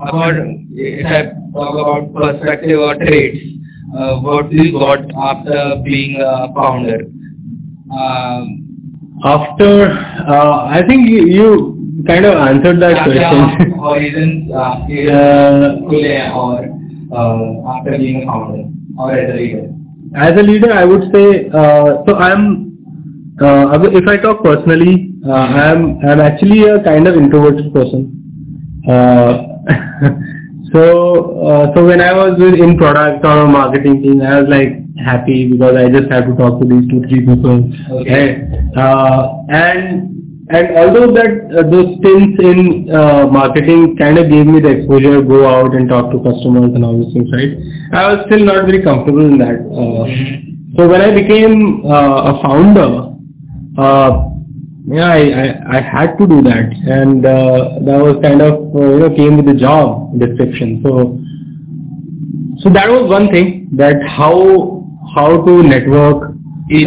about 0.09 0.33
if 0.73 1.05
I 1.05 1.23
talk 1.53 1.73
about 1.77 2.13
perspective 2.13 2.79
or 2.79 2.95
traits, 2.95 3.39
uh, 3.97 4.19
what 4.19 4.49
we 4.49 4.71
got 4.71 4.99
after 5.15 5.81
being 5.83 6.19
a 6.21 6.53
founder? 6.53 7.05
Um, 7.91 8.61
after, 9.23 9.91
uh, 10.27 10.65
I 10.65 10.81
think 10.87 11.09
you, 11.09 11.25
you, 11.27 11.77
kind 12.07 12.25
of 12.25 12.33
answered 12.35 12.81
that 12.81 13.03
question. 13.03 13.77
Horizons 13.77 14.51
uh, 14.51 14.87
or 16.33 16.65
uh, 17.13 17.77
after 17.77 17.97
being 17.97 18.23
a 18.23 18.25
founder 18.25 18.63
or 18.97 19.13
as 19.13 19.29
a 19.29 19.33
leader. 19.37 19.69
As 20.15 20.39
a 20.39 20.43
leader, 20.43 20.73
I 20.73 20.83
would 20.85 21.11
say 21.13 21.49
uh, 21.49 22.03
so. 22.07 22.15
I'm 22.15 22.71
uh, 23.39 23.77
if 23.81 24.07
I 24.07 24.17
talk 24.17 24.43
personally, 24.43 25.13
I'm 25.25 25.99
I'm 26.05 26.19
actually 26.19 26.63
a 26.67 26.83
kind 26.83 27.07
of 27.07 27.15
introverted 27.15 27.73
person. 27.73 28.17
So, 30.73 31.43
uh, 31.43 31.75
so 31.75 31.85
when 31.85 31.99
I 31.99 32.13
was 32.13 32.39
in 32.39 32.77
product 32.77 33.25
or 33.25 33.45
marketing 33.47 34.01
team, 34.03 34.21
I 34.21 34.39
was 34.39 34.47
like 34.47 34.79
happy 35.03 35.47
because 35.51 35.75
I 35.75 35.89
just 35.89 36.09
had 36.09 36.27
to 36.27 36.35
talk 36.35 36.61
to 36.61 36.65
these 36.65 36.87
two, 36.87 37.01
three 37.11 37.25
people. 37.27 37.67
Okay. 37.99 38.47
Uh, 38.77 39.43
and, 39.51 40.47
and 40.47 40.65
although 40.79 41.11
that 41.11 41.51
uh, 41.51 41.67
those 41.67 41.99
stints 41.99 42.39
in 42.39 42.87
uh, 42.87 43.27
marketing 43.27 43.97
kind 43.97 44.17
of 44.17 44.29
gave 44.31 44.47
me 44.47 44.61
the 44.61 44.69
exposure, 44.79 45.19
to 45.19 45.27
go 45.27 45.43
out 45.43 45.75
and 45.75 45.89
talk 45.89 46.09
to 46.11 46.23
customers 46.23 46.71
and 46.71 46.85
all 46.85 46.95
those 47.03 47.11
things, 47.11 47.27
right? 47.35 47.51
I 47.91 48.13
was 48.13 48.23
still 48.27 48.39
not 48.45 48.63
very 48.63 48.81
comfortable 48.81 49.27
in 49.27 49.39
that. 49.39 49.59
Uh, 49.67 50.07
so 50.77 50.87
when 50.87 51.01
I 51.01 51.11
became 51.11 51.83
uh, 51.83 52.31
a 52.31 52.41
founder, 52.41 53.11
uh, 53.77 54.30
yeah, 54.87 55.05
I, 55.11 55.19
I, 55.19 55.77
I 55.77 55.81
had 55.81 56.17
to 56.17 56.25
do 56.27 56.41
that, 56.41 56.73
and 56.89 57.25
uh, 57.25 57.79
that 57.85 57.99
was 58.01 58.17
kind 58.21 58.41
of 58.41 58.73
uh, 58.75 58.79
you 58.79 58.99
know 58.99 59.15
came 59.15 59.37
with 59.37 59.45
the 59.45 59.53
job 59.53 60.17
description. 60.19 60.81
So 60.83 61.17
so 62.63 62.69
that 62.73 62.89
was 62.89 63.09
one 63.09 63.29
thing 63.29 63.69
that 63.73 64.01
how 64.07 64.81
how 65.13 65.45
to 65.45 65.63
network, 65.63 66.33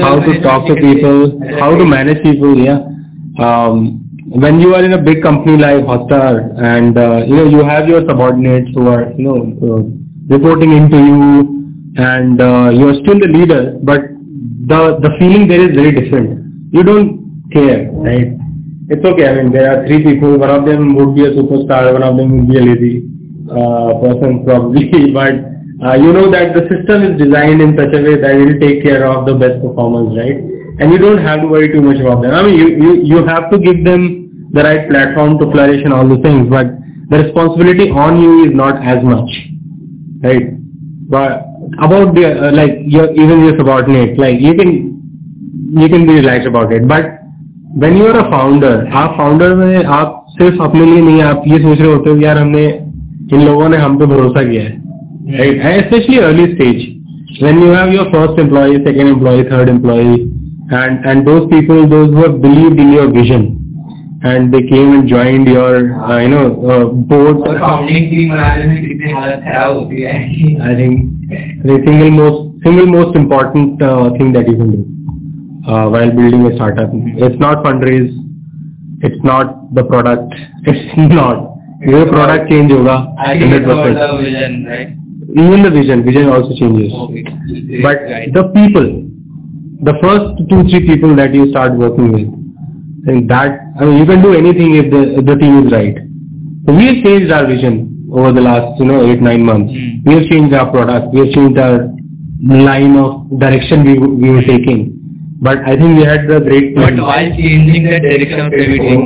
how 0.01 0.19
to 0.19 0.41
talk 0.43 0.67
to 0.67 0.75
people, 0.75 1.41
how 1.61 1.77
to 1.77 1.85
manage 1.85 2.23
people. 2.23 2.57
Yeah. 2.59 2.83
Um, 3.39 4.01
when 4.27 4.59
you 4.59 4.75
are 4.75 4.83
in 4.83 4.95
a 4.95 5.01
big 5.03 5.23
company 5.23 5.57
like 5.57 5.85
Hotstar 5.85 6.59
and 6.61 6.99
uh, 6.99 7.25
you 7.27 7.37
know 7.37 7.45
you 7.45 7.63
have 7.65 7.89
your 7.89 8.01
subordinates 8.09 8.71
who 8.75 8.89
are 8.89 9.13
you 9.13 9.25
know 9.25 9.39
uh, 9.63 9.83
reporting 10.35 10.73
into 10.73 10.97
you 10.97 11.65
and 11.97 12.41
uh, 12.41 12.71
you 12.71 12.89
are 12.89 12.95
still 13.03 13.21
the 13.21 13.29
leader, 13.31 13.79
but 13.83 14.01
the 14.67 14.99
the 15.01 15.11
feeling 15.19 15.47
there 15.47 15.63
is 15.69 15.77
very 15.77 15.93
different. 15.93 16.73
You 16.73 16.83
don't 16.83 17.24
care, 17.53 17.91
right? 17.93 18.33
It's 18.89 19.05
okay. 19.05 19.27
I 19.29 19.35
mean, 19.43 19.53
there 19.53 19.69
are 19.73 19.87
three 19.87 20.05
people. 20.05 20.37
One 20.39 20.51
of 20.51 20.67
them 20.67 20.95
would 20.97 21.15
be 21.15 21.25
a 21.25 21.31
superstar. 21.33 21.93
One 21.93 22.03
of 22.03 22.17
them 22.17 22.37
would 22.37 22.49
be 22.49 22.59
a 22.59 22.63
lazy 22.63 23.09
uh, 23.49 24.01
person 24.01 24.45
probably, 24.45 24.89
but 25.19 25.55
uh, 25.85 25.95
you 25.97 26.13
know 26.13 26.31
that 26.31 26.55
the 26.55 26.65
system 26.69 27.03
is 27.05 27.19
designed 27.19 27.61
in 27.61 27.77
such 27.77 27.93
a 27.93 28.01
way 28.01 28.17
that 28.21 28.37
it 28.37 28.45
will 28.45 28.61
take 28.61 28.83
care 28.83 29.05
of 29.09 29.27
the 29.27 29.35
best 29.35 29.61
performers, 29.61 30.13
right? 30.17 30.37
And 30.81 30.93
you 30.93 30.99
don't 30.99 31.19
have 31.19 31.41
to 31.43 31.49
worry 31.49 31.73
too 31.73 31.83
much 31.83 32.01
about 32.01 32.23
them. 32.23 32.35
I 32.35 32.43
mean, 32.43 32.57
you, 32.59 32.69
you, 32.77 32.93
you 33.17 33.27
have 33.27 33.51
to 33.51 33.59
give 33.59 33.85
them 33.85 34.51
the 34.53 34.63
right 34.63 34.89
platform 34.89 35.39
to 35.39 35.51
flourish 35.51 35.83
and 35.85 35.93
all 35.93 36.07
those 36.09 36.23
things, 36.23 36.49
but 36.49 36.67
the 37.11 37.25
responsibility 37.25 37.91
on 37.91 38.21
you 38.21 38.45
is 38.49 38.55
not 38.55 38.85
as 38.85 39.03
much, 39.03 39.29
right? 40.23 40.53
But 41.09 41.47
about 41.83 42.15
the, 42.15 42.49
uh, 42.49 42.53
like, 42.53 42.85
your, 42.87 43.11
even 43.13 43.45
your 43.45 43.57
subordinates, 43.59 44.19
like, 44.19 44.41
you 44.41 44.55
can, 44.55 45.01
you 45.73 45.89
can 45.89 46.07
be 46.07 46.15
relaxed 46.15 46.47
about 46.49 46.73
it, 46.73 46.87
but 46.87 47.24
when 47.79 47.97
you 47.97 48.07
are 48.07 48.17
a 48.17 48.23
founder 48.31 48.91
आप 48.95 49.15
founder 49.19 49.55
में 49.55 49.85
आप 49.85 50.27
सिर्फ़ 50.29 50.63
अपने 50.63 50.85
लिए 50.87 51.01
नहीं 51.03 51.23
आप 51.23 51.43
ये 51.47 51.59
सोच 51.59 51.81
रहे 51.81 51.93
होते 51.93 52.11
हो 52.11 52.17
यार 52.17 52.39
हमने 52.39 52.67
इन 53.33 53.41
लोगों 53.41 53.69
ने 53.69 53.77
हम 53.77 53.99
पे 53.99 54.07
भरोसा 54.07 54.43
किया 54.43 54.63
है। 54.63 55.81
Specially 55.81 56.19
early 56.19 56.47
stage 56.47 56.87
when 57.43 57.59
you 57.59 57.73
have 57.73 57.93
your 57.93 58.05
first 58.05 58.41
employee 58.41 58.77
second 58.79 59.09
employee 59.09 59.43
third 59.43 59.69
employee 59.69 60.05
and 60.05 61.07
and 61.07 61.25
those 61.25 61.43
people 61.43 61.85
those 61.85 62.09
believe 62.41 62.81
in 62.81 62.95
your 62.95 63.07
vision 63.07 63.45
and 64.27 64.51
they 64.53 64.61
came 64.63 64.95
and 64.95 65.07
joined 65.07 65.49
your 65.49 65.77
you 66.23 66.29
know 66.29 66.49
board 67.13 67.61
founding 67.61 68.11
team 68.11 68.33
I 68.33 68.63
single 71.79 72.11
most 72.11 72.69
single 72.69 74.19
thing 74.21 74.35
that 74.35 74.49
you 74.49 74.57
can 74.57 74.71
do 74.71 74.94
uh, 75.67 75.91
thing 75.91 76.03
that 76.03 76.13
you 76.13 76.21
can 76.21 76.41
do 76.41 76.53
while 76.53 76.53
building 76.53 76.53
a 76.53 76.55
startup. 76.55 76.91
It's 76.93 77.41
not 77.41 77.65
fundraise. 77.65 78.21
It's 79.03 79.25
not 79.25 79.75
the 79.75 79.85
product. 79.85 80.35
It's 80.65 80.95
not. 80.97 81.51
Your 81.81 82.07
product 82.07 82.51
change 82.51 82.73
होगा 82.73 83.17
I 83.19 83.39
think 83.39 83.53
it's 83.53 83.65
about 83.65 83.95
the 83.95 84.23
vision, 84.23 84.67
right? 84.67 84.89
Even 85.31 85.63
the 85.63 85.71
vision, 85.71 86.05
vision 86.05 86.29
also 86.29 86.55
changes. 86.55 86.93
Okay. 86.93 87.25
But 87.83 87.97
Right. 88.03 88.33
the 88.33 88.45
people, 88.45 89.03
the 89.83 89.95
first 90.03 90.49
two 90.49 90.63
three 90.71 90.87
people 90.87 91.17
that 91.17 91.35
you 91.35 91.51
start 91.51 91.77
working 91.77 92.13
with, 92.13 92.29
and 93.09 93.29
that 93.29 93.61
I 93.81 93.85
mean 93.85 93.99
you 93.99 94.07
can 94.07 94.23
do 94.23 94.33
anything 94.33 94.75
if 94.77 94.91
the 94.91 95.19
if 95.19 95.27
the 95.27 95.37
team 95.37 95.67
is 95.67 95.73
right. 95.73 95.97
So 96.67 96.75
we 96.75 96.87
have 96.87 97.05
changed 97.05 97.33
our 97.33 97.47
vision 97.47 98.07
over 98.13 98.33
the 98.33 98.41
last 98.41 98.79
you 98.81 98.87
know 98.87 99.05
eight 99.11 99.21
nine 99.21 99.43
months. 99.45 99.73
Hmm. 99.73 100.09
We 100.09 100.15
have 100.15 100.27
changed 100.31 100.55
our 100.55 100.71
product. 100.71 101.13
We 101.13 101.21
have 101.27 101.33
changed 101.35 101.59
our 101.59 101.91
line 102.43 102.97
of 102.97 103.39
direction 103.41 103.85
we 103.85 103.99
we 103.99 104.31
were 104.31 104.43
taking. 104.43 104.94
But 105.42 105.60
I 105.72 105.76
think 105.80 105.98
we 105.98 106.04
had 106.04 106.28
the 106.30 106.40
great 106.46 106.76
But 106.76 106.96
plan. 106.96 107.02
while 107.10 107.30
changing 107.42 107.84
the 107.90 108.00
direction 108.06 108.40
of 108.46 108.52
pivoting, 108.60 109.04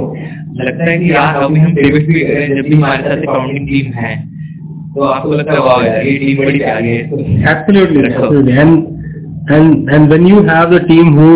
लगता 0.62 0.90
है 0.90 0.98
कि 1.00 1.12
यार 1.12 1.36
अभी 1.44 1.60
हम 1.60 1.74
pivot 1.76 2.08
भी 2.08 2.20
करें 2.22 2.56
जब 2.56 2.70
भी 2.70 2.76
हमारे 2.76 3.04
साथ 3.04 3.22
फाउंडिंग 3.34 3.68
टीम 3.68 3.92
है 4.00 4.14
तो 4.96 5.04
आपको 5.14 5.32
लगता 5.34 5.54
है 5.54 5.60
वाह 5.68 5.86
यार 5.86 6.02
ये 6.08 6.18
टीम 6.24 6.38
बड़ी 6.44 6.58
प्यारी 6.60 6.90
है 6.96 7.04
तो 7.12 7.18
Absolutely, 7.54 8.04
रखो। 8.08 8.24
absolutely. 8.24 8.58
And 8.64 9.54
and 9.56 9.90
and 9.96 10.14
when 10.16 10.28
you 10.32 10.42
have 10.50 10.70
the 10.74 10.82
team 10.92 11.14
who 11.20 11.30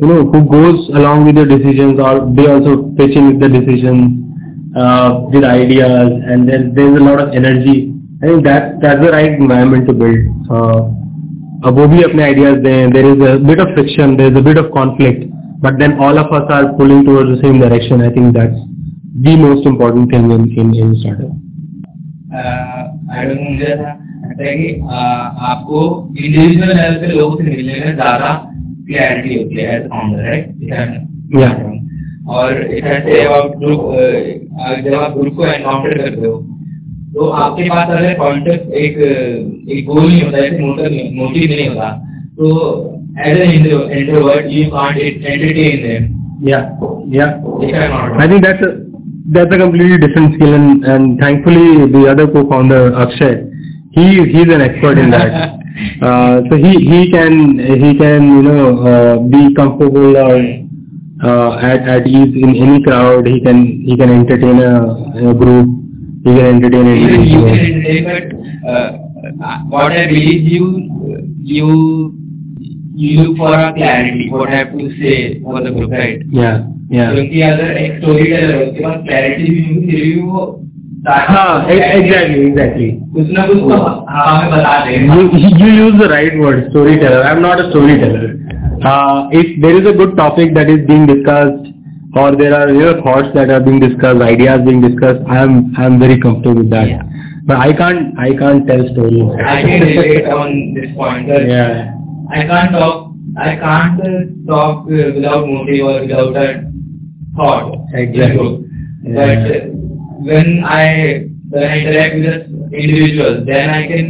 you 0.00 0.06
know 0.12 0.20
who 0.32 0.40
goes 0.54 0.88
along 1.00 1.26
with 1.28 1.36
your 1.42 1.48
decisions 1.52 2.00
or 2.06 2.14
they 2.38 2.46
also 2.54 2.76
pitch 3.00 3.18
in 3.22 3.28
with 3.32 3.40
the 3.46 3.50
decisions 3.58 4.76
uh, 4.76 5.08
with 5.34 5.44
ideas 5.50 6.12
and 6.32 6.48
then 6.52 6.72
there's 6.78 6.96
a 7.00 7.04
lot 7.10 7.20
of 7.26 7.34
energy. 7.42 7.76
I 8.22 8.26
think 8.32 8.44
that 8.44 8.80
that's 8.82 9.04
the 9.04 9.12
right 9.16 9.32
environment 9.44 9.86
to 9.88 9.92
build. 9.92 10.50
Uh, 10.50 10.80
अब 11.63 11.77
वो 11.79 11.87
भी 11.87 12.01
अपने 12.03 12.23
ideas 12.23 12.55
दें 12.59 12.91
there 12.91 13.05
is 13.05 13.21
bit 13.43 13.59
of 13.59 13.69
friction 13.73 14.15
there 14.15 14.37
is 14.37 14.43
bit 14.45 14.57
of 14.57 14.65
conflict 14.71 15.23
but 15.61 15.73
then 15.79 15.93
all 15.99 16.17
of 16.19 16.33
us 16.35 16.51
are 16.51 16.65
pulling 16.77 17.05
toward 17.05 17.29
the 17.29 17.39
same 17.41 17.59
direction 17.61 18.01
I 18.01 18.09
think 18.09 18.33
that's 18.33 18.57
the 19.25 19.35
most 19.39 19.67
important 19.67 20.13
thing 20.13 20.31
in 20.31 20.45
in 20.59 20.73
in 20.75 20.93
startup 20.93 21.39
आपको 25.43 25.79
individual 26.17 26.67
level 26.69 26.95
पे 26.97 27.07
लोगों 27.07 27.35
से 27.35 27.43
मिलने 27.43 27.73
में 27.75 27.95
ज़्यादा 27.95 28.33
clarity 28.87 29.35
होती 29.35 29.55
है 29.55 29.75
as 29.75 29.87
founder 29.89 30.19
right 30.23 30.47
और 32.29 32.61
इट 32.73 32.83
हैज़ 32.85 33.05
जब 34.81 34.93
आप 34.95 35.15
ग्रुप 35.17 35.31
uh, 35.31 35.37
को 35.37 35.45
एनकाउंटर 35.45 35.97
करते 35.97 36.27
हो 36.27 36.33
तो 37.14 37.28
आपके 37.44 37.68
पास 37.70 37.88
अगर 37.96 38.14
पॉइंट 38.18 38.48
एक 38.48 38.98
एक 39.76 39.86
गोल 39.86 40.06
नहीं 40.06 40.22
होता 40.22 40.42
है 40.42 40.60
मोटिव 40.60 41.00
मोटिव 41.22 41.50
नहीं 41.50 41.68
होता 41.68 41.90
तो 42.38 42.50
as 43.26 43.40
an 43.40 43.66
introvert 43.98 44.46
you 44.52 44.64
can't 44.76 44.96
entertain 44.98 45.82
them 45.88 46.16
Yeah, 46.40 46.66
yeah. 47.10 47.30
If 47.64 47.74
I 47.74 47.84
am 47.84 47.92
not 47.92 48.20
I 48.24 48.26
think 48.32 48.44
that's 48.46 48.60
a 48.64 48.68
that's 49.36 49.54
a 49.54 49.58
completely 49.62 49.96
different 50.02 50.34
skill, 50.34 50.52
and 50.58 50.84
and 50.92 51.16
thankfully 51.22 51.86
the 51.94 52.02
other 52.12 52.26
co-founder 52.34 52.78
Akshay, 53.04 53.30
he 53.96 54.04
he's 54.34 54.52
an 54.56 54.62
expert 54.66 55.00
in 55.04 55.10
that. 55.14 55.34
uh, 56.02 56.36
so 56.46 56.58
he 56.64 56.70
he 56.84 57.00
can 57.10 57.34
he 57.82 57.90
can 57.98 58.30
you 58.36 58.44
know 58.46 58.62
uh, 58.92 59.16
be 59.34 59.42
comfortable 59.58 60.16
or 60.16 60.38
uh, 61.24 61.50
at 61.72 61.90
at 61.96 62.08
ease 62.12 62.38
in 62.44 62.54
any 62.68 62.78
crowd. 62.82 63.26
He 63.26 63.40
can 63.40 63.60
he 63.90 63.96
can 63.96 64.14
entertain 64.20 64.62
a, 64.62 64.72
a 65.32 65.34
group. 65.34 65.74
He 66.24 66.30
can 66.34 66.46
entertain 66.56 66.86
a 66.86 66.94
Even 66.94 67.22
you 67.32 67.40
can 67.44 67.58
individual. 67.58 67.58
entertain, 67.58 68.04
but 68.08 68.70
uh, 68.70 68.88
what 69.74 69.92
I 69.92 70.06
believe 70.06 70.42
you 70.54 70.64
you 71.56 71.68
you 72.94 73.20
look 73.22 73.36
for 73.38 73.52
a 73.54 73.72
clarity. 73.74 74.28
What 74.30 74.48
I 74.48 74.56
have 74.56 74.72
to 74.78 74.88
say 75.00 75.40
for 75.42 75.60
the 75.62 75.70
group, 75.76 75.90
right? 75.92 76.20
Yeah, 76.40 76.64
yeah. 76.90 77.10
क्योंकि 77.14 77.40
अगर 77.50 77.76
एक 77.84 77.98
story 78.02 78.24
Taylor 78.24 78.54
है 78.54 78.64
उसके 78.68 78.84
पास 78.84 78.96
clarity 79.08 79.50
भी 79.50 79.60
नहीं 79.60 79.74
होगी 79.74 79.90
फिर 79.90 80.02
भी 80.04 80.20
वो 80.30 80.46
हाँ, 81.06 81.70
e- 81.70 81.90
exactly, 81.96 82.40
exactly. 82.50 82.88
कुछ 83.14 83.28
ना 83.38 83.46
कुछ 83.46 83.58
तो 83.58 83.76
हमें 84.14 84.50
बता 84.50 84.72
देगा 84.86 85.14
You, 85.14 85.22
you 85.62 85.68
use 85.86 85.98
the 86.02 86.08
right 86.12 86.38
word, 86.44 86.64
storyteller. 86.70 87.22
I'm 87.28 87.40
not 87.42 87.60
a 87.64 87.68
storyteller. 87.70 88.34
Uh, 88.92 89.28
if 89.32 89.60
there 89.62 89.76
is 89.80 89.86
a 89.86 89.92
good 90.00 90.16
topic 90.16 90.54
that 90.54 90.68
is 90.74 90.84
being 90.88 91.06
discussed, 91.06 91.68
or 92.15 92.35
there 92.35 92.53
are 92.53 92.69
you 92.69 92.79
know, 92.79 93.01
thoughts 93.01 93.29
that 93.33 93.49
are 93.49 93.59
being 93.59 93.79
discussed, 93.79 94.21
ideas 94.21 94.61
being 94.65 94.81
discussed, 94.81 95.21
I'm 95.27 95.75
I'm 95.77 95.99
very 95.99 96.19
comfortable 96.19 96.61
with 96.61 96.69
that. 96.69 96.87
Yeah. 96.87 97.01
But 97.45 97.57
I 97.57 97.73
can't 97.73 98.17
I 98.19 98.33
can't 98.37 98.67
tell 98.67 98.85
stories. 98.93 99.23
I 99.43 99.61
can 99.61 99.81
relate 99.81 100.25
on 100.25 100.73
this 100.73 100.95
point. 100.95 101.27
Yeah. 101.29 101.93
I 102.29 102.43
can't 102.47 102.71
talk. 102.71 103.11
I 103.37 103.55
can't 103.55 103.99
uh, 103.99 104.47
talk 104.47 104.85
uh, 104.85 105.11
without 105.15 105.47
motive 105.47 105.85
or 105.85 106.01
without 106.01 106.35
a 106.37 106.71
thought. 107.35 107.77
Exactly. 107.93 108.63
But 109.03 109.43
uh, 109.49 109.59
when 110.23 110.63
I 110.63 111.27
when 111.49 111.63
I 111.63 111.77
interact 111.79 112.15
with 112.15 112.73
individuals, 112.73 113.45
then 113.45 113.69
I 113.69 113.87
can 113.87 114.07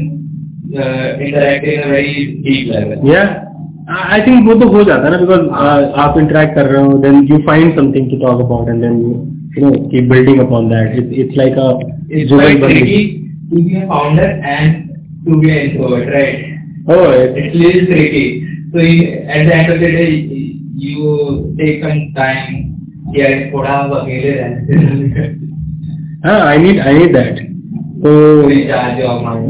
uh, 0.78 1.18
interact 1.20 1.66
in 1.66 1.80
a 1.80 1.88
very 1.88 2.42
deep 2.44 2.74
level. 2.74 3.02
Yeah. 3.04 3.46
I 3.90 4.22
think 4.22 4.48
वो 4.48 4.54
तो 4.56 4.68
हो 4.70 4.84
जाता 4.84 5.06
है 5.06 5.12
ना 5.12 5.18
because 5.18 5.42
uh, 5.42 6.00
आप 6.02 6.18
interact 6.20 6.56
कर 6.56 6.66
रहे 6.66 6.84
हो 6.84 6.98
then 7.00 7.16
you 7.32 7.38
find 7.48 7.76
something 7.76 8.10
to 8.10 8.18
talk 8.18 8.42
about 8.42 8.70
and 8.70 8.82
then 8.82 9.00
you 9.58 9.64
know 9.64 9.72
keep 9.90 10.10
building 10.10 10.40
upon 10.40 10.70
that 10.70 11.14
it's 11.14 11.38
like 11.38 11.58
a 11.58 11.68
it's 12.12 12.32
like 12.34 12.62
to 13.50 13.62
be 13.62 13.76
a 13.76 13.86
founder 13.88 14.42
and 14.46 14.74
to 15.26 15.40
be 15.40 15.50
an 15.50 15.58
introvert 15.60 16.10
right 16.10 16.90
oh 16.90 17.14
it's 17.14 17.56
little 17.56 17.86
tricky 17.86 18.26
so 18.68 18.80
at 18.80 19.48
the 19.48 19.52
end 19.52 19.72
of 19.72 19.78
the 19.78 19.90
day 19.96 20.06
you 20.84 21.16
take 21.58 21.84
some 21.84 22.00
time 22.14 23.18
यार 23.18 23.50
थोड़ा 23.54 23.74
अकेले 23.98 24.32
रहने 24.32 25.28
हाँ 26.26 26.40
I 26.42 26.58
need 26.58 26.80
I 26.80 26.98
need 26.98 27.14
that 27.14 27.42
तो 28.06 28.14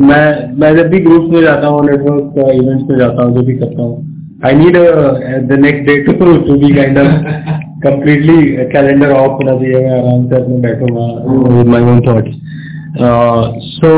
मैं 0.08 0.26
मैं 0.58 0.76
जब 0.76 0.90
भी 0.90 1.00
ग्रुप्स 1.02 1.32
में 1.34 1.42
जाता 1.42 1.68
हूँ 1.68 1.86
नेटवर्क 1.86 2.36
इवेंट्स 2.40 2.84
uh, 2.84 2.90
में 2.90 2.98
जाता 2.98 3.24
हूँ 3.24 3.36
जब 3.36 3.46
भी 3.46 3.58
करता 3.58 3.82
हूँ 3.82 4.12
I 4.47 4.55
need 4.57 4.76
the 5.49 5.59
next 5.61 5.87
day 5.87 5.97
to 6.05 6.12
to 6.47 6.55
be 6.59 6.74
kind 6.74 6.99
of 6.99 7.64
completely 7.85 8.37
calendar 8.72 9.11
off 9.16 9.31
होना 9.41 9.55
चाहिए 9.59 9.81
मैं 9.83 9.99
आराम 9.99 10.26
से 10.29 10.37
अपने 10.37 10.57
बैठूंगा 10.61 11.07
with 11.57 11.66
my 11.74 11.91
own 11.95 12.01
thoughts 12.07 12.37
so 13.72 13.89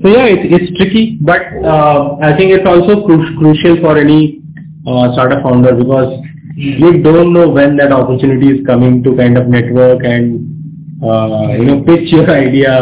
so 0.00 0.10
yeah 0.10 0.26
it's 0.32 0.52
it's 0.56 0.72
tricky 0.78 1.00
but 1.28 1.46
uh, 1.74 2.02
I 2.26 2.28
think 2.40 2.52
it's 2.56 2.68
also 2.72 2.96
cru- 3.06 3.30
crucial 3.38 3.78
for 3.84 3.94
any 4.02 4.18
uh, 4.86 5.06
startup 5.14 5.40
founder 5.46 5.72
because 5.78 6.12
you 6.66 6.90
don't 7.06 7.32
know 7.36 7.46
when 7.56 7.74
that 7.80 7.94
opportunity 7.96 8.52
is 8.56 8.60
coming 8.68 9.00
to 9.06 9.14
kind 9.22 9.40
of 9.40 9.48
network 9.54 10.04
and 10.10 10.36
uh, 11.02 11.48
you 11.56 11.66
know 11.70 11.78
pitch 11.88 12.14
your 12.18 12.28
idea 12.36 12.76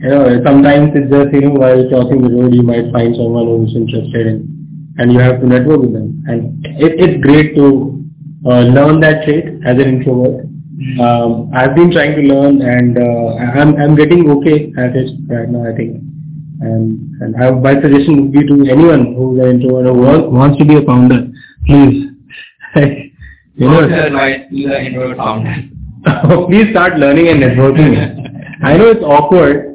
you 0.00 0.08
know, 0.08 0.42
sometimes 0.44 0.92
it's 0.94 1.10
just, 1.10 1.32
you 1.32 1.40
know, 1.40 1.50
while 1.50 1.88
crossing 1.88 2.22
the 2.22 2.30
road, 2.30 2.54
you 2.54 2.62
might 2.62 2.92
find 2.92 3.16
someone 3.16 3.46
who's 3.46 3.74
interested 3.74 4.28
in, 4.28 4.51
and 4.97 5.11
you 5.11 5.19
have 5.19 5.39
to 5.41 5.47
network 5.47 5.81
with 5.81 5.93
them. 5.93 6.23
And 6.27 6.65
it, 6.65 6.99
it's 6.99 7.23
great 7.23 7.55
to 7.55 8.03
uh, 8.45 8.61
learn 8.61 8.99
that 9.01 9.23
trait 9.25 9.45
as 9.65 9.75
an 9.77 9.87
introvert. 9.99 10.45
Um, 10.99 11.51
I've 11.53 11.75
been 11.75 11.91
trying 11.91 12.15
to 12.15 12.21
learn 12.21 12.61
and 12.61 12.97
uh, 12.97 13.35
I'm, 13.59 13.75
I'm 13.77 13.95
getting 13.95 14.29
okay 14.41 14.73
at 14.77 14.95
it 14.95 15.11
right 15.27 15.47
now, 15.49 15.71
I 15.71 15.75
think. 15.75 16.01
And, 16.61 17.21
and 17.21 17.35
I, 17.41 17.51
my 17.51 17.81
suggestion 17.81 18.21
would 18.21 18.31
be 18.33 18.45
to 18.45 18.71
anyone 18.71 19.15
who's 19.15 19.39
an 19.39 19.61
introvert 19.61 19.87
or 19.87 19.93
wa- 19.93 20.27
wants 20.29 20.57
to 20.59 20.65
be 20.65 20.75
a 20.75 20.81
founder, 20.81 21.27
please, 21.65 22.09
you 22.75 23.67
know, 23.67 23.81
What's 23.81 23.89
your 23.91 24.07
advice 24.07 24.41
to 24.49 24.67
the 24.67 24.81
introvert 24.81 25.17
founder? 25.17 25.55
please 26.47 26.69
start 26.71 26.97
learning 26.99 27.29
and 27.29 27.41
networking. 27.41 27.95
I 28.63 28.77
know 28.77 28.87
it's 28.89 29.03
awkward, 29.03 29.72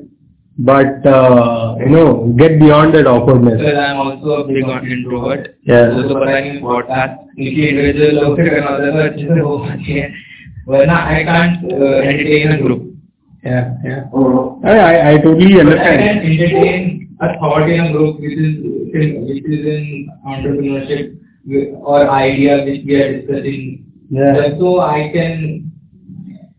but 0.58 1.06
uh, 1.08 1.76
you 1.80 1.90
know, 1.90 2.34
get 2.38 2.60
beyond 2.60 2.94
that 2.94 3.08
awkwardness. 3.08 3.58
Because 3.58 3.78
I'm 3.78 3.98
also 3.98 4.44
a 4.44 4.48
big 4.48 4.64
introvert. 4.96 5.56
Yeah. 5.64 5.90
वो 5.94 6.02
तो 6.10 6.16
पता 6.16 6.40
नहीं 6.40 6.60
podcast 6.62 7.16
क्योंकि 7.36 7.68
individual 7.68 8.16
लोग 8.20 8.38
से 8.38 8.50
करना 8.50 8.70
होता 8.72 8.86
है 8.86 8.92
तो 8.92 9.04
अच्छे 9.10 9.28
से 9.34 9.40
हो 9.40 9.58
पाती 9.66 10.00
है 10.00 10.10
वरना 10.68 10.98
I 11.12 11.24
can't 11.24 11.64
entertain 11.72 12.58
a 12.58 12.62
group 12.64 12.90
Yeah, 13.46 13.74
yeah. 13.84 14.04
I, 14.64 14.74
I, 14.82 15.12
I 15.12 15.18
totally 15.24 15.48
I 15.48 15.58
can 15.58 15.68
understand. 15.68 16.20
entertain 16.28 17.18
a 17.20 17.28
thought 17.40 17.70
in 17.70 17.82
a 17.86 17.92
group 17.92 18.22
which 18.22 18.38
is 18.44 18.54
which 18.94 19.50
is 19.56 19.66
in 19.72 20.08
entrepreneurship 20.26 21.18
or 21.82 22.10
idea 22.10 22.64
which 22.64 22.86
we 22.86 22.96
are 22.96 23.10
discussing. 23.18 23.66
Yeah. 24.10 24.58
So 24.62 24.80
I 24.80 25.12
can 25.14 25.67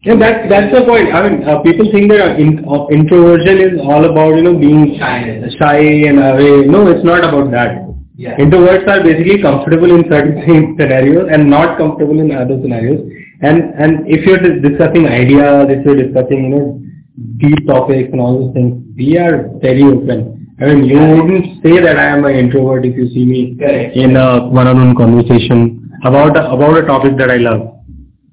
yeah, 0.01 0.15
that's 0.15 0.47
that's 0.49 0.71
the 0.73 0.85
point. 0.87 1.13
I 1.13 1.27
mean, 1.27 1.43
uh, 1.43 1.59
people 1.59 1.91
think 1.91 2.09
that 2.11 2.21
uh, 2.21 2.35
in, 2.39 2.63
uh, 2.63 2.87
introversion 2.87 3.59
is 3.59 3.79
all 3.83 4.05
about 4.05 4.35
you 4.37 4.43
know 4.43 4.55
being 4.57 4.95
Shyness. 4.97 5.53
shy 5.59 6.07
and 6.07 6.19
away. 6.19 6.63
No, 6.67 6.87
it's 6.87 7.03
not 7.03 7.19
about 7.27 7.51
that. 7.51 7.83
Yeah. 8.15 8.37
Introverts 8.37 8.87
are 8.87 9.03
basically 9.03 9.41
comfortable 9.41 9.91
in 9.93 10.03
certain 10.09 10.39
scenarios 10.79 11.27
and 11.31 11.49
not 11.49 11.77
comfortable 11.77 12.19
in 12.19 12.31
other 12.31 12.59
scenarios. 12.61 13.01
And 13.41 13.75
and 13.75 14.07
if 14.07 14.25
you're 14.25 14.39
discussing 14.61 15.05
ideas, 15.07 15.67
if 15.67 15.83
you're 15.85 15.99
discussing 15.99 16.47
you 16.47 16.51
know 16.55 16.81
deep 17.37 17.67
topics 17.67 18.07
and 18.13 18.21
all 18.21 18.39
those 18.39 18.53
things, 18.53 18.79
we 18.95 19.17
are 19.17 19.51
very 19.59 19.83
open. 19.83 20.47
I 20.61 20.65
mean, 20.67 20.85
you 20.85 20.99
wouldn't 20.99 21.63
say 21.63 21.79
that 21.79 21.97
I 21.97 22.07
am 22.15 22.23
an 22.23 22.35
introvert 22.35 22.85
if 22.85 22.95
you 22.95 23.07
see 23.09 23.25
me 23.25 23.55
Correct. 23.57 23.95
in 23.95 24.15
a 24.15 24.47
one-on-one 24.47 24.95
conversation 24.95 25.89
about 26.03 26.35
a, 26.35 26.51
about 26.51 26.77
a 26.77 26.85
topic 26.85 27.17
that 27.17 27.31
I 27.31 27.37
love. 27.37 27.78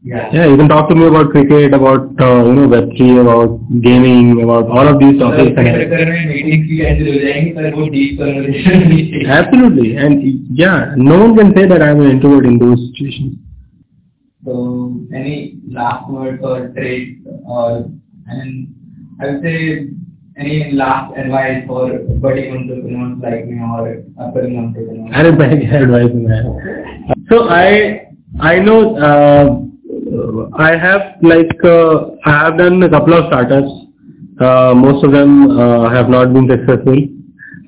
Yeah. 0.06 0.30
yeah, 0.32 0.46
you 0.46 0.56
can 0.56 0.68
talk 0.68 0.88
to 0.88 0.94
me 0.94 1.04
about 1.06 1.30
cricket, 1.30 1.74
about 1.74 2.14
uh, 2.20 2.44
you 2.46 2.52
know 2.54 2.68
Web 2.68 2.90
three, 2.96 3.18
about 3.18 3.58
gaming, 3.82 4.40
about 4.40 4.70
all 4.70 4.86
of 4.86 5.00
these 5.00 5.18
topics. 5.18 5.50
Absolutely, 9.26 9.96
and 9.96 10.46
yeah, 10.56 10.94
no 10.96 11.18
one 11.18 11.34
can 11.36 11.52
say 11.56 11.66
that 11.66 11.82
I'm 11.82 12.00
an 12.02 12.08
introvert 12.12 12.46
in 12.46 12.56
those 12.56 12.78
situations. 12.86 13.34
So, 14.44 14.94
any 15.12 15.58
last 15.68 16.08
words 16.08 16.40
or 16.40 16.68
traits, 16.68 17.26
or 17.44 17.90
and 18.28 18.72
I 19.20 19.26
would 19.26 19.42
say 19.42 19.88
any 20.38 20.70
last 20.70 21.18
advice 21.18 21.66
for 21.66 21.98
budding 22.22 22.54
entrepreneurs 22.56 23.18
like 23.20 23.46
me 23.48 23.58
or 23.58 24.04
upcoming 24.22 24.56
entrepreneurs? 24.56 25.10
I 25.12 25.22
don't 25.24 25.40
have 25.40 25.82
advice, 25.90 26.14
man. 26.14 27.26
So 27.28 27.48
I 27.48 28.06
I 28.38 28.60
know. 28.60 28.96
Uh, 28.96 29.65
I 30.58 30.76
have 30.76 31.16
like 31.22 31.50
uh, 31.64 32.10
I 32.24 32.30
have 32.44 32.58
done 32.58 32.82
a 32.82 32.88
couple 32.90 33.14
of 33.14 33.26
startups. 33.26 33.70
Uh, 34.40 34.74
most 34.74 35.04
of 35.04 35.12
them 35.12 35.50
uh, 35.58 35.88
have 35.90 36.08
not 36.08 36.32
been 36.32 36.48
successful. 36.48 36.96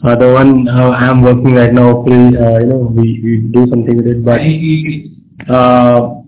Uh, 0.04 0.14
the 0.16 0.32
one 0.32 0.68
uh, 0.68 0.90
I 0.90 1.06
am 1.10 1.22
working 1.22 1.54
right 1.54 1.72
now, 1.72 1.92
hopefully, 1.94 2.36
uh, 2.36 2.58
you 2.60 2.66
know, 2.66 2.92
we, 2.94 3.20
we 3.24 3.36
do 3.50 3.66
something 3.68 3.96
with 3.96 4.06
it. 4.06 4.24
But 4.24 4.40
uh, 5.52 6.18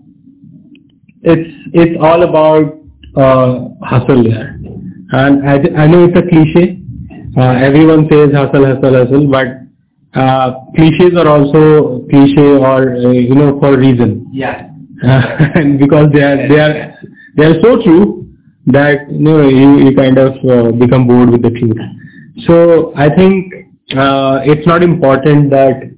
it's 1.23 1.49
it's 1.73 1.95
all 2.01 2.23
about 2.23 2.81
uh, 3.15 3.69
hustle 3.85 4.25
yeah. 4.27 4.53
and 5.11 5.47
I, 5.47 5.83
I 5.83 5.87
know 5.87 6.05
it's 6.05 6.17
a 6.17 6.23
cliche 6.27 6.79
uh, 7.37 7.51
everyone 7.63 8.07
says 8.09 8.31
hustle 8.33 8.65
hustle 8.65 8.93
hustle 8.93 9.27
but 9.29 9.47
uh, 10.19 10.51
cliches 10.75 11.15
are 11.17 11.27
also 11.27 12.05
cliche 12.09 12.57
or 12.57 12.95
uh, 12.95 13.11
you 13.11 13.35
know 13.35 13.59
for 13.59 13.73
a 13.75 13.77
reason 13.77 14.27
Yeah. 14.31 14.70
And 15.01 15.79
because 15.83 16.11
they 16.13 16.21
are 16.21 16.47
they 16.47 16.59
are 16.59 16.93
they 17.35 17.45
are 17.45 17.61
so 17.61 17.81
true 17.83 18.29
that 18.67 19.09
you 19.09 19.19
know 19.19 19.47
you, 19.47 19.79
you 19.89 19.95
kind 19.95 20.17
of 20.17 20.33
uh, 20.45 20.71
become 20.71 21.07
bored 21.07 21.29
with 21.31 21.41
the 21.41 21.49
truth. 21.49 21.77
So 22.45 22.93
I 22.95 23.09
think 23.13 23.53
uh, 23.97 24.41
it's 24.45 24.65
not 24.67 24.83
important 24.83 25.49
that 25.49 25.91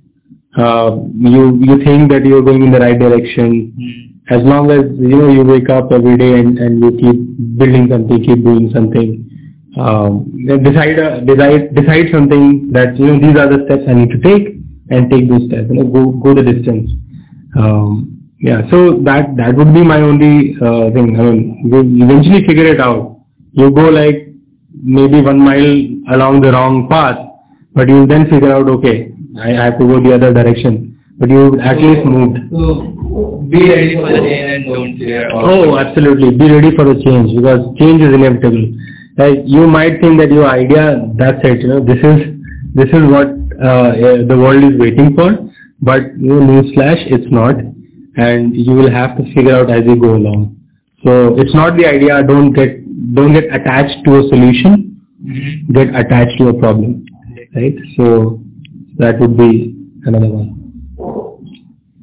uh, 0.57 0.97
you 1.17 1.59
you 1.61 1.83
think 1.83 2.11
that 2.11 2.23
you're 2.25 2.41
going 2.41 2.63
in 2.63 2.71
the 2.71 2.79
right 2.79 2.97
direction. 2.97 3.73
Hmm. 3.77 4.09
As 4.33 4.41
long 4.43 4.71
as 4.71 4.85
you 4.97 5.17
know 5.19 5.27
you 5.27 5.43
wake 5.43 5.69
up 5.69 5.91
every 5.91 6.15
day 6.17 6.39
and, 6.39 6.57
and 6.57 6.79
you 6.81 6.91
keep 6.91 7.57
building 7.57 7.87
something, 7.91 8.23
keep 8.23 8.41
doing 8.43 8.71
something. 8.73 9.29
Um, 9.77 10.31
decide 10.63 10.97
uh, 10.99 11.19
decide 11.21 11.75
decide 11.75 12.05
something 12.13 12.71
that 12.71 12.97
you 12.97 13.07
know 13.07 13.19
these 13.19 13.35
are 13.37 13.49
the 13.51 13.65
steps 13.65 13.83
I 13.87 13.93
need 13.93 14.11
to 14.11 14.19
take 14.19 14.55
and 14.91 15.11
take 15.11 15.27
those 15.27 15.43
steps. 15.47 15.67
You 15.69 15.83
know, 15.83 15.89
go 15.91 16.11
go 16.23 16.33
the 16.33 16.43
distance. 16.43 16.91
Um, 17.57 18.12
yeah, 18.43 18.61
so 18.69 18.99
that 19.07 19.35
that 19.37 19.55
would 19.55 19.73
be 19.73 19.83
my 19.83 20.01
only 20.01 20.55
uh, 20.59 20.91
thing. 20.95 21.15
I 21.17 21.23
mean, 21.23 21.63
you 21.63 22.03
eventually 22.05 22.45
figure 22.45 22.65
it 22.67 22.81
out. 22.81 23.21
You 23.53 23.71
go 23.71 23.87
like 23.87 24.27
maybe 24.83 25.21
one 25.21 25.39
mile 25.39 25.71
along 26.15 26.41
the 26.41 26.51
wrong 26.51 26.89
path, 26.89 27.17
but 27.73 27.87
you 27.87 28.05
then 28.05 28.29
figure 28.29 28.51
out, 28.51 28.67
okay, 28.67 29.13
I 29.39 29.51
have 29.51 29.79
to 29.79 29.87
go 29.87 30.01
the 30.03 30.13
other 30.15 30.33
direction. 30.33 30.99
But 31.17 31.29
you 31.29 31.57
at 31.61 31.77
least 31.77 32.03
moved. 32.05 32.37
So 32.51 33.45
be 33.47 33.63
ready 33.69 33.95
for 33.95 34.11
the 34.11 34.19
change 34.19 34.51
and 34.51 34.65
don't 34.65 34.97
fear. 34.97 35.29
Oh, 35.31 35.77
absolutely. 35.77 36.31
Be 36.35 36.51
ready 36.51 36.75
for 36.75 36.83
the 36.83 36.99
change 37.01 37.31
because 37.35 37.63
change 37.79 38.01
is 38.01 38.13
inevitable. 38.13 38.75
Like 39.15 39.39
you 39.45 39.67
might 39.67 40.01
think 40.01 40.19
that 40.19 40.31
your 40.31 40.49
idea, 40.49 40.99
that's 41.15 41.39
it. 41.45 41.61
You 41.61 41.67
know, 41.69 41.79
this 41.79 42.01
is 42.03 42.33
this 42.75 42.89
is 42.91 43.03
what 43.07 43.29
uh, 43.61 43.95
the 44.27 44.35
world 44.35 44.63
is 44.67 44.75
waiting 44.77 45.15
for. 45.15 45.31
But 45.81 46.17
you 46.19 46.27
know, 46.27 46.41
newsflash, 46.41 47.07
it's 47.11 47.29
not, 47.31 47.55
and 48.17 48.55
you 48.55 48.71
will 48.73 48.91
have 48.91 49.17
to 49.17 49.23
figure 49.33 49.55
out 49.55 49.69
as 49.69 49.83
you 49.85 49.95
go 49.95 50.15
along. 50.15 50.55
So 51.03 51.35
it's 51.39 51.53
not 51.53 51.77
the 51.77 51.85
idea. 51.85 52.23
Don't 52.23 52.53
get 52.53 52.79
don't 53.15 53.33
get 53.33 53.45
attached 53.53 54.03
to 54.05 54.19
a 54.19 54.23
solution. 54.29 55.01
Mhm. 55.25 55.73
Get 55.73 55.95
attached 55.95 56.37
to 56.39 56.49
a 56.49 56.53
problem, 56.53 57.05
right? 57.55 57.75
So 57.97 58.39
that 58.97 59.19
would 59.19 59.37
be 59.37 59.75
another 60.05 60.27
one. 60.29 60.59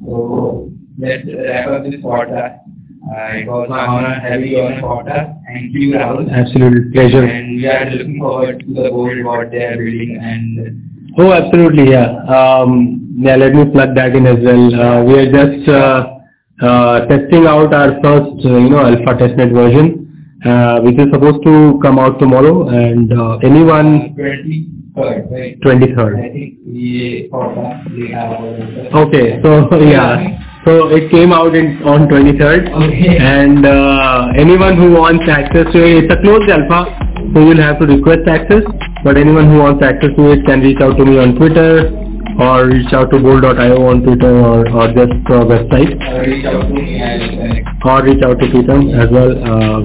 So 0.05 0.71
let's 0.97 1.25
wrap 1.27 1.67
up 1.69 1.83
this 1.83 1.95
podcast. 2.01 2.59
Uh, 3.01 3.33
it 3.41 3.47
was 3.47 3.67
my 3.69 3.85
honor 3.85 4.13
having 4.19 4.49
you 4.51 4.61
on 4.61 4.75
the 4.75 4.81
podcast. 4.81 5.35
Thank 5.47 5.73
you, 5.73 5.93
Rahul. 5.93 6.29
Absolute 6.31 6.93
pleasure. 6.93 7.23
And 7.23 7.57
we 7.57 7.67
are 7.67 7.89
looking 7.89 8.19
forward 8.19 8.59
to 8.59 8.73
the 8.73 8.89
goal 8.89 9.09
what 9.23 9.51
they 9.51 9.63
are 9.63 9.75
building 9.77 10.17
and 10.21 10.87
Oh, 11.17 11.31
absolutely, 11.33 11.89
yeah. 11.91 12.23
Um, 12.25 13.00
yeah, 13.17 13.35
let 13.35 13.53
me 13.53 13.65
plug 13.71 13.95
that 13.95 14.15
in 14.15 14.25
as 14.25 14.37
well. 14.43 14.75
Uh, 14.75 15.03
we 15.03 15.13
are 15.19 15.31
just 15.31 15.67
uh, 15.69 16.17
uh, 16.61 17.05
testing 17.07 17.45
out 17.45 17.73
our 17.73 17.99
first, 18.01 18.45
uh, 18.45 18.57
you 18.57 18.69
know, 18.69 18.85
alpha 18.85 19.17
testnet 19.19 19.53
version, 19.53 20.39
uh, 20.45 20.79
which 20.81 20.97
is 20.97 21.07
supposed 21.11 21.43
to 21.43 21.79
come 21.81 21.99
out 21.99 22.19
tomorrow. 22.19 22.69
And 22.69 23.11
uh, 23.11 23.37
anyone, 23.37 24.15
Twenty-third. 24.93 25.61
Twenty-third. 25.61 26.19
I 26.19 26.29
think 26.33 26.59
we 26.67 27.29
podcast 27.31 27.89
we 27.95 28.13
Okay, 28.93 29.39
so 29.41 29.73
yeah, 29.79 30.19
so 30.65 30.89
it 30.89 31.09
came 31.09 31.31
out 31.31 31.55
in 31.55 31.81
on 31.83 32.07
23rd. 32.07 32.69
Okay. 32.69 33.17
And 33.17 33.65
uh, 33.65 34.27
anyone 34.37 34.75
who 34.75 34.91
wants 34.91 35.23
access 35.29 35.71
to 35.71 35.79
it, 35.79 36.03
it's 36.03 36.13
a 36.13 36.21
closed 36.21 36.49
alpha, 36.49 36.91
so 37.33 37.39
you'll 37.39 37.61
have 37.61 37.79
to 37.79 37.85
request 37.87 38.27
access. 38.27 38.63
But 39.03 39.17
anyone 39.17 39.47
who 39.49 39.59
wants 39.59 39.81
access 39.81 40.11
to 40.17 40.31
it 40.31 40.45
can 40.45 40.59
reach 40.59 40.81
out 40.81 40.97
to 40.97 41.05
me 41.05 41.17
on 41.17 41.35
Twitter 41.35 42.10
or 42.39 42.67
reach 42.67 42.93
out 42.93 43.09
to 43.11 43.19
bold.io 43.19 43.85
on 43.87 44.03
Twitter 44.03 44.31
or, 44.39 44.67
or 44.69 44.87
just 44.93 45.13
our 45.29 45.45
website 45.45 45.91
Uh, 45.99 46.21
reach 46.21 46.45
out 46.45 46.61
to 46.61 46.73
me 46.73 47.01
or 47.83 48.03
reach 48.03 48.23
out 48.23 48.39
to 48.39 48.45
Preetham 48.47 48.93
as 48.95 49.09
well. 49.11 49.31
Uh, 49.41 49.79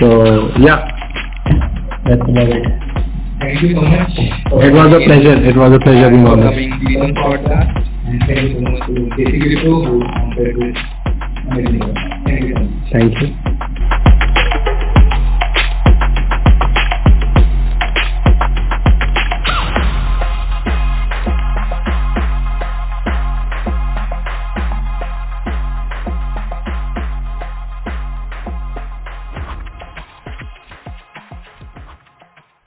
so 0.00 0.50
yeah, 0.58 0.88
that's 2.04 2.22
about 2.22 2.48
it. 2.48 2.64
Thank 3.38 3.62
you 3.62 3.74
so 3.74 3.82
much. 3.82 4.12
It 4.16 4.72
was 4.72 4.92
a 4.92 5.00
pleasure. 5.04 5.36
It 5.36 5.56
was 5.56 5.72
a 5.72 5.78
pleasure 5.78 6.10
being 6.10 6.26
on 6.26 6.40
this. 6.40 6.50
coming 6.50 6.70
to 6.70 6.98
the 6.98 7.86
thank 8.26 8.42
you 8.42 8.54
so 8.54 8.60
much 8.60 8.86
to 8.86 8.92
Basic 9.16 9.40
Crypto 9.40 9.84
who 9.84 10.00
counted 10.00 10.56
with 10.56 10.76
you. 11.56 11.80
Thank 12.90 13.20
you. 13.20 13.65